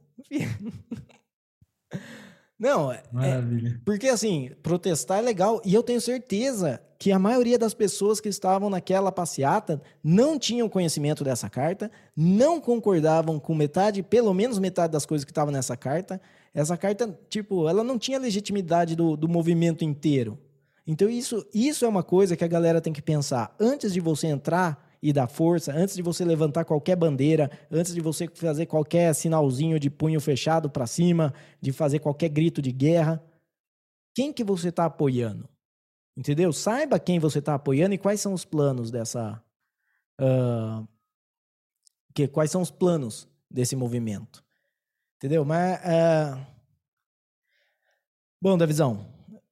Não, 2.59 2.91
é, 2.91 3.03
é, 3.21 3.77
porque 3.85 4.07
assim, 4.07 4.49
protestar 4.63 5.19
é 5.19 5.21
legal 5.21 5.61
e 5.63 5.73
eu 5.73 5.83
tenho 5.83 6.01
certeza 6.01 6.81
que 6.97 7.11
a 7.11 7.19
maioria 7.19 7.59
das 7.59 7.75
pessoas 7.75 8.19
que 8.19 8.29
estavam 8.29 8.69
naquela 8.69 9.11
passeata 9.11 9.79
não 10.03 10.39
tinham 10.39 10.67
conhecimento 10.67 11.23
dessa 11.23 11.49
carta, 11.49 11.91
não 12.15 12.59
concordavam 12.59 13.39
com 13.39 13.53
metade, 13.53 14.01
pelo 14.01 14.33
menos 14.33 14.57
metade 14.57 14.93
das 14.93 15.05
coisas 15.05 15.23
que 15.23 15.31
estavam 15.31 15.53
nessa 15.53 15.77
carta. 15.77 16.19
Essa 16.53 16.75
carta, 16.75 17.15
tipo, 17.29 17.69
ela 17.69 17.83
não 17.83 17.99
tinha 17.99 18.17
legitimidade 18.17 18.95
do, 18.95 19.15
do 19.15 19.27
movimento 19.27 19.83
inteiro. 19.83 20.39
Então 20.87 21.07
isso, 21.07 21.45
isso 21.53 21.85
é 21.85 21.87
uma 21.87 22.01
coisa 22.01 22.35
que 22.35 22.43
a 22.43 22.47
galera 22.47 22.81
tem 22.81 22.93
que 22.93 23.01
pensar 23.01 23.55
antes 23.59 23.93
de 23.93 23.99
você 23.99 24.25
entrar 24.25 24.86
e 25.01 25.13
da 25.13 25.27
força, 25.27 25.71
antes 25.71 25.95
de 25.95 26.01
você 26.01 26.25
levantar 26.25 26.65
qualquer 26.65 26.95
bandeira, 26.95 27.51
antes 27.71 27.93
de 27.93 28.01
você 28.01 28.27
fazer 28.27 28.65
qualquer 28.65 29.13
sinalzinho 29.13 29.79
de 29.79 29.89
punho 29.89 30.19
fechado 30.19 30.69
para 30.69 30.87
cima, 30.87 31.33
de 31.61 31.71
fazer 31.71 31.99
qualquer 31.99 32.29
grito 32.29 32.61
de 32.61 32.71
guerra, 32.71 33.23
quem 34.15 34.33
que 34.33 34.43
você 34.43 34.69
está 34.69 34.85
apoiando? 34.85 35.47
Entendeu? 36.17 36.51
Saiba 36.51 36.99
quem 36.99 37.19
você 37.19 37.37
está 37.37 37.53
apoiando 37.53 37.93
e 37.93 37.97
quais 37.97 38.19
são 38.19 38.33
os 38.33 38.43
planos 38.43 38.89
dessa. 38.89 39.39
Uh, 40.19 40.87
que, 42.15 42.27
quais 42.27 42.49
são 42.49 42.63
os 42.63 42.71
planos 42.71 43.29
desse 43.49 43.75
movimento. 43.75 44.43
Entendeu? 45.17 45.45
Mas. 45.45 45.79
Uh, 45.79 46.45
bom, 48.41 48.57
Davizão, 48.57 49.05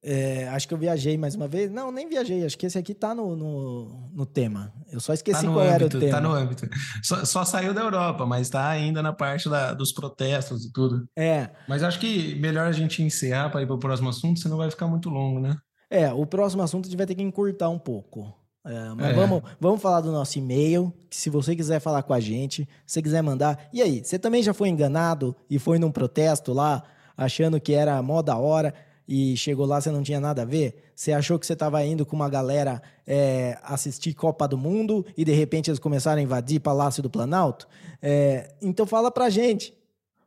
é, 0.08 0.48
acho 0.50 0.68
que 0.68 0.72
eu 0.72 0.78
viajei 0.78 1.18
mais 1.18 1.34
uma 1.34 1.48
vez. 1.48 1.68
Não, 1.68 1.90
nem 1.90 2.08
viajei. 2.08 2.46
Acho 2.46 2.56
que 2.56 2.64
esse 2.64 2.78
aqui 2.78 2.94
tá 2.94 3.12
no, 3.12 3.34
no, 3.34 4.08
no 4.14 4.24
tema. 4.24 4.72
Eu 4.92 5.00
só 5.00 5.12
esqueci 5.12 5.44
tá 5.44 5.52
qual 5.52 5.66
âmbito, 5.66 5.74
era 5.74 5.86
o 5.86 5.88
tema. 5.88 6.12
Tá 6.12 6.20
no 6.20 6.32
âmbito. 6.32 6.68
Só, 7.02 7.24
só, 7.24 7.44
saiu 7.44 7.74
da 7.74 7.80
Europa, 7.80 8.24
mas 8.24 8.48
tá 8.48 8.68
ainda 8.68 9.02
na 9.02 9.12
parte 9.12 9.50
da, 9.50 9.74
dos 9.74 9.90
protestos 9.90 10.64
e 10.64 10.72
tudo. 10.72 11.08
É. 11.16 11.50
Mas 11.68 11.82
acho 11.82 11.98
que 11.98 12.36
melhor 12.36 12.68
a 12.68 12.72
gente 12.72 13.02
encerrar 13.02 13.50
para 13.50 13.62
ir 13.62 13.66
para 13.66 13.74
o 13.74 13.80
próximo 13.80 14.08
assunto, 14.08 14.38
senão 14.38 14.56
vai 14.56 14.70
ficar 14.70 14.86
muito 14.86 15.10
longo, 15.10 15.40
né? 15.40 15.56
É, 15.90 16.12
o 16.12 16.24
próximo 16.24 16.62
assunto 16.62 16.84
a 16.84 16.88
gente 16.88 16.96
vai 16.96 17.06
ter 17.06 17.16
que 17.16 17.22
encurtar 17.22 17.68
um 17.68 17.78
pouco. 17.78 18.32
É, 18.64 18.94
mas 18.94 19.08
é. 19.08 19.12
Vamos, 19.12 19.42
vamos 19.58 19.82
falar 19.82 20.00
do 20.02 20.12
nosso 20.12 20.38
e-mail, 20.38 20.94
se 21.10 21.28
você 21.28 21.56
quiser 21.56 21.80
falar 21.80 22.04
com 22.04 22.14
a 22.14 22.20
gente, 22.20 22.68
se 22.86 23.02
quiser 23.02 23.22
mandar. 23.22 23.68
E 23.72 23.82
aí, 23.82 24.04
você 24.04 24.20
também 24.20 24.40
já 24.40 24.54
foi 24.54 24.68
enganado 24.68 25.34
e 25.50 25.58
foi 25.58 25.80
num 25.80 25.90
protesto 25.90 26.52
lá, 26.52 26.84
achando 27.16 27.60
que 27.60 27.72
era 27.72 28.00
mó 28.02 28.22
da 28.22 28.36
hora? 28.36 28.72
E 29.08 29.36
chegou 29.36 29.66
lá 29.66 29.80
você 29.80 29.90
não 29.90 30.02
tinha 30.02 30.20
nada 30.20 30.42
a 30.42 30.44
ver? 30.44 30.90
Você 30.94 31.12
achou 31.12 31.38
que 31.38 31.46
você 31.46 31.52
estava 31.52 31.84
indo 31.84 32.04
com 32.04 32.16
uma 32.16 32.28
galera 32.28 32.82
é, 33.06 33.58
assistir 33.62 34.14
Copa 34.14 34.48
do 34.48 34.58
Mundo 34.58 35.04
e 35.16 35.24
de 35.24 35.32
repente 35.32 35.70
eles 35.70 35.78
começaram 35.78 36.18
a 36.18 36.22
invadir 36.22 36.60
Palácio 36.60 37.02
do 37.02 37.10
Planalto? 37.10 37.68
É, 38.02 38.54
então 38.60 38.86
fala 38.86 39.10
pra 39.10 39.30
gente. 39.30 39.74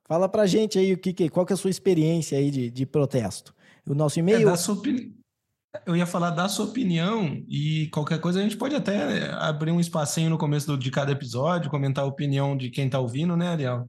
Fala 0.06 0.28
pra 0.28 0.46
gente 0.46 0.80
aí 0.80 0.94
o 0.94 0.98
que, 0.98 1.30
qual 1.30 1.46
que 1.46 1.54
é 1.54 1.56
a 1.56 1.58
sua 1.58 1.70
experiência 1.70 2.38
aí 2.38 2.50
de, 2.50 2.70
de 2.72 2.86
protesto. 2.86 3.54
O 3.88 3.94
nosso 3.94 4.20
e-mail. 4.20 4.40
É, 4.40 4.44
Eu 5.86 5.96
ia 5.96 6.06
falar 6.06 6.32
da 6.32 6.50
sua 6.50 6.66
opinião 6.66 7.44
e 7.48 7.88
qualquer 7.90 8.20
coisa 8.20 8.40
a 8.40 8.44
gente 8.44 8.58
pode 8.58 8.74
até 8.76 9.30
abrir 9.34 9.72
um 9.72 9.80
espacinho 9.80 10.30
no 10.30 10.38
começo 10.38 10.66
do, 10.66 10.78
de 10.78 10.90
cada 10.90 11.12
episódio, 11.12 11.70
comentar 11.70 12.04
a 12.04 12.08
opinião 12.08 12.58
de 12.58 12.72
quem 12.72 12.88
está 12.88 13.00
ouvindo, 13.00 13.38
né, 13.38 13.50
Ariel? 13.50 13.88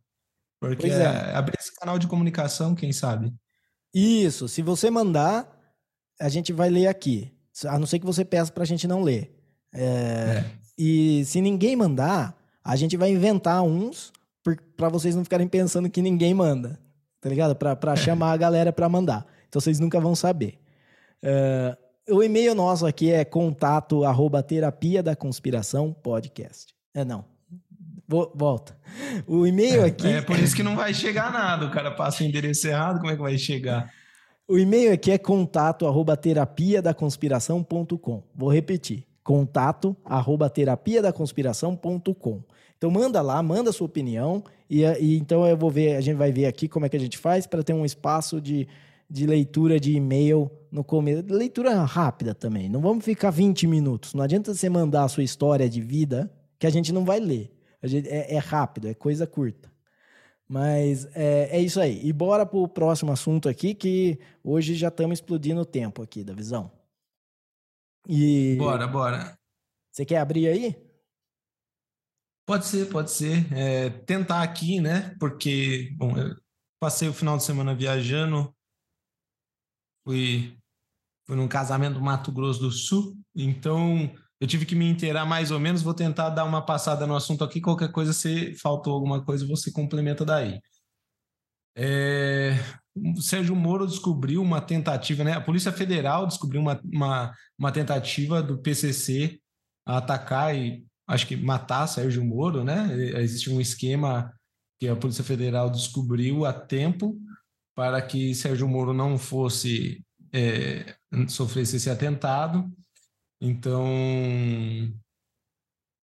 Porque 0.60 0.88
é. 0.88 0.90
é. 0.90 1.34
abrir 1.34 1.56
esse 1.58 1.74
canal 1.74 1.98
de 1.98 2.06
comunicação, 2.06 2.74
quem 2.74 2.92
sabe. 2.92 3.32
Isso, 3.92 4.48
se 4.48 4.62
você 4.62 4.90
mandar, 4.90 5.48
a 6.20 6.28
gente 6.28 6.52
vai 6.52 6.70
ler 6.70 6.86
aqui. 6.86 7.32
A 7.66 7.78
não 7.78 7.86
ser 7.86 7.98
que 7.98 8.06
você 8.06 8.24
peça 8.24 8.52
para 8.52 8.62
a 8.62 8.66
gente 8.66 8.86
não 8.86 9.02
ler. 9.02 9.36
É, 9.72 9.82
é. 9.82 10.44
E 10.78 11.24
se 11.24 11.40
ninguém 11.40 11.76
mandar, 11.76 12.36
a 12.64 12.76
gente 12.76 12.96
vai 12.96 13.10
inventar 13.10 13.62
uns 13.62 14.12
para 14.76 14.88
vocês 14.88 15.14
não 15.14 15.24
ficarem 15.24 15.46
pensando 15.46 15.90
que 15.90 16.00
ninguém 16.00 16.32
manda, 16.32 16.80
tá 17.20 17.28
ligado? 17.28 17.54
Para 17.54 17.94
chamar 17.96 18.32
a 18.32 18.36
galera 18.36 18.72
para 18.72 18.88
mandar. 18.88 19.26
Então 19.48 19.60
vocês 19.60 19.78
nunca 19.78 20.00
vão 20.00 20.14
saber. 20.14 20.58
É, 21.22 21.76
o 22.08 22.22
e-mail 22.22 22.54
nosso 22.54 22.86
aqui 22.86 23.10
é 23.10 23.24
contato 23.24 24.04
arroba 24.04 24.42
terapia 24.42 25.02
da 25.02 25.14
conspiração 25.14 25.92
podcast. 25.92 26.74
É 26.94 27.04
não. 27.04 27.24
Volta. 28.34 28.76
O 29.24 29.46
e-mail 29.46 29.82
é, 29.82 29.86
aqui. 29.86 30.08
É 30.08 30.20
por 30.20 30.36
isso 30.36 30.56
que 30.56 30.64
não 30.64 30.74
vai 30.74 30.92
chegar 30.92 31.32
nada. 31.32 31.66
O 31.66 31.70
cara 31.70 31.92
passa 31.92 32.24
o 32.24 32.26
endereço 32.26 32.66
errado, 32.66 32.98
como 32.98 33.10
é 33.10 33.14
que 33.14 33.22
vai 33.22 33.38
chegar? 33.38 33.88
O 34.48 34.58
e-mail 34.58 34.92
aqui 34.92 35.12
é 35.12 35.18
contato 35.18 35.86
arroba 35.86 36.16
terapia 36.16 36.82
da 36.82 36.92
conspiração.com. 36.92 38.24
Vou 38.34 38.52
repetir. 38.52 39.06
Contato 39.22 39.96
arroba 40.04 40.50
terapia 40.50 41.00
da 41.00 41.12
conspiração.com. 41.12 42.42
Então 42.76 42.90
manda 42.90 43.22
lá, 43.22 43.40
manda 43.42 43.70
sua 43.70 43.86
opinião 43.86 44.42
e, 44.68 44.82
e, 44.82 45.16
então 45.18 45.46
eu 45.46 45.56
vou 45.56 45.70
ver, 45.70 45.94
a 45.94 46.00
gente 46.00 46.16
vai 46.16 46.32
ver 46.32 46.46
aqui 46.46 46.66
como 46.66 46.86
é 46.86 46.88
que 46.88 46.96
a 46.96 47.00
gente 47.00 47.16
faz 47.16 47.46
para 47.46 47.62
ter 47.62 47.74
um 47.74 47.84
espaço 47.84 48.40
de, 48.40 48.66
de 49.08 49.24
leitura 49.24 49.78
de 49.78 49.92
e-mail 49.92 50.50
no 50.72 50.82
começo. 50.82 51.22
Leitura 51.28 51.84
rápida 51.84 52.34
também. 52.34 52.68
Não 52.68 52.80
vamos 52.80 53.04
ficar 53.04 53.30
20 53.30 53.68
minutos. 53.68 54.14
Não 54.14 54.24
adianta 54.24 54.52
você 54.52 54.68
mandar 54.68 55.04
a 55.04 55.08
sua 55.08 55.22
história 55.22 55.68
de 55.68 55.80
vida 55.80 56.28
que 56.58 56.66
a 56.66 56.70
gente 56.70 56.92
não 56.92 57.04
vai 57.04 57.20
ler. 57.20 57.52
Gente, 57.82 58.08
é, 58.08 58.34
é, 58.34 58.38
rápido, 58.38 58.88
é 58.88 58.94
coisa 58.94 59.26
curta. 59.26 59.70
Mas 60.48 61.06
é, 61.14 61.56
é 61.56 61.60
isso 61.60 61.80
aí. 61.80 62.04
E 62.04 62.12
bora 62.12 62.44
pro 62.44 62.68
próximo 62.68 63.12
assunto 63.12 63.48
aqui, 63.48 63.74
que 63.74 64.18
hoje 64.42 64.74
já 64.74 64.88
estamos 64.88 65.18
explodindo 65.18 65.60
o 65.60 65.66
tempo 65.66 66.02
aqui 66.02 66.24
da 66.24 66.34
visão. 66.34 66.70
E... 68.08 68.56
Bora, 68.58 68.86
bora. 68.86 69.38
Você 69.90 70.04
quer 70.04 70.18
abrir 70.18 70.48
aí? 70.48 70.76
Pode 72.46 72.66
ser, 72.66 72.88
pode 72.90 73.10
ser. 73.12 73.52
É, 73.52 73.90
tentar 73.90 74.42
aqui, 74.42 74.80
né? 74.80 75.14
Porque, 75.20 75.92
bom, 75.96 76.16
eu 76.18 76.36
passei 76.80 77.08
o 77.08 77.12
final 77.14 77.36
de 77.36 77.44
semana 77.44 77.74
viajando, 77.74 78.52
fui, 80.04 80.58
fui 81.26 81.36
num 81.36 81.46
casamento 81.46 81.94
no 81.94 82.04
Mato 82.04 82.32
Grosso 82.32 82.58
do 82.58 82.70
Sul, 82.72 83.16
então 83.34 84.12
eu 84.40 84.46
tive 84.46 84.64
que 84.64 84.74
me 84.74 84.88
inteirar 84.88 85.26
mais 85.26 85.50
ou 85.50 85.60
menos, 85.60 85.82
vou 85.82 85.92
tentar 85.92 86.30
dar 86.30 86.44
uma 86.44 86.64
passada 86.64 87.06
no 87.06 87.14
assunto 87.14 87.44
aqui, 87.44 87.60
qualquer 87.60 87.92
coisa, 87.92 88.12
se 88.12 88.54
faltou 88.54 88.94
alguma 88.94 89.22
coisa, 89.22 89.46
você 89.46 89.70
complementa 89.70 90.24
daí. 90.24 90.58
É, 91.76 92.58
Sérgio 93.20 93.54
Moro 93.54 93.86
descobriu 93.86 94.42
uma 94.42 94.60
tentativa, 94.60 95.22
né? 95.22 95.32
A 95.32 95.40
Polícia 95.40 95.70
Federal 95.70 96.26
descobriu 96.26 96.60
uma, 96.60 96.80
uma, 96.84 97.34
uma 97.58 97.70
tentativa 97.70 98.42
do 98.42 98.58
PCC 98.58 99.38
a 99.86 99.98
atacar 99.98 100.56
e 100.56 100.84
acho 101.06 101.26
que 101.26 101.36
matar 101.36 101.86
Sérgio 101.86 102.24
Moro, 102.24 102.64
né? 102.64 102.88
Existe 103.20 103.50
um 103.50 103.60
esquema 103.60 104.32
que 104.80 104.88
a 104.88 104.96
Polícia 104.96 105.22
Federal 105.22 105.70
descobriu 105.70 106.44
a 106.44 106.52
tempo 106.52 107.18
para 107.74 108.00
que 108.00 108.34
Sérgio 108.34 108.68
Moro 108.68 108.92
não 108.92 109.18
fosse 109.18 110.04
é, 110.32 110.96
sofresse 111.28 111.76
esse 111.76 111.90
atentado. 111.90 112.70
Então, 113.40 113.86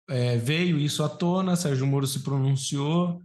é, 0.10 0.38
veio 0.38 0.80
isso 0.80 1.04
à 1.04 1.10
tona, 1.10 1.56
Sérgio 1.56 1.86
Moro 1.86 2.08
se 2.08 2.24
pronunciou, 2.24 3.22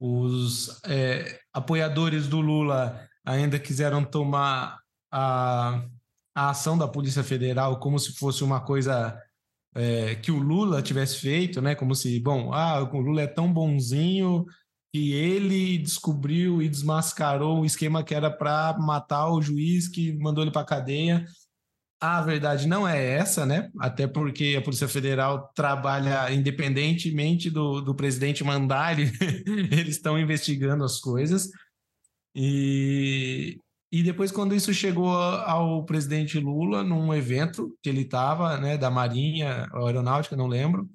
os 0.00 0.80
é, 0.84 1.40
apoiadores 1.52 2.28
do 2.28 2.40
Lula 2.40 3.08
ainda 3.24 3.58
quiseram 3.58 4.04
tomar 4.04 4.78
a, 5.10 5.84
a 6.34 6.50
ação 6.50 6.78
da 6.78 6.86
Polícia 6.86 7.24
Federal 7.24 7.80
como 7.80 7.98
se 7.98 8.12
fosse 8.12 8.44
uma 8.44 8.60
coisa 8.60 9.20
é, 9.74 10.14
que 10.16 10.30
o 10.30 10.38
Lula 10.38 10.82
tivesse 10.82 11.18
feito, 11.18 11.60
né? 11.60 11.74
Como 11.74 11.94
se, 11.94 12.18
bom, 12.20 12.52
ah, 12.52 12.82
o 12.82 13.00
Lula 13.00 13.22
é 13.22 13.26
tão 13.26 13.52
bonzinho 13.52 14.46
que 14.92 15.12
ele 15.12 15.78
descobriu 15.78 16.62
e 16.62 16.68
desmascarou 16.68 17.60
o 17.60 17.66
esquema 17.66 18.02
que 18.02 18.14
era 18.14 18.30
para 18.30 18.76
matar 18.78 19.30
o 19.30 19.42
juiz 19.42 19.88
que 19.88 20.12
mandou 20.18 20.42
ele 20.42 20.50
para 20.50 20.64
cadeia. 20.64 21.24
A 22.00 22.22
verdade 22.22 22.68
não 22.68 22.86
é 22.86 23.04
essa, 23.14 23.44
né? 23.44 23.70
Até 23.80 24.06
porque 24.06 24.54
a 24.56 24.62
Polícia 24.62 24.86
Federal 24.86 25.50
trabalha 25.54 26.32
independentemente 26.32 27.50
do, 27.50 27.80
do 27.80 27.94
presidente 27.94 28.44
mandar, 28.44 28.98
ele, 28.98 29.10
eles 29.72 29.96
estão 29.96 30.18
investigando 30.18 30.84
as 30.84 31.00
coisas. 31.00 31.48
E, 32.34 33.58
e 33.90 34.02
depois, 34.02 34.30
quando 34.30 34.54
isso 34.54 34.72
chegou 34.72 35.10
ao 35.10 35.84
presidente 35.84 36.38
Lula, 36.38 36.84
num 36.84 37.12
evento 37.12 37.76
que 37.82 37.88
ele 37.88 38.02
estava, 38.02 38.58
né, 38.58 38.78
da 38.78 38.90
Marinha, 38.90 39.66
Aeronáutica, 39.72 40.36
não 40.36 40.46
lembro, 40.46 40.88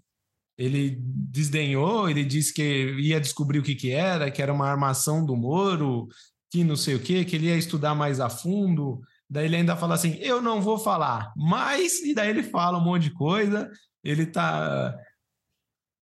ele 0.58 0.98
desdenhou, 1.00 2.10
ele 2.10 2.24
disse 2.24 2.54
que 2.54 2.96
ia 3.00 3.20
descobrir 3.20 3.60
o 3.60 3.64
que, 3.64 3.76
que 3.76 3.92
era, 3.92 4.30
que 4.30 4.42
era 4.42 4.54
uma 4.54 4.70
armação 4.70 5.26
do 5.26 5.36
Moro, 5.36 6.08
que 6.52 6.64
não 6.64 6.76
sei 6.76 6.96
o 6.96 7.00
quê, 7.00 7.26
que 7.26 7.36
ele 7.36 7.48
ia 7.48 7.58
estudar 7.58 7.96
mais 7.96 8.20
a 8.20 8.30
fundo. 8.30 9.02
Daí 9.34 9.46
ele 9.46 9.56
ainda 9.56 9.76
fala 9.76 9.96
assim: 9.96 10.16
eu 10.20 10.40
não 10.40 10.62
vou 10.62 10.78
falar, 10.78 11.34
mas. 11.36 12.02
E 12.02 12.14
daí 12.14 12.30
ele 12.30 12.44
fala 12.44 12.78
um 12.78 12.84
monte 12.84 13.06
de 13.06 13.14
coisa. 13.14 13.68
Ele 14.04 14.28
tá. 14.28 14.96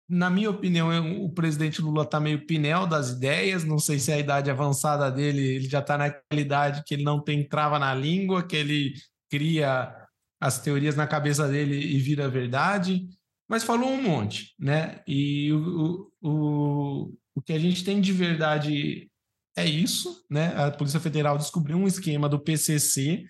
Na 0.09 0.29
minha 0.29 0.49
opinião, 0.49 1.23
o 1.23 1.33
presidente 1.33 1.81
Lula 1.81 2.05
tá 2.05 2.19
meio 2.19 2.45
pinel 2.45 2.85
das 2.85 3.11
ideias. 3.11 3.63
Não 3.63 3.79
sei 3.79 3.99
se 3.99 4.11
é 4.11 4.15
a 4.15 4.19
idade 4.19 4.51
avançada 4.51 5.09
dele, 5.09 5.41
ele 5.41 5.69
já 5.69 5.81
tá 5.81 5.97
naquela 5.97 6.41
idade 6.41 6.83
que 6.85 6.93
ele 6.93 7.05
não 7.05 7.23
tem 7.23 7.47
trava 7.47 7.79
na 7.79 7.95
língua, 7.95 8.45
que 8.45 8.57
ele 8.57 8.93
cria 9.29 9.95
as 10.37 10.59
teorias 10.59 10.97
na 10.97 11.07
cabeça 11.07 11.47
dele 11.47 11.77
e 11.77 11.99
vira 11.99 12.27
verdade. 12.27 13.07
Mas 13.47 13.63
falou 13.63 13.89
um 13.89 14.01
monte, 14.01 14.53
né? 14.59 15.01
E 15.07 15.53
o, 15.53 16.11
o, 16.21 17.13
o 17.33 17.41
que 17.41 17.53
a 17.53 17.59
gente 17.59 17.85
tem 17.85 18.01
de 18.01 18.11
verdade 18.11 19.09
é 19.55 19.65
isso, 19.65 20.25
né? 20.29 20.55
A 20.55 20.71
Polícia 20.71 20.99
Federal 20.99 21.37
descobriu 21.37 21.77
um 21.77 21.87
esquema 21.87 22.29
do 22.29 22.39
PCC 22.39 23.25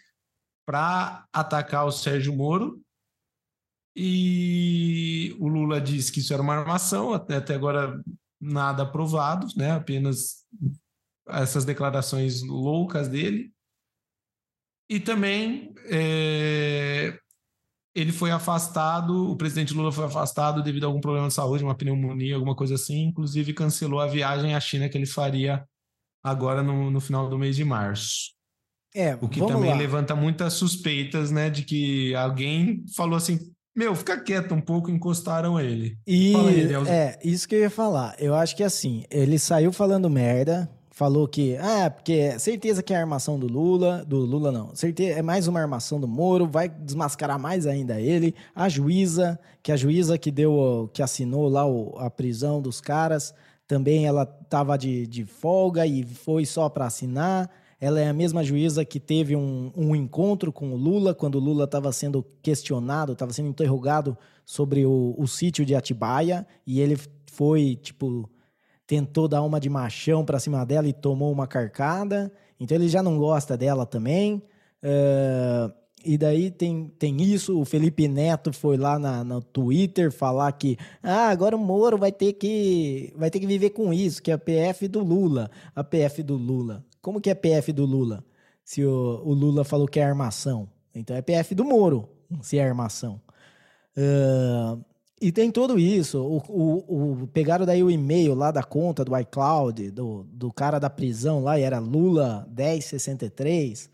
para 0.66 1.26
atacar 1.34 1.86
o 1.86 1.92
Sérgio 1.92 2.36
Moro 2.36 2.82
e 3.96 5.36
o 5.40 5.48
Lula 5.48 5.82
disse 5.82 6.12
que 6.12 6.20
isso 6.20 6.34
era 6.34 6.42
uma 6.42 6.56
armação, 6.56 7.14
até, 7.14 7.38
até 7.38 7.56
agora 7.56 8.02
nada 8.40 8.86
provado, 8.86 9.48
né? 9.56 9.72
Apenas 9.72 10.46
essas 11.28 11.66
declarações 11.66 12.42
loucas 12.42 13.08
dele. 13.08 13.52
E 14.90 15.00
também 15.00 15.74
é, 15.86 17.18
ele 17.96 18.12
foi 18.12 18.32
afastado, 18.32 19.32
o 19.32 19.36
presidente 19.36 19.74
Lula 19.74 19.92
foi 19.92 20.06
afastado 20.06 20.64
devido 20.64 20.84
a 20.84 20.88
algum 20.88 21.02
problema 21.02 21.28
de 21.28 21.34
saúde, 21.34 21.64
uma 21.64 21.76
pneumonia, 21.76 22.36
alguma 22.36 22.56
coisa 22.56 22.76
assim, 22.76 23.04
inclusive 23.04 23.54
cancelou 23.54 24.00
a 24.00 24.08
viagem 24.08 24.54
à 24.54 24.60
China 24.60 24.90
que 24.90 24.98
ele 24.98 25.06
faria 25.06 25.66
agora 26.24 26.62
no, 26.62 26.92
no 26.92 27.00
final 27.00 27.30
do 27.30 27.38
mês 27.38 27.56
de 27.56 27.64
março. 27.64 28.32
É, 28.94 29.18
o 29.22 29.28
que 29.30 29.40
também 29.40 29.72
lá. 29.72 29.78
levanta 29.78 30.16
muitas 30.16 30.54
suspeitas, 30.54 31.32
né, 31.32 31.50
de 31.50 31.64
que 31.64 32.14
alguém 32.14 32.84
falou 32.96 33.16
assim, 33.16 33.40
meu, 33.76 33.96
fica 33.96 34.20
quieto 34.20 34.54
um 34.54 34.60
pouco, 34.60 34.92
encostaram 34.92 35.58
ele. 35.58 35.98
E 36.06 36.36
aí, 36.36 36.74
é, 36.90 37.20
isso 37.24 37.48
que 37.48 37.56
eu 37.56 37.62
ia 37.62 37.70
falar. 37.70 38.16
Eu 38.20 38.36
acho 38.36 38.56
que 38.56 38.64
assim, 38.64 39.06
ele 39.10 39.40
saiu 39.40 39.72
falando 39.72 40.10
merda, 40.10 40.70
falou 40.90 41.26
que, 41.26 41.56
ah, 41.56 41.90
porque 41.90 42.14
é 42.14 42.38
certeza 42.38 42.84
que 42.84 42.94
é 42.94 42.98
a 42.98 43.00
armação 43.00 43.40
do 43.40 43.48
Lula, 43.48 44.04
do 44.06 44.18
Lula 44.20 44.52
não, 44.52 44.76
certeza 44.76 45.18
é 45.18 45.22
mais 45.22 45.48
uma 45.48 45.62
armação 45.62 46.02
do 46.02 46.08
Moro, 46.08 46.48
vai 46.48 46.68
desmascarar 46.68 47.40
mais 47.40 47.66
ainda 47.66 48.00
ele, 48.00 48.36
a 48.54 48.68
juíza, 48.68 49.40
que 49.64 49.72
a 49.72 49.78
juíza 49.78 50.18
que 50.18 50.30
deu, 50.30 50.90
que 50.94 51.02
assinou 51.02 51.48
lá 51.48 51.66
o, 51.66 51.98
a 51.98 52.10
prisão 52.10 52.62
dos 52.62 52.82
caras, 52.82 53.34
também 53.72 54.06
ela 54.06 54.24
estava 54.44 54.78
de, 54.78 55.08
de 55.08 55.24
folga 55.24 55.88
e 55.88 56.04
foi 56.04 56.46
só 56.46 56.68
para 56.68 56.88
assinar. 56.88 57.50
Ela 57.80 58.02
é 58.02 58.10
a 58.10 58.14
mesma 58.14 58.44
juíza 58.44 58.84
que 58.84 59.00
teve 59.00 59.34
um, 59.34 59.72
um 59.74 59.96
encontro 59.96 60.52
com 60.52 60.74
o 60.74 60.76
Lula 60.76 61.16
quando 61.16 61.36
o 61.36 61.40
Lula 61.40 61.64
estava 61.64 61.90
sendo 61.94 62.22
questionado, 62.42 63.14
estava 63.14 63.32
sendo 63.32 63.48
interrogado 63.48 64.18
sobre 64.44 64.86
o, 64.86 65.16
o 65.18 65.26
sítio 65.26 65.66
de 65.66 65.74
Atibaia 65.74 66.46
e 66.68 66.82
ele 66.82 67.00
foi, 67.28 67.80
tipo, 67.82 68.30
tentou 68.86 69.26
dar 69.26 69.42
uma 69.42 69.58
de 69.58 69.70
machão 69.70 70.26
para 70.26 70.38
cima 70.38 70.66
dela 70.66 70.90
e 70.90 70.94
tomou 70.94 71.32
uma 71.32 71.48
carcada. 71.48 72.30
Então 72.60 72.76
ele 72.76 72.90
já 72.90 73.02
não 73.02 73.18
gosta 73.18 73.56
dela 73.56 73.86
também. 73.86 74.44
Uh, 74.84 75.72
e 76.04 76.18
daí 76.18 76.52
tem, 76.52 76.92
tem 76.98 77.22
isso, 77.22 77.60
o 77.60 77.66
Felipe 77.66 78.08
Neto 78.08 78.52
foi 78.52 78.78
lá 78.78 78.98
na, 78.98 79.24
no 79.24 79.42
Twitter 79.42 80.12
falar 80.12 80.52
que 80.54 80.78
ah, 81.02 81.30
agora 81.30 81.56
o 81.56 81.60
Moro 81.60 81.98
vai 81.98 82.12
ter 82.12 82.34
que 82.34 83.14
vai 83.16 83.30
ter 83.30 83.40
que 83.40 83.48
viver 83.48 83.72
com 83.72 83.94
isso, 83.94 84.22
que 84.22 84.32
é 84.32 84.34
a 84.34 84.38
PF 84.38 84.88
do 84.88 85.04
Lula. 85.04 85.50
A 85.76 85.84
PF 85.84 86.24
do 86.24 86.36
Lula. 86.36 86.84
Como 87.02 87.22
que 87.22 87.30
é 87.30 87.36
PF 87.36 87.72
do 87.72 87.86
Lula? 87.86 88.24
Se 88.64 88.84
o, 88.84 89.22
o 89.24 89.34
Lula 89.34 89.64
falou 89.64 89.88
que 89.88 90.00
é 90.00 90.04
armação. 90.04 90.68
Então 90.94 91.16
é 91.16 91.22
PF 91.22 91.56
do 91.56 91.64
Moro, 91.64 92.10
se 92.42 92.58
é 92.58 92.68
armação. 92.68 93.22
Uh, 93.98 94.84
e 95.22 95.32
tem 95.32 95.52
tudo 95.52 95.78
isso. 95.78 96.20
O, 96.20 96.38
o, 96.48 97.22
o, 97.24 97.28
pegaram 97.28 97.66
daí 97.66 97.84
o 97.84 97.92
e-mail 97.92 98.34
lá 98.34 98.50
da 98.50 98.64
conta 98.64 99.06
do 99.06 99.16
iCloud, 99.18 99.92
do, 99.92 100.24
do 100.24 100.52
cara 100.52 100.80
da 100.80 100.90
prisão 100.90 101.44
lá, 101.44 101.60
e 101.60 101.64
era 101.64 101.80
Lula 101.80 102.48
1063 102.58 103.91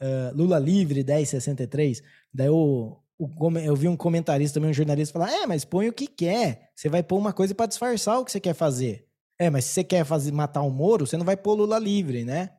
uh, 0.00 0.36
Lula 0.36 0.58
livre 0.58 1.04
1063. 1.04 2.02
Daí 2.32 2.48
o, 2.48 2.96
o, 3.18 3.58
eu 3.58 3.74
vi 3.74 3.88
um 3.88 3.96
comentarista 3.96 4.54
também, 4.54 4.70
um 4.70 4.74
jornalista, 4.74 5.12
falar: 5.12 5.32
é, 5.32 5.46
mas 5.46 5.64
põe 5.64 5.88
o 5.88 5.92
que 5.92 6.06
quer. 6.06 6.70
Você 6.74 6.88
vai 6.88 7.02
pôr 7.02 7.18
uma 7.18 7.32
coisa 7.32 7.54
para 7.54 7.66
disfarçar 7.66 8.18
o 8.18 8.24
que 8.24 8.32
você 8.32 8.40
quer 8.40 8.54
fazer. 8.54 9.06
É, 9.38 9.50
mas 9.50 9.64
se 9.64 9.74
você 9.74 9.84
quer 9.84 10.04
fazer, 10.04 10.32
matar 10.32 10.62
o 10.62 10.70
Moro, 10.70 11.06
você 11.06 11.16
não 11.16 11.24
vai 11.24 11.36
pôr 11.36 11.54
Lula 11.54 11.78
livre, 11.78 12.24
né? 12.24 12.50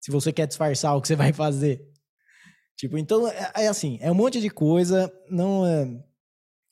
Se 0.00 0.10
você 0.10 0.32
quer 0.32 0.46
disfarçar 0.46 0.96
o 0.96 1.00
que 1.00 1.08
você 1.08 1.16
vai 1.16 1.32
fazer. 1.32 1.86
Tipo, 2.76 2.98
então, 2.98 3.26
é, 3.26 3.52
é 3.56 3.68
assim, 3.68 3.98
é 4.02 4.12
um 4.12 4.14
monte 4.14 4.40
de 4.40 4.50
coisa. 4.50 5.12
Não 5.30 5.66
é... 5.66 6.04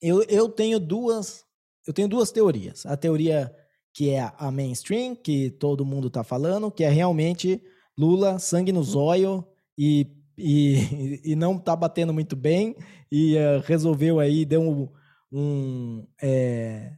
eu, 0.03 0.23
eu 0.25 0.49
tenho 0.49 0.79
duas. 0.79 1.45
Eu 1.87 1.93
tenho 1.93 2.09
duas 2.09 2.31
teorias. 2.31 2.85
A 2.87 2.97
teoria 2.97 3.55
que 3.95 4.11
é 4.11 4.33
a 4.37 4.51
mainstream, 4.51 5.15
que 5.15 5.51
todo 5.51 5.85
mundo 5.85 6.11
tá 6.11 6.25
falando, 6.25 6.71
que 6.71 6.83
é 6.83 6.89
realmente 6.89 7.63
Lula, 7.97 8.41
sangue 8.41 8.73
no 8.73 8.83
zóio, 8.83 9.47
e, 9.77 10.07
e, 10.37 11.21
e 11.33 11.37
não 11.37 11.59
tá 11.59 11.75
batendo 11.75 12.13
muito 12.13 12.37
bem 12.37 12.77
e 13.11 13.37
uh, 13.37 13.61
resolveu 13.65 14.19
aí, 14.19 14.45
deu 14.45 14.63
um. 14.63 14.89
um 15.33 16.07
é, 16.21 16.93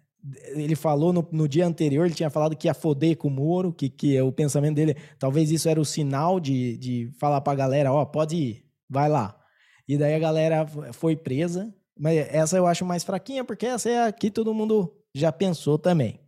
ele 0.55 0.75
falou 0.75 1.13
no, 1.13 1.29
no, 1.31 1.47
dia 1.47 1.67
anterior, 1.67 2.05
ele 2.05 2.15
tinha 2.15 2.31
falado 2.31 2.57
que 2.57 2.67
ia 2.67 2.75
foder 2.75 3.17
com 3.17 3.29
o 3.29 3.31
Moro, 3.31 3.73
que, 3.73 3.89
que 3.89 4.21
o 4.21 4.33
pensamento 4.33 4.75
dele, 4.75 4.97
talvez 5.21 5.53
isso 5.53 5.69
era 5.69 5.81
o 5.81 5.85
sinal 5.85 6.41
de, 6.41 6.77
de 6.79 7.13
falar 7.21 7.41
pra 7.41 7.55
galera, 7.55 7.93
ó, 7.93 8.03
oh, 8.03 8.07
pode 8.07 8.37
ir, 8.37 8.65
vai 8.91 9.09
lá. 9.09 9.39
E 9.87 9.97
daí 9.97 10.15
a 10.15 10.19
galera 10.19 10.67
foi 10.93 11.15
presa, 11.15 11.73
mas 11.97 12.19
essa 12.29 12.57
eu 12.57 12.67
acho 12.67 12.85
mais 12.85 13.05
fraquinha, 13.05 13.45
porque 13.45 13.67
essa 13.67 13.89
é 13.89 14.05
a 14.05 14.13
que 14.13 14.31
todo 14.31 14.53
mundo 14.53 14.93
já 15.15 15.31
pensou 15.31 15.79
também. 15.79 16.21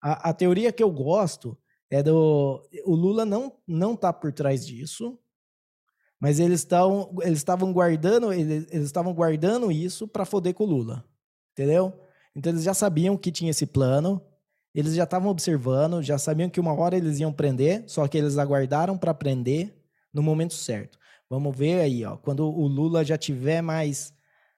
A, 0.00 0.30
a 0.30 0.32
teoria 0.32 0.72
que 0.72 0.82
eu 0.82 0.90
gosto 0.90 1.58
é 1.90 2.02
do... 2.02 2.62
O 2.84 2.94
Lula 2.94 3.24
não, 3.24 3.52
não 3.66 3.96
tá 3.96 4.12
por 4.12 4.32
trás 4.32 4.64
disso, 4.64 5.18
mas 6.20 6.38
eles 6.38 6.60
estavam 6.60 7.10
eles 7.22 7.38
estavam 7.38 7.72
guardando 7.72 8.32
eles 8.32 8.70
estavam 8.72 9.14
guardando 9.14 9.72
isso 9.72 10.06
para 10.06 10.24
foder 10.24 10.54
com 10.54 10.64
o 10.64 10.66
Lula, 10.66 11.04
entendeu? 11.52 11.92
Então 12.36 12.52
eles 12.52 12.62
já 12.62 12.74
sabiam 12.74 13.16
que 13.16 13.32
tinha 13.32 13.50
esse 13.50 13.66
plano, 13.66 14.22
eles 14.74 14.94
já 14.94 15.04
estavam 15.04 15.30
observando, 15.30 16.02
já 16.02 16.18
sabiam 16.18 16.50
que 16.50 16.60
uma 16.60 16.74
hora 16.74 16.96
eles 16.96 17.18
iam 17.18 17.32
prender, 17.32 17.84
só 17.86 18.06
que 18.06 18.18
eles 18.18 18.38
aguardaram 18.38 18.96
para 18.96 19.14
prender 19.14 19.74
no 20.12 20.22
momento 20.22 20.54
certo. 20.54 20.98
Vamos 21.28 21.56
ver 21.56 21.80
aí, 21.80 22.04
ó, 22.04 22.16
quando 22.16 22.44
o 22.46 22.66
Lula 22.66 23.04
já 23.04 23.16
tiver 23.16 23.62
mais 23.62 24.12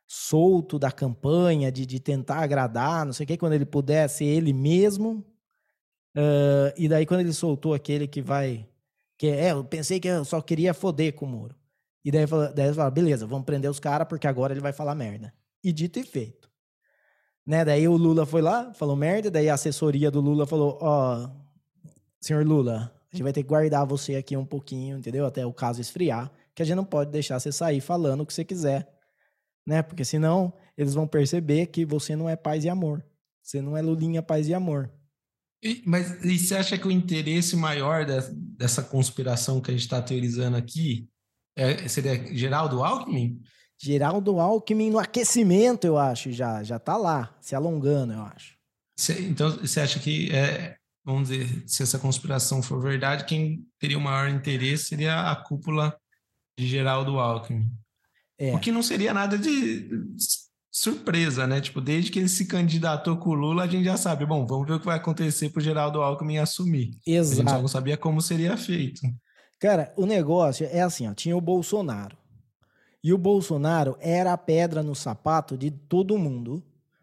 solto 0.07 0.79
da 0.79 0.93
campanha, 0.93 1.73
de, 1.73 1.87
de 1.87 1.99
tentar 1.99 2.41
agradar, 2.41 3.07
não 3.07 3.13
sei 3.13 3.25
o 3.25 3.27
que, 3.27 3.37
quando 3.39 3.55
ele 3.55 3.65
puder 3.65 4.09
ser 4.09 4.27
ele 4.27 4.53
mesmo. 4.53 5.25
Uh, 6.15 6.73
e 6.77 6.89
daí, 6.89 7.07
quando 7.07 7.21
ele 7.21 7.33
soltou 7.33 7.73
aquele 7.73 8.07
que 8.07 8.21
vai 8.21 8.69
que 9.23 9.29
é, 9.29 9.53
eu 9.53 9.63
pensei 9.63 10.01
que 10.01 10.09
eu 10.09 10.25
só 10.25 10.41
queria 10.41 10.75
foder 10.75 11.15
com 11.15 11.27
o 11.27 11.29
Moro. 11.29 11.55
E 12.05 12.11
daí, 12.11 12.27
daí 12.57 12.67
eles 12.67 12.75
falaram, 12.75 12.93
beleza, 12.93 13.25
vamos 13.25 13.47
prender 13.47 13.71
os 13.71 13.79
caras 13.79 14.09
porque 14.09 14.27
agora 14.27 14.53
ele 14.53 14.61
vai 14.61 14.73
falar 14.73 14.97
merda. 14.97 15.33
E 15.63 15.73
dito 15.73 16.01
e 16.01 16.03
feito. 16.03 16.51
Né? 17.47 17.65
Daí 17.65 17.87
o 17.87 17.97
Lula 17.97 18.27
foi 18.27 18.43
lá, 18.43 18.75
falou 18.75 18.97
merda, 18.97 19.31
daí 19.31 19.49
a 19.49 19.55
assessoria 19.55 20.11
do 20.11 20.21
Lula 20.21 20.45
falou, 20.45 20.77
ó, 20.83 21.19
oh, 21.19 21.31
senhor 22.21 22.45
Lula, 22.45 22.93
a 23.13 23.15
gente 23.15 23.23
vai 23.23 23.33
ter 23.33 23.45
que 23.45 23.49
guardar 23.49 23.87
você 23.87 24.17
aqui 24.17 24.37
um 24.37 24.45
pouquinho, 24.45 24.99
entendeu? 24.99 25.25
Até 25.25 25.47
o 25.47 25.53
caso 25.53 25.81
esfriar. 25.81 26.29
que 26.53 26.61
a 26.61 26.67
gente 26.67 26.75
não 26.75 26.85
pode 26.85 27.13
deixar 27.13 27.39
você 27.39 27.53
sair 27.53 27.81
falando 27.81 28.23
o 28.23 28.27
que 28.27 28.35
você 28.35 28.45
quiser, 28.45 28.93
né? 29.65 29.83
Porque 29.85 30.05
senão 30.05 30.53
eles 30.77 30.95
vão 30.95 31.07
perceber 31.07 31.67
que 31.67 31.85
você 31.85 32.17
não 32.17 32.29
é 32.29 32.35
paz 32.35 32.65
e 32.65 32.69
amor. 32.69 33.05
Você 33.41 33.63
não 33.63 33.77
é 33.77 33.83
Lulinha 33.83 34.21
paz 34.21 34.49
e 34.49 34.55
amor. 34.55 34.91
E, 35.63 35.83
mas 35.87 36.25
e 36.25 36.39
você 36.39 36.57
acha 36.57 36.77
que 36.77 36.89
o 36.89 36.91
interesse 36.91 37.55
maior 37.55 38.05
de, 38.05 38.21
dessa 38.57 38.83
conspiração 38.83 39.61
que 39.61 39.71
a 39.71 39.75
gente 39.75 39.85
está 39.85 40.03
teorizando 40.03 40.57
aqui 40.57 41.09
é, 41.57 41.87
seria 41.87 42.35
Geraldo 42.35 42.83
Alckmin? 42.83 43.41
Geraldo 43.81 44.41
Alckmin 44.41 44.91
no 44.91 44.99
aquecimento, 44.99 45.87
eu 45.87 45.99
acho, 45.99 46.33
já 46.33 46.63
já 46.63 46.77
está 46.77 46.97
lá, 46.97 47.37
se 47.41 47.55
alongando, 47.55 48.13
eu 48.13 48.23
acho. 48.23 48.57
Cê, 48.97 49.21
então, 49.23 49.51
você 49.51 49.81
acha 49.81 49.99
que, 49.99 50.31
é, 50.31 50.77
vamos 51.05 51.29
dizer, 51.29 51.65
se 51.67 51.83
essa 51.83 51.99
conspiração 51.99 52.63
for 52.63 52.81
verdade, 52.81 53.25
quem 53.25 53.67
teria 53.79 53.99
o 53.99 54.01
maior 54.01 54.29
interesse 54.29 54.85
seria 54.85 55.31
a 55.31 55.37
cúpula 55.37 55.97
de 56.59 56.67
Geraldo 56.67 57.19
Alckmin? 57.19 57.71
É. 58.39 58.55
O 58.55 58.61
que 58.61 58.73
não 58.73 58.83
seria 58.83 59.15
nada 59.15 59.39
de 59.39 59.89
surpresa, 60.73 61.47
né? 61.47 61.61
Tipo, 61.61 61.83
desde 61.83 62.11
que 62.11 62.19
ele 62.19 62.29
se 62.29 62.47
candidatou 62.47 63.19
com 63.19 63.31
o 63.31 63.35
Lula, 63.35 63.65
a 63.65 63.67
gente 63.67 63.85
já 63.85 63.99
sabe, 63.99 64.25
bom, 64.25 64.47
vamos 64.47 64.67
ver 64.67 64.73
o 64.73 64.81
que 64.81 64.87
vai 64.87 64.97
acontecer 64.97 65.51
para 65.51 65.61
o 65.61 65.63
Geraldo 65.63 66.01
Alckmin 66.01 66.39
assumir. 66.39 66.99
Exato. 67.07 67.33
A 67.33 67.37
gente 67.43 67.51
só 67.51 67.61
não 67.61 67.69
sabia 67.69 67.97
como 67.99 68.23
seria 68.23 68.57
feito. 68.57 69.03
Cara, 69.61 69.93
o 69.97 70.07
negócio 70.07 70.67
é 70.73 70.81
assim, 70.81 71.07
ó, 71.07 71.13
tinha 71.13 71.37
o 71.37 71.41
Bolsonaro. 71.41 72.17
E 73.05 73.13
o 73.13 73.19
Bolsonaro 73.19 73.97
era 74.01 74.33
a 74.33 74.39
pedra 74.39 74.83
no 74.83 74.95
sapato 74.95 75.59
de 75.59 75.71
todo 75.71 76.19
mundo, 76.19 76.63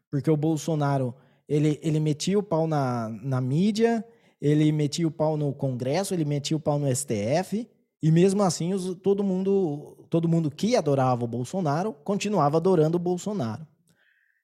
porque 0.09 0.31
o 0.31 0.37
Bolsonaro, 0.37 1.13
ele, 1.47 1.79
ele 1.83 1.99
metia 1.99 2.39
o 2.39 2.43
pau 2.43 2.65
na, 2.65 3.09
na 3.21 3.39
mídia, 3.39 4.03
ele 4.41 4.71
metia 4.71 5.07
o 5.07 5.11
pau 5.11 5.37
no 5.37 5.53
Congresso, 5.53 6.13
ele 6.13 6.25
metia 6.25 6.57
o 6.57 6.59
pau 6.59 6.79
no 6.79 6.93
STF, 6.93 7.69
e 8.01 8.11
mesmo 8.11 8.41
assim, 8.41 8.73
os, 8.73 8.95
todo, 8.95 9.23
mundo, 9.23 9.98
todo 10.09 10.27
mundo 10.27 10.49
que 10.49 10.75
adorava 10.75 11.23
o 11.23 11.27
Bolsonaro 11.27 11.93
continuava 12.03 12.57
adorando 12.57 12.97
o 12.97 12.99
Bolsonaro. 12.99 13.67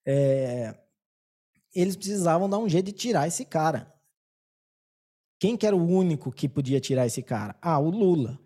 É, 0.06 0.76
eles 1.74 1.96
precisavam 1.96 2.50
dar 2.50 2.60
um 2.60 2.70
jeito 2.70 2.86
de 2.88 2.92
tirar 2.94 3.28
esse 3.28 3.44
cara. 3.44 3.94
Quem 5.40 5.58
que 5.58 5.68
era 5.68 5.76
o 5.76 5.86
único 5.86 6.32
que 6.32 6.48
podia 6.48 6.80
tirar 6.80 7.06
esse 7.06 7.22
cara? 7.22 7.56
Ah, 7.62 7.80
o 7.80 7.90
Lula. 7.90 8.40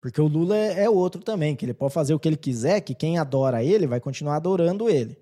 Porque 0.00 0.20
o 0.20 0.28
Lula 0.28 0.56
é, 0.56 0.84
é 0.84 0.90
outro 0.90 1.22
também, 1.22 1.56
que 1.56 1.64
ele 1.64 1.74
pode 1.74 1.92
fazer 1.92 2.14
o 2.14 2.18
que 2.18 2.28
ele 2.28 2.36
quiser, 2.36 2.80
que 2.80 2.94
quem 2.94 3.18
adora 3.18 3.64
ele 3.64 3.86
vai 3.86 3.98
continuar 3.98 4.36
adorando 4.36 4.88
ele. 4.88 5.18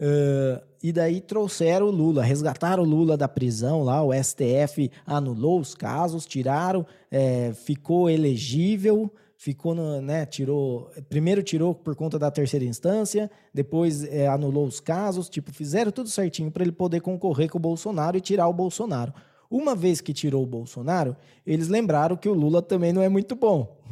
Uh, 0.00 0.60
e 0.82 0.92
daí 0.92 1.20
trouxeram 1.20 1.86
o 1.86 1.90
Lula, 1.90 2.24
resgataram 2.24 2.82
o 2.82 2.86
Lula 2.86 3.16
da 3.16 3.28
prisão 3.28 3.84
lá, 3.84 4.02
o 4.02 4.12
STF 4.12 4.90
anulou 5.06 5.60
os 5.60 5.76
casos, 5.76 6.26
tiraram, 6.26 6.84
é, 7.08 7.52
ficou 7.52 8.10
elegível, 8.10 9.08
ficou 9.42 9.74
no, 9.74 10.00
né, 10.00 10.24
tirou, 10.24 10.88
primeiro 11.08 11.42
tirou 11.42 11.74
por 11.74 11.96
conta 11.96 12.16
da 12.16 12.30
terceira 12.30 12.64
instância, 12.64 13.28
depois 13.52 14.04
é, 14.04 14.28
anulou 14.28 14.64
os 14.64 14.78
casos, 14.78 15.28
tipo, 15.28 15.52
fizeram 15.52 15.90
tudo 15.90 16.08
certinho 16.08 16.48
para 16.48 16.62
ele 16.62 16.70
poder 16.70 17.00
concorrer 17.00 17.50
com 17.50 17.58
o 17.58 17.60
Bolsonaro 17.60 18.16
e 18.16 18.20
tirar 18.20 18.46
o 18.46 18.52
Bolsonaro. 18.52 19.12
Uma 19.50 19.74
vez 19.74 20.00
que 20.00 20.12
tirou 20.14 20.44
o 20.44 20.46
Bolsonaro, 20.46 21.16
eles 21.44 21.66
lembraram 21.66 22.16
que 22.16 22.28
o 22.28 22.34
Lula 22.34 22.62
também 22.62 22.92
não 22.92 23.02
é 23.02 23.08
muito 23.08 23.34
bom. 23.34 23.76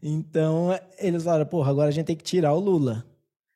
Então, 0.00 0.68
eles 1.00 1.24
falaram, 1.24 1.46
porra, 1.46 1.70
agora 1.70 1.88
a 1.88 1.90
gente 1.90 2.06
tem 2.06 2.14
que 2.14 2.22
tirar 2.22 2.52
o 2.52 2.60
Lula, 2.60 3.04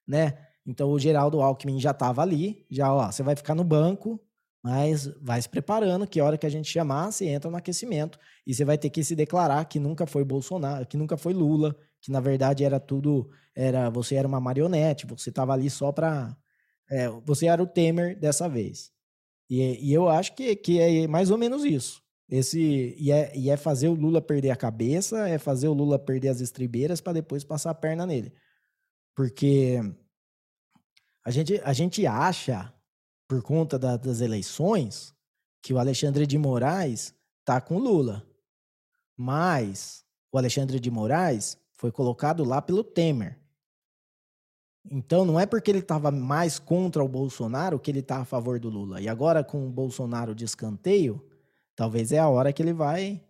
né? 0.09 0.36
Então 0.66 0.91
o 0.91 0.99
Geraldo 0.99 1.41
Alckmin 1.41 1.78
já 1.78 1.93
estava 1.93 2.22
ali, 2.22 2.66
já 2.68 2.93
ó, 2.93 3.12
você 3.12 3.22
vai 3.22 3.36
ficar 3.36 3.55
no 3.55 3.62
banco, 3.62 4.18
mas 4.62 5.06
vai 5.20 5.40
se 5.40 5.48
preparando 5.48 6.06
que 6.06 6.20
a 6.20 6.24
hora 6.24 6.36
que 6.36 6.46
a 6.46 6.50
gente 6.50 6.70
chamar, 6.70 7.11
você 7.11 7.26
entra 7.26 7.50
no 7.50 7.56
aquecimento 7.56 8.18
e 8.46 8.54
você 8.54 8.64
vai 8.64 8.76
ter 8.76 8.90
que 8.90 9.02
se 9.02 9.16
declarar 9.16 9.64
que 9.64 9.78
nunca 9.78 10.06
foi 10.06 10.24
Bolsonaro, 10.24 10.86
que 10.86 10.96
nunca 10.96 11.16
foi 11.16 11.32
Lula, 11.32 11.74
que 12.00 12.11
na 12.11 12.20
verdade 12.20 12.64
era 12.64 12.78
tudo, 12.78 13.30
era 13.54 13.88
você 13.90 14.16
era 14.16 14.28
uma 14.28 14.40
marionete, 14.40 15.06
você 15.06 15.30
estava 15.30 15.52
ali 15.52 15.70
só 15.70 15.92
para 15.92 16.36
é, 16.90 17.08
você 17.24 17.46
era 17.46 17.62
o 17.62 17.66
Temer 17.66 18.18
dessa 18.18 18.48
vez. 18.48 18.90
E, 19.48 19.90
e, 19.90 19.92
eu 19.92 20.08
acho 20.08 20.34
que, 20.34 20.54
que 20.56 20.80
é 20.80 21.06
mais 21.08 21.30
ou 21.30 21.38
menos 21.38 21.64
isso. 21.64 22.02
Esse 22.28 22.94
e 22.96 23.11
é, 23.11 23.36
e 23.36 23.50
é 23.50 23.56
fazer 23.56 23.88
o 23.88 23.94
Lula 23.94 24.20
perder 24.22 24.50
a 24.50 24.56
cabeça, 24.56 25.28
é 25.28 25.38
fazer 25.38 25.68
o 25.68 25.72
Lula 25.72 25.98
perder 25.98 26.28
as 26.28 26.40
estribeiras 26.40 27.00
para 27.00 27.14
depois 27.14 27.42
passar 27.42 27.70
a 27.70 27.74
perna 27.74 28.06
nele. 28.06 28.32
Porque 29.16 29.80
a 31.24 31.30
gente, 31.30 31.61
a 31.64 31.72
gente 31.72 32.06
acha, 32.06 32.72
por 33.31 33.41
conta 33.43 33.78
da, 33.78 33.97
das 33.97 34.20
eleições, 34.20 35.14
que 35.62 35.72
o 35.72 35.78
Alexandre 35.78 36.26
de 36.26 36.37
Moraes 36.37 37.14
está 37.39 37.61
com 37.61 37.78
Lula. 37.78 38.26
Mas 39.16 40.05
o 40.33 40.39
Alexandre 40.39 40.81
de 40.81 40.91
Moraes 40.91 41.57
foi 41.76 41.93
colocado 41.93 42.43
lá 42.43 42.61
pelo 42.61 42.83
Temer. 42.83 43.39
Então 44.91 45.24
não 45.24 45.39
é 45.39 45.47
porque 45.47 45.70
ele 45.70 45.78
estava 45.78 46.11
mais 46.11 46.59
contra 46.59 47.05
o 47.05 47.09
Bolsonaro 47.09 47.78
que 47.78 47.89
ele 47.89 48.01
está 48.01 48.16
a 48.16 48.24
favor 48.24 48.59
do 48.59 48.68
Lula. 48.68 49.01
E 49.01 49.09
agora 49.09 49.45
com 49.45 49.64
o 49.64 49.70
Bolsonaro 49.70 50.35
de 50.35 50.45
escanteio, 50.45 51.24
talvez 51.76 52.11
é 52.11 52.18
a 52.18 52.28
hora 52.28 52.53
que 52.53 52.61
ele 52.61 52.72
vai 52.72 53.22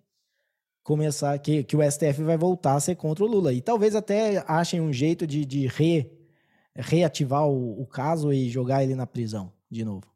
começar, 0.83 1.39
que, 1.41 1.63
que 1.63 1.77
o 1.77 1.91
STF 1.91 2.23
vai 2.23 2.39
voltar 2.39 2.77
a 2.77 2.81
ser 2.81 2.95
contra 2.95 3.23
o 3.23 3.29
Lula. 3.29 3.53
E 3.53 3.61
talvez 3.61 3.95
até 3.95 4.43
achem 4.49 4.81
um 4.81 4.95
jeito 4.95 5.27
de, 5.27 5.45
de 5.45 5.67
re 5.67 6.11
reativar 6.75 7.47
o, 7.47 7.83
o 7.83 7.87
caso 7.87 8.33
e 8.33 8.49
jogar 8.49 8.83
ele 8.83 8.95
na 8.95 9.07
prisão 9.07 9.53
de 9.71 9.85
novo? 9.85 10.07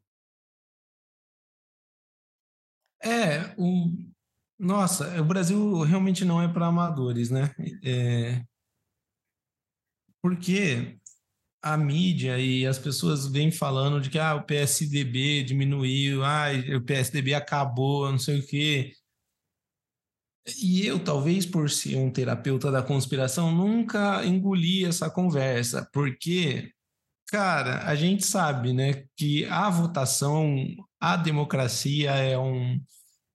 É, 3.01 3.53
o 3.57 3.91
nossa, 4.57 5.21
o 5.21 5.25
Brasil 5.25 5.81
realmente 5.81 6.23
não 6.23 6.41
é 6.41 6.47
para 6.47 6.67
amadores, 6.67 7.29
né? 7.29 7.53
É... 7.83 8.41
Porque 10.21 10.97
a 11.61 11.77
mídia 11.77 12.39
e 12.39 12.65
as 12.65 12.79
pessoas 12.79 13.27
vêm 13.27 13.51
falando 13.51 13.99
de 14.01 14.09
que 14.09 14.19
ah, 14.19 14.35
o 14.35 14.43
PSDB 14.43 15.43
diminuiu, 15.43 16.23
ah, 16.23 16.47
o 16.77 16.81
PSDB 16.81 17.33
acabou, 17.33 18.11
não 18.11 18.19
sei 18.19 18.39
o 18.39 18.47
quê. 18.47 18.93
E 20.61 20.85
eu, 20.85 21.03
talvez 21.03 21.45
por 21.45 21.69
ser 21.69 21.97
um 21.97 22.11
terapeuta 22.11 22.71
da 22.71 22.83
conspiração, 22.83 23.51
nunca 23.51 24.23
engoli 24.25 24.85
essa 24.85 25.09
conversa, 25.09 25.89
porque, 25.91 26.71
cara, 27.27 27.85
a 27.87 27.95
gente 27.95 28.25
sabe, 28.25 28.73
né, 28.73 29.05
que 29.15 29.45
a 29.45 29.69
votação, 29.69 30.55
a 30.99 31.17
democracia 31.17 32.11
é, 32.11 32.37
um, 32.37 32.79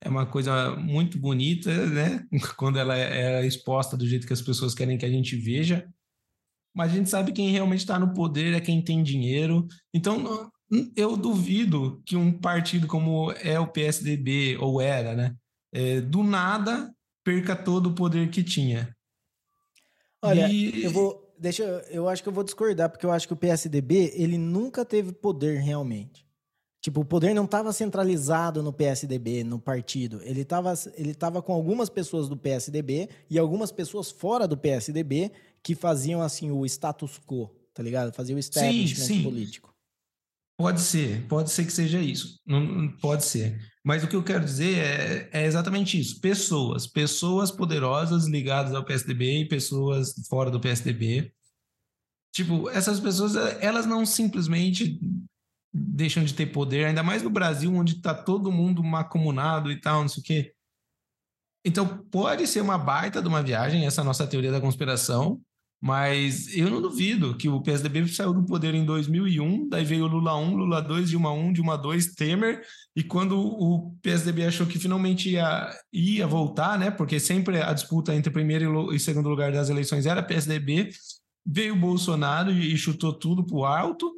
é 0.01 0.09
uma 0.09 0.27
coisa 0.27 0.77
muito 0.77 1.19
bonita, 1.19 1.87
né, 1.87 2.27
quando 2.57 2.79
ela 2.79 2.97
é, 2.97 3.45
exposta 3.47 3.97
do 3.97 4.07
jeito 4.07 4.27
que 4.27 4.33
as 4.33 4.43
pessoas 4.43 4.75
querem 4.75 4.99
que 4.99 5.07
a 5.07 5.11
gente 5.11 5.37
veja, 5.37 5.89
mas 6.75 6.93
a 6.93 6.95
gente 6.95 7.11
sabe 7.11 7.33
quem 7.33 7.51
realmente 7.51 7.81
está 7.81 7.99
no 7.99 8.15
poder 8.15 8.55
é 8.55 8.61
quem 8.61 8.81
tem 8.81 9.03
dinheiro. 9.03 9.67
Então, 9.93 10.51
eu 10.95 11.17
duvido 11.17 12.01
que 12.07 12.15
um 12.15 12.33
partido 12.33 12.87
como 12.87 13.33
é 13.33 13.59
o 13.59 13.67
PSDB, 13.67 14.57
ou 14.59 14.81
era, 14.81 15.15
né, 15.15 15.35
é, 15.73 16.01
do 16.01 16.23
nada 16.23 16.93
perca 17.25 17.57
todo 17.57 17.91
o 17.91 17.95
poder 17.95 18.31
que 18.31 18.43
tinha. 18.43 18.95
Olha, 20.23 20.51
e... 20.51 20.85
eu 20.85 20.91
vou. 20.91 21.30
Deixa, 21.41 21.65
eu 21.91 22.07
acho 22.07 22.23
que 22.23 22.29
eu 22.29 22.33
vou 22.33 22.45
discordar, 22.45 22.91
porque 22.91 23.07
eu 23.07 23.11
acho 23.11 23.27
que 23.27 23.33
o 23.33 23.37
PSDB 23.37 24.13
ele 24.15 24.37
nunca 24.37 24.85
teve 24.85 25.11
poder 25.11 25.59
realmente. 25.59 26.29
Tipo, 26.83 27.01
o 27.01 27.05
poder 27.05 27.35
não 27.35 27.47
estava 27.47 27.73
centralizado 27.73 28.63
no 28.63 28.73
PSDB, 28.73 29.43
no 29.43 29.59
partido. 29.59 30.21
Ele 30.23 30.43
estava 30.43 30.75
ele 30.95 31.15
tava 31.15 31.43
com 31.43 31.55
algumas 31.55 31.89
pessoas 31.89 32.29
do 32.29 32.37
PSDB 32.37 33.09
e 33.29 33.39
algumas 33.39 33.73
pessoas 33.73 34.11
fora 34.11 34.47
do 34.47 34.57
PSDB 34.57 35.33
que 35.63 35.75
faziam 35.75 36.21
assim 36.21 36.51
o 36.51 36.65
status 36.67 37.19
quo, 37.27 37.51
tá 37.73 37.83
ligado? 37.83 38.13
Faziam 38.13 38.37
o 38.37 38.41
establishment 38.41 39.07
sim, 39.07 39.15
sim. 39.17 39.23
político. 39.23 39.75
Pode 40.59 40.83
ser, 40.83 41.27
pode 41.27 41.51
ser 41.51 41.65
que 41.65 41.73
seja 41.73 42.01
isso. 42.01 42.39
Não, 42.47 42.89
pode 42.99 43.25
ser. 43.25 43.59
Mas 43.85 44.05
o 44.05 44.09
que 44.09 44.17
eu 44.17 44.23
quero 44.23 44.45
dizer 44.45 44.79
é, 44.79 45.31
é, 45.33 45.47
exatamente 45.47 45.99
isso: 45.99 46.21
pessoas, 46.21 46.87
pessoas 46.87 47.51
poderosas 47.51 48.27
ligadas 48.27 48.75
ao 48.75 48.85
PSDB 48.85 49.41
e 49.41 49.49
pessoas 49.49 50.15
fora 50.29 50.51
do 50.51 50.61
PSDB. 50.61 51.33
Tipo, 52.33 52.69
essas 52.71 53.01
pessoas, 53.01 53.35
elas 53.61 53.87
não 53.87 54.07
simplesmente 54.07 55.01
deixam 55.73 56.25
de 56.25 56.35
ter 56.35 56.47
poder, 56.47 56.85
ainda 56.85 57.03
mais 57.03 57.23
no 57.23 57.31
Brasil, 57.31 57.75
onde 57.75 57.97
está 57.97 58.15
todo 58.15 58.53
mundo 58.53 58.83
macomunado 58.85 59.71
e 59.71 59.81
tal, 59.81 60.03
não 60.03 60.09
sei 60.09 60.21
o 60.21 60.25
quê. 60.25 60.55
Então, 61.65 62.05
pode 62.11 62.47
ser 62.47 62.61
uma 62.61 62.79
baita 62.79 63.21
de 63.21 63.29
uma 63.29 63.43
viagem, 63.43 63.85
essa 63.85 64.03
nossa 64.03 64.27
teoria 64.27 64.51
da 64.51 64.61
conspiração, 64.61 65.41
mas 65.81 66.55
eu 66.55 66.69
não 66.69 66.83
duvido 66.83 67.35
que 67.37 67.49
o 67.49 67.63
PSDB 67.63 68.07
saiu 68.07 68.35
do 68.35 68.45
poder 68.45 68.75
em 68.75 68.85
2001, 68.85 69.69
daí 69.69 69.85
veio 69.85 70.07
Lula 70.07 70.37
1, 70.37 70.55
Lula 70.55 70.83
2, 70.83 71.09
Dilma 71.09 71.33
1, 71.33 71.55
Dilma 71.55 71.79
2, 71.79 72.15
Temer, 72.15 72.63
e 72.95 73.03
quando 73.03 73.41
o 73.41 73.97
PSDB 74.03 74.45
achou 74.45 74.67
que 74.67 74.79
finalmente 74.79 75.31
ia, 75.31 75.71
ia 75.91 76.27
voltar, 76.27 76.79
né, 76.79 76.91
porque 76.91 77.19
sempre 77.19 77.63
a 77.63 77.73
disputa 77.73 78.15
entre 78.15 78.31
primeiro 78.31 78.93
e 78.93 79.01
segundo 79.01 79.31
lugar 79.31 79.53
das 79.53 79.71
eleições 79.71 80.05
era 80.05 80.23
PSDB, 80.23 80.91
veio 81.47 81.75
o 81.75 81.79
Bolsonaro 81.79 82.51
e 82.51 82.77
chutou 82.77 83.15
tudo 83.15 83.43
para 83.47 83.57
o 83.57 83.65
alto, 83.65 84.13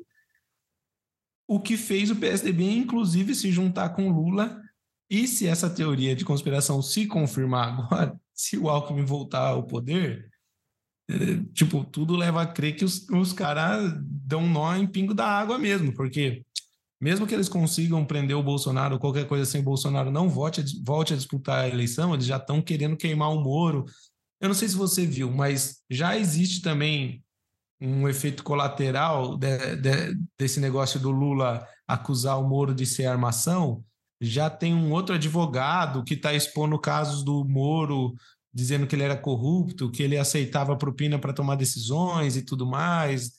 o 1.47 1.60
que 1.60 1.76
fez 1.76 2.10
o 2.10 2.16
PSDB, 2.16 2.64
inclusive, 2.72 3.34
se 3.34 3.52
juntar 3.52 3.90
com 3.90 4.10
Lula, 4.10 4.60
e 5.09 5.28
se 5.28 5.47
essa 5.47 5.68
teoria 5.68 6.16
de 6.16 6.24
conspiração 6.24 6.80
se 6.80 7.06
confirmar 7.06 7.68
agora, 7.68 8.20
se 8.34 8.56
o 8.59 8.68
Alckmin 8.68 9.05
voltar 9.05 9.48
ao 9.48 9.62
poder, 9.62 10.31
tipo, 11.52 11.84
tudo 11.84 12.16
leva 12.16 12.43
a 12.43 12.47
crer 12.47 12.76
que 12.76 12.84
os, 12.84 13.09
os 13.09 13.32
caras 13.32 13.93
dão 14.02 14.48
nó 14.48 14.74
em 14.76 14.86
pingo 14.86 15.14
da 15.14 15.26
água 15.26 15.59
mesmo, 15.59 15.93
porque 15.94 16.43
mesmo 17.01 17.26
que 17.26 17.34
eles 17.34 17.48
consigam 17.48 18.05
prender 18.05 18.36
o 18.36 18.43
Bolsonaro, 18.44 18.98
qualquer 18.98 19.26
coisa 19.26 19.44
sem 19.44 19.60
Bolsonaro 19.60 20.10
não 20.10 20.28
volte, 20.28 20.62
volte 20.84 21.12
a 21.12 21.16
disputar 21.16 21.64
a 21.64 21.68
eleição, 21.68 22.14
eles 22.14 22.26
já 22.26 22.36
estão 22.36 22.62
querendo 22.62 22.97
queimar 22.97 23.32
o 23.32 23.40
Moro. 23.43 23.84
Eu 24.40 24.48
não 24.48 24.55
sei 24.55 24.68
se 24.68 24.76
você 24.76 25.05
viu, 25.05 25.28
mas 25.28 25.80
já 25.90 26.16
existe 26.16 26.62
também 26.62 27.20
um 27.80 28.09
efeito 28.09 28.44
colateral 28.44 29.36
de, 29.36 29.76
de, 29.76 30.16
desse 30.39 30.60
negócio 30.60 31.01
do 31.01 31.10
Lula 31.10 31.66
acusar 31.89 32.39
o 32.39 32.48
Moro 32.48 32.72
de 32.72 32.86
ser 32.86 33.06
armação. 33.06 33.84
Já 34.20 34.48
tem 34.48 34.72
um 34.72 34.93
outro 34.93 35.16
advogado 35.16 36.05
que 36.05 36.14
está 36.14 36.32
expondo 36.32 36.78
casos 36.78 37.24
do 37.24 37.44
Moro, 37.44 38.14
dizendo 38.53 38.87
que 38.87 38.95
ele 38.95 39.03
era 39.03 39.16
corrupto, 39.16 39.91
que 39.91 40.03
ele 40.03 40.19
aceitava 40.19 40.77
propina 40.77 41.19
para 41.19 41.33
tomar 41.33 41.57
decisões 41.57 42.37
e 42.37 42.43
tudo 42.43 42.66
mais 42.66 43.33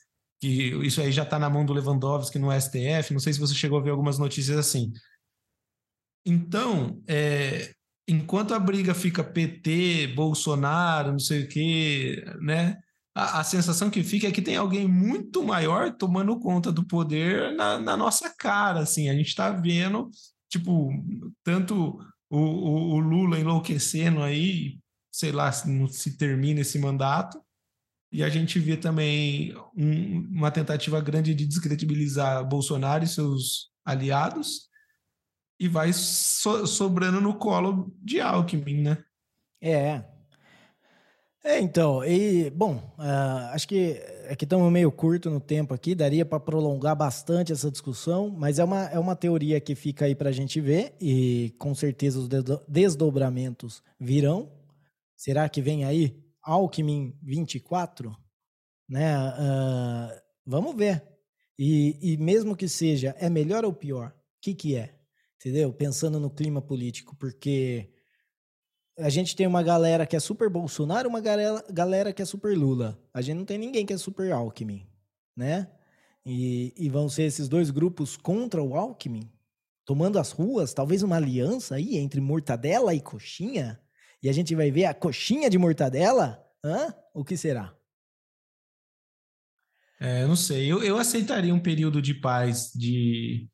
que 0.44 0.76
isso 0.86 1.00
aí 1.00 1.10
já 1.10 1.24
está 1.24 1.40
na 1.40 1.50
mão 1.50 1.66
do 1.66 1.72
Lewandowski 1.72 2.38
no 2.38 2.52
STF. 2.52 3.14
Não 3.14 3.20
sei 3.20 3.32
se 3.32 3.40
você 3.40 3.56
chegou 3.56 3.80
a 3.80 3.82
ver 3.82 3.92
algumas 3.92 4.20
notícias 4.20 4.58
assim. 4.58 4.92
Então, 6.26 7.02
é, 7.08 7.74
enquanto 8.06 8.54
a 8.54 8.60
briga 8.60 8.94
fica 8.94 9.24
PT, 9.24 10.08
Bolsonaro, 10.14 11.14
não 11.14 11.20
sei 11.20 11.44
o 11.44 11.48
quê, 11.48 12.26
né? 12.42 12.78
A, 13.16 13.40
a, 13.40 13.44
sensação 13.46 13.90
que 13.90 14.04
fica 14.04 14.28
é 14.28 14.32
que 14.34 14.42
tem 14.42 14.58
alguém 14.58 14.86
muito 14.86 15.42
maior 15.44 15.96
tomando 15.96 16.38
conta 16.38 16.74
do 16.74 16.86
poder 16.86 17.56
na, 17.56 17.80
na 17.80 17.96
nossa 17.96 18.30
cara, 18.38 18.82
assim. 18.82 19.08
A 19.08 19.14
gente 19.14 19.28
está 19.28 19.50
vendo, 19.50 20.12
tipo, 20.50 20.90
tanto 21.42 21.98
o, 22.30 22.38
o, 22.38 22.96
o, 22.96 23.00
Lula 23.00 23.40
enlouquecendo 23.40 24.22
aí, 24.22 24.78
sei 25.14 25.32
lá 25.32 25.52
se, 25.52 25.68
se 25.90 26.18
termina 26.18 26.62
esse 26.62 26.80
mandato, 26.80 27.40
e 28.12 28.24
a 28.24 28.30
gente 28.30 28.60
vê 28.60 28.76
também 28.76 29.56
um, 29.78 30.20
uma 30.32 30.50
tentativa 30.52 31.00
grande 31.00 31.36
de 31.36 31.46
descredibilizar 31.46 32.44
Bolsonaro 32.44 33.04
e 33.04 33.08
seus 33.08 33.72
aliados, 33.86 34.70
e 35.60 35.68
vai 35.68 35.94
so, 35.94 36.66
sobrando 36.66 37.22
no 37.22 37.36
colo 37.38 37.96
de 38.02 38.20
Alckmin, 38.20 38.82
né? 38.82 39.04
É. 39.62 40.04
É, 41.46 41.60
então, 41.60 42.04
e, 42.04 42.50
bom, 42.50 42.76
uh, 42.98 43.52
acho 43.52 43.68
que 43.68 44.02
é 44.26 44.36
que 44.36 44.46
estamos 44.46 44.72
meio 44.72 44.92
curto 44.92 45.30
no 45.30 45.42
tempo 45.42 45.74
aqui, 45.74 45.94
daria 45.94 46.26
para 46.26 46.40
prolongar 46.40 46.96
bastante 46.96 47.52
essa 47.52 47.70
discussão, 47.70 48.30
mas 48.30 48.60
é 48.60 48.64
uma, 48.64 48.86
é 48.86 48.98
uma 48.98 49.16
teoria 49.16 49.60
que 49.60 49.76
fica 49.76 50.06
aí 50.06 50.16
para 50.16 50.30
a 50.30 50.34
gente 50.34 50.60
ver, 50.62 50.96
e 51.00 51.54
com 51.60 51.76
certeza 51.76 52.18
os 52.18 52.30
desdobramentos 52.68 53.84
virão. 54.00 54.63
Será 55.16 55.48
que 55.48 55.62
vem 55.62 55.86
aí 55.86 56.22
Alckmin 56.42 57.18
24, 57.22 58.16
né? 58.90 59.18
Uh, 59.18 60.22
vamos 60.46 60.76
ver. 60.76 61.04
E, 61.58 61.98
e 62.02 62.18
mesmo 62.18 62.56
que 62.56 62.68
seja, 62.68 63.16
é 63.20 63.30
melhor 63.30 63.64
ou 63.64 63.74
pior? 63.74 64.10
O 64.10 64.14
que, 64.42 64.54
que 64.54 64.76
é? 64.76 64.98
Entendeu? 65.38 65.72
Pensando 65.74 66.20
no 66.20 66.30
clima 66.30 66.62
político, 66.62 67.16
porque 67.16 67.94
a 68.98 69.10
gente 69.10 69.36
tem 69.36 69.48
uma 69.48 69.64
galera 69.64 70.06
que 70.06 70.16
é 70.16 70.20
super 70.20 70.50
Bolsonaro, 70.50 71.10
uma 71.10 71.20
galera, 71.20 71.64
galera 71.72 72.14
que 72.14 72.22
é 72.22 72.26
super 72.26 72.58
Lula. 72.58 73.00
A 73.14 73.22
gente 73.22 73.38
não 73.38 73.46
tem 73.46 73.58
ninguém 73.58 73.86
que 73.86 73.94
é 73.94 73.98
super 73.98 74.32
Alckmin, 74.32 74.88
né? 75.36 75.70
E, 76.26 76.74
e 76.78 76.90
vão 76.90 77.10
ser 77.10 77.24
esses 77.24 77.50
dois 77.50 77.70
grupos 77.70 78.16
contra 78.16 78.64
o 78.64 78.76
Alckmin, 78.76 79.30
tomando 79.86 80.18
as 80.18 80.32
ruas, 80.32 80.74
talvez 80.74 81.04
uma 81.04 81.18
aliança 81.18 81.76
aí 81.76 81.98
entre 81.98 82.22
mortadela 82.22 82.94
e 82.94 83.02
coxinha, 83.02 83.82
e 84.24 84.30
a 84.30 84.34
gente 84.34 84.56
vai 84.56 84.72
ver 84.72 84.86
a 84.86 84.94
coxinha 84.94 85.50
de 85.50 85.58
mortadela, 85.58 86.42
hã? 86.64 86.94
O 87.14 87.26
que 87.26 87.36
será? 87.36 87.76
É, 90.00 90.26
não 90.26 90.36
sei, 90.36 90.72
eu, 90.72 90.82
eu 90.82 90.98
aceitaria 90.98 91.54
um 91.54 91.60
período 91.60 92.02
de 92.02 92.14
paz, 92.14 92.72
de 92.74 93.50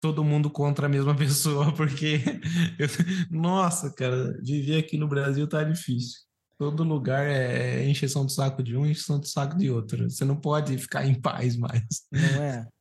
todo 0.00 0.24
mundo 0.24 0.50
contra 0.50 0.86
a 0.86 0.88
mesma 0.88 1.14
pessoa, 1.16 1.72
porque, 1.74 2.20
eu, 2.78 2.88
nossa, 3.30 3.92
cara, 3.92 4.36
viver 4.42 4.78
aqui 4.78 4.96
no 4.96 5.06
Brasil 5.08 5.46
tá 5.46 5.62
difícil. 5.62 6.20
Todo 6.58 6.82
lugar 6.84 7.26
é, 7.26 7.82
é 7.82 7.88
encheção 7.88 8.24
de 8.24 8.32
saco 8.32 8.62
de 8.62 8.76
um, 8.76 8.86
encheção 8.86 9.20
de 9.20 9.28
saco 9.28 9.56
de 9.58 9.70
outro. 9.70 10.08
Você 10.08 10.24
não 10.24 10.36
pode 10.36 10.78
ficar 10.78 11.04
em 11.06 11.20
paz 11.20 11.56
mais. 11.56 11.84
Não 12.10 12.42
é? 12.42 12.66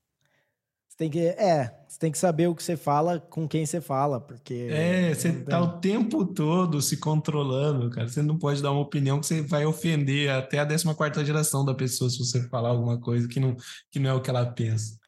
Você 0.94 0.98
tem 0.98 1.10
que, 1.10 1.20
é, 1.20 1.74
você 1.88 1.98
tem 1.98 2.12
que 2.12 2.18
saber 2.20 2.48
o 2.48 2.54
que 2.54 2.62
você 2.62 2.78
fala 2.78 3.20
com 3.20 3.48
quem 3.48 3.66
você 3.66 3.82
fala, 3.82 4.22
porque. 4.22 4.68
É, 4.70 5.12
você 5.12 5.32
tá 5.32 5.60
o 5.60 5.80
tempo 5.80 6.24
todo 6.24 6.80
se 6.84 6.98
controlando, 6.98 7.90
cara. 7.90 8.08
Você 8.08 8.22
não 8.22 8.38
pode 8.38 8.62
dar 8.62 8.72
uma 8.72 8.82
opinião 8.82 9.20
que 9.20 9.26
você 9.26 9.42
vai 9.42 9.66
ofender 9.66 10.30
até 10.30 10.60
a 10.60 10.68
14 10.68 11.26
geração 11.26 11.66
da 11.66 11.74
pessoa 11.74 12.12
se 12.12 12.20
você 12.20 12.48
falar 12.48 12.70
alguma 12.70 13.00
coisa 13.00 13.28
que 13.28 13.40
não, 13.40 13.56
que 13.90 13.98
não 13.98 14.12
é 14.12 14.14
o 14.14 14.22
que 14.22 14.30
ela 14.30 14.46
pensa. 14.46 15.00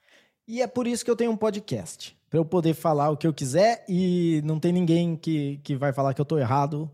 E 0.47 0.59
é 0.59 0.65
por 0.65 0.87
isso 0.87 1.05
que 1.05 1.11
eu 1.11 1.15
tenho 1.15 1.29
um 1.29 1.37
podcast. 1.37 2.17
Pra 2.31 2.39
eu 2.39 2.45
poder 2.45 2.73
falar 2.73 3.11
o 3.11 3.17
que 3.17 3.27
eu 3.27 3.33
quiser 3.33 3.85
e 3.87 4.41
não 4.43 4.59
tem 4.59 4.73
ninguém 4.73 5.15
que, 5.15 5.59
que 5.63 5.75
vai 5.75 5.93
falar 5.93 6.15
que 6.15 6.21
eu 6.21 6.25
tô 6.25 6.39
errado. 6.39 6.89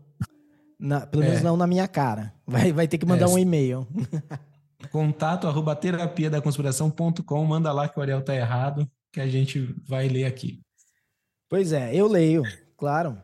Na, 0.78 1.06
pelo 1.06 1.22
é. 1.22 1.28
menos 1.28 1.42
não 1.42 1.56
na 1.56 1.66
minha 1.66 1.88
cara. 1.88 2.34
Vai, 2.46 2.72
vai 2.72 2.86
ter 2.86 2.98
que 2.98 3.06
mandar 3.06 3.24
é. 3.24 3.28
um 3.28 3.38
e-mail. 3.38 3.88
Contato 4.92 5.46
arroba 5.46 5.74
terapia 5.74 6.28
da 6.28 6.42
conspiração.com. 6.42 7.44
Manda 7.46 7.72
lá 7.72 7.88
que 7.88 7.98
o 7.98 8.02
Ariel 8.02 8.22
tá 8.22 8.36
errado, 8.36 8.86
que 9.10 9.22
a 9.22 9.26
gente 9.26 9.74
vai 9.88 10.06
ler 10.06 10.26
aqui. 10.26 10.60
Pois 11.48 11.72
é, 11.72 11.94
eu 11.94 12.06
leio, 12.06 12.42
claro. 12.76 13.16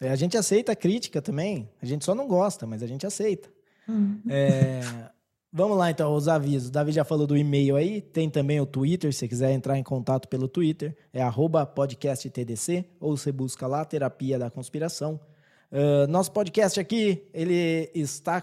É, 0.00 0.10
a 0.10 0.16
gente 0.16 0.36
aceita 0.36 0.74
crítica 0.74 1.22
também. 1.22 1.70
A 1.80 1.86
gente 1.86 2.04
só 2.04 2.12
não 2.12 2.26
gosta, 2.26 2.66
mas 2.66 2.82
a 2.82 2.88
gente 2.88 3.06
aceita. 3.06 3.48
Uhum. 3.88 4.20
É, 4.28 4.80
vamos 5.52 5.78
lá, 5.78 5.92
então, 5.92 6.12
os 6.12 6.26
avisos. 6.26 6.70
O 6.70 6.72
Davi 6.72 6.90
já 6.90 7.04
falou 7.04 7.24
do 7.24 7.36
e-mail 7.36 7.76
aí. 7.76 8.00
Tem 8.00 8.28
também 8.28 8.60
o 8.60 8.66
Twitter, 8.66 9.12
se 9.12 9.20
você 9.20 9.28
quiser 9.28 9.52
entrar 9.52 9.78
em 9.78 9.82
contato 9.84 10.26
pelo 10.26 10.48
Twitter. 10.48 10.96
É 11.12 11.22
podcasttdc, 11.74 12.84
ou 12.98 13.16
você 13.16 13.30
busca 13.30 13.68
lá, 13.68 13.84
Terapia 13.84 14.40
da 14.40 14.50
Conspiração. 14.50 15.20
Uh, 15.70 16.06
nosso 16.08 16.32
podcast 16.32 16.80
aqui, 16.80 17.22
ele 17.32 17.88
está 17.94 18.40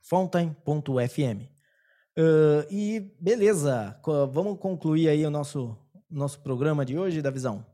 fountain.fm. 0.00 1.59
Uh, 2.18 2.66
e 2.70 3.00
beleza, 3.20 3.98
vamos 4.32 4.58
concluir 4.58 5.08
aí 5.08 5.24
o 5.24 5.30
nosso, 5.30 5.76
nosso 6.10 6.40
programa 6.40 6.84
de 6.84 6.98
hoje, 6.98 7.22
da 7.22 7.30
visão. 7.30 7.64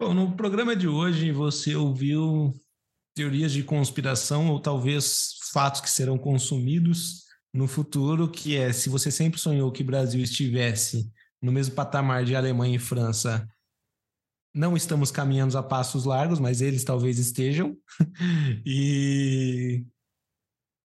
Bom, 0.00 0.14
no 0.14 0.36
programa 0.36 0.74
de 0.74 0.88
hoje 0.88 1.30
você 1.30 1.76
ouviu 1.76 2.54
teorias 3.14 3.52
de 3.52 3.62
conspiração 3.62 4.48
ou 4.48 4.58
talvez 4.58 5.36
fatos 5.52 5.80
que 5.80 5.90
serão 5.90 6.16
consumidos 6.16 7.24
no 7.52 7.66
futuro, 7.66 8.30
que 8.30 8.56
é 8.56 8.72
se 8.72 8.88
você 8.88 9.10
sempre 9.10 9.38
sonhou 9.38 9.70
que 9.70 9.82
o 9.82 9.86
Brasil 9.86 10.22
estivesse 10.22 11.12
no 11.42 11.52
mesmo 11.52 11.74
patamar 11.74 12.24
de 12.24 12.34
Alemanha 12.34 12.76
e 12.76 12.78
França, 12.78 13.48
não 14.54 14.76
estamos 14.76 15.10
caminhando 15.10 15.56
a 15.56 15.62
passos 15.62 16.04
largos, 16.04 16.38
mas 16.38 16.60
eles 16.60 16.84
talvez 16.84 17.18
estejam. 17.18 17.76
e 18.64 19.84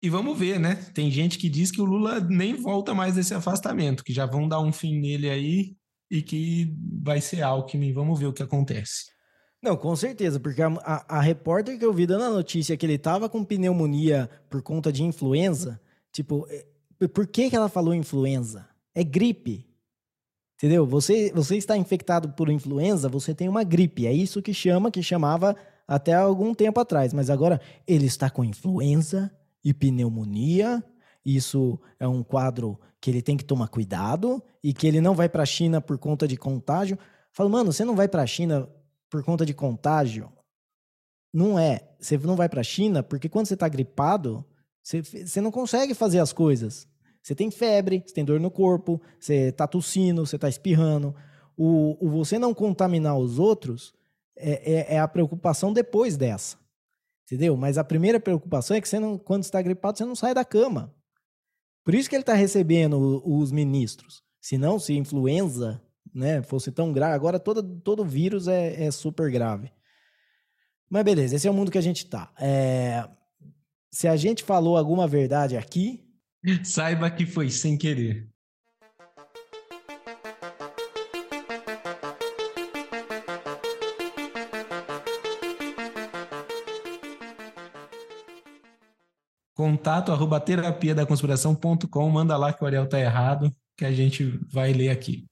e 0.07 0.09
vamos 0.09 0.39
ver, 0.39 0.61
né? 0.61 0.77
Tem 0.95 1.11
gente 1.11 1.37
que 1.37 1.49
diz 1.49 1.73
que 1.73 1.81
o 1.81 1.85
Lula 1.85 2.21
nem 2.21 2.55
volta 2.55 2.95
mais 2.95 3.17
desse 3.17 3.35
afastamento, 3.35 4.05
que 4.05 4.13
já 4.13 4.25
vão 4.25 4.49
dar 4.49 4.61
um 4.61 4.73
fim 4.73 5.01
nele 5.01 5.29
aí 5.29 5.77
e 6.09 6.23
que 6.23 6.73
vai 7.03 7.21
ser 7.21 7.43
Alckmin. 7.43 7.93
Vamos 7.93 8.21
ver 8.21 8.27
o 8.27 8.33
que 8.33 8.43
acontece. 8.43 9.07
Não, 9.61 9.77
com 9.77 9.97
certeza, 9.97 10.39
porque 10.39 10.63
a, 10.63 10.69
a, 10.69 11.19
a 11.19 11.21
repórter 11.21 11.77
que 11.77 11.85
eu 11.85 11.93
vi 11.93 12.07
dando 12.07 12.23
a 12.23 12.31
notícia 12.31 12.77
que 12.77 12.87
ele 12.87 12.99
tava 12.99 13.29
com 13.29 13.45
pneumonia 13.45 14.31
por 14.49 14.63
conta 14.63 14.93
de 14.93 15.03
influenza, 15.03 15.81
tipo, 16.13 16.47
é, 16.49 17.09
por 17.09 17.27
que, 17.27 17.51
que 17.51 17.57
ela 17.57 17.69
falou 17.69 17.93
influenza? 17.93 18.65
É 18.95 19.03
gripe. 19.03 19.67
Entendeu? 20.55 20.87
Você, 20.87 21.33
você 21.35 21.57
está 21.57 21.77
infectado 21.77 22.29
por 22.29 22.49
influenza, 22.49 23.09
você 23.09 23.35
tem 23.35 23.49
uma 23.49 23.65
gripe. 23.65 24.07
É 24.07 24.13
isso 24.13 24.41
que 24.41 24.55
chama, 24.55 24.89
que 24.89 25.03
chamava 25.03 25.57
até 25.89 26.15
algum 26.15 26.55
tempo 26.55 26.79
atrás. 26.79 27.13
Mas 27.13 27.29
agora 27.29 27.61
ele 27.89 28.07
está 28.07 28.31
com 28.31 28.45
influenza 28.45 29.33
e 29.67 29.75
pneumonia. 29.75 30.81
Isso 31.25 31.77
é 31.99 32.07
um 32.07 32.23
quadro 32.23 32.79
que 33.01 33.11
ele 33.11 33.21
tem 33.21 33.37
que 33.37 33.45
tomar 33.45 33.67
cuidado 33.67 34.41
e 34.63 34.73
que 34.73 34.87
ele 34.87 35.01
não 35.01 35.13
vai 35.13 35.29
para 35.29 35.43
a 35.43 35.47
China 35.47 35.81
por 35.81 35.99
conta 35.99 36.29
de 36.29 36.37
contágio. 36.37 36.97
Fala, 37.33 37.51
mano, 37.51 37.73
você 37.73 37.85
não 37.85 37.97
vai 37.97 38.07
para 38.07 38.23
a 38.23 38.27
China 38.27 38.69
por 39.11 39.25
conta 39.25 39.45
de 39.45 39.53
contágio? 39.53 40.33
Não 41.35 41.59
é. 41.59 41.81
Você 41.99 42.17
não 42.17 42.37
vai 42.37 42.49
para 42.49 42.61
a 42.61 42.65
China 42.65 43.03
porque 43.03 43.29
quando 43.29 43.47
você 43.47 43.55
está 43.55 43.69
gripado, 43.69 44.45
Você, 44.83 45.03
você 45.03 45.41
não 45.41 45.51
consegue 45.51 45.95
fazer 45.95 46.21
as 46.21 46.33
coisas. 46.33 46.87
Você 47.21 47.35
tem 47.35 47.51
febre, 47.51 48.05
você 48.07 48.15
tem 48.15 48.25
dor 48.25 48.39
no 48.39 48.53
corpo, 48.53 49.03
você 49.19 49.51
tá 49.51 49.67
tossindo, 49.67 50.25
você 50.25 50.39
tá 50.39 50.49
espirrando. 50.49 51.13
O, 51.57 51.97
o 52.01 52.09
você 52.09 52.39
não 52.39 52.55
contaminar 52.55 53.19
os 53.19 53.41
outros 53.41 53.93
é, 54.37 54.53
é, 54.75 54.95
é, 54.95 55.01
a 55.01 55.09
preocupação 55.09 55.73
depois 55.73 56.17
dessa. 56.17 56.57
Entendeu? 57.27 57.57
Mas 57.57 57.77
a 57.77 57.85
primeira 57.85 58.19
preocupação 58.19 58.77
é 58.77 58.81
que 58.81 58.89
você 58.89 58.99
não, 58.99 59.19
quando 59.19 59.43
está 59.43 59.61
gripado, 59.61 59.99
você 59.99 60.05
não 60.05 60.15
sai 60.15 60.33
da 60.33 60.45
cama. 60.45 60.95
Por 61.85 61.95
isso 61.95 62.09
que 62.09 62.17
ele 62.17 62.23
está 62.23 62.35
recebendo 62.35 63.23
os 63.25 63.53
ministros. 63.53 64.23
Se 64.41 64.57
não, 64.57 64.79
se 64.79 64.95
influenza 64.95 65.83
né, 66.17 66.43
fosse 66.43 66.73
tão 66.73 66.93
grave, 66.93 67.15
agora 67.15 67.39
todo, 67.39 67.63
todo 67.81 68.05
vírus 68.05 68.49
é, 68.49 68.85
é 68.85 68.91
super 68.91 69.31
grave. 69.31 69.71
Mas 70.89 71.05
beleza, 71.05 71.37
esse 71.37 71.47
é 71.47 71.51
o 71.51 71.55
mundo 71.55 71.71
que 71.71 71.79
a 71.79 71.83
gente 71.83 72.05
está. 72.05 72.33
É... 72.41 73.07
Se 73.91 74.09
a 74.09 74.17
gente 74.17 74.43
falou 74.43 74.77
alguma 74.77 75.07
verdade 75.07 75.57
aqui. 75.57 76.05
Saiba 76.65 77.11
que 77.11 77.27
foi 77.27 77.51
sem 77.51 77.77
querer. 77.77 78.29
Contato 89.67 90.13
arroba 90.13 90.39
terapia 90.39 90.95
da 90.95 91.05
conspiração.com, 91.05 92.11
manda 92.11 92.37
lá 92.37 92.53
que 92.53 92.63
o 92.63 92.67
Ariel 92.67 92.89
tá 92.89 93.01
errado, 93.01 93.53
que 93.77 93.85
a 93.85 93.93
gente 93.93 94.39
vai 94.49 94.73
ler 94.73 94.91
aqui. 94.91 95.25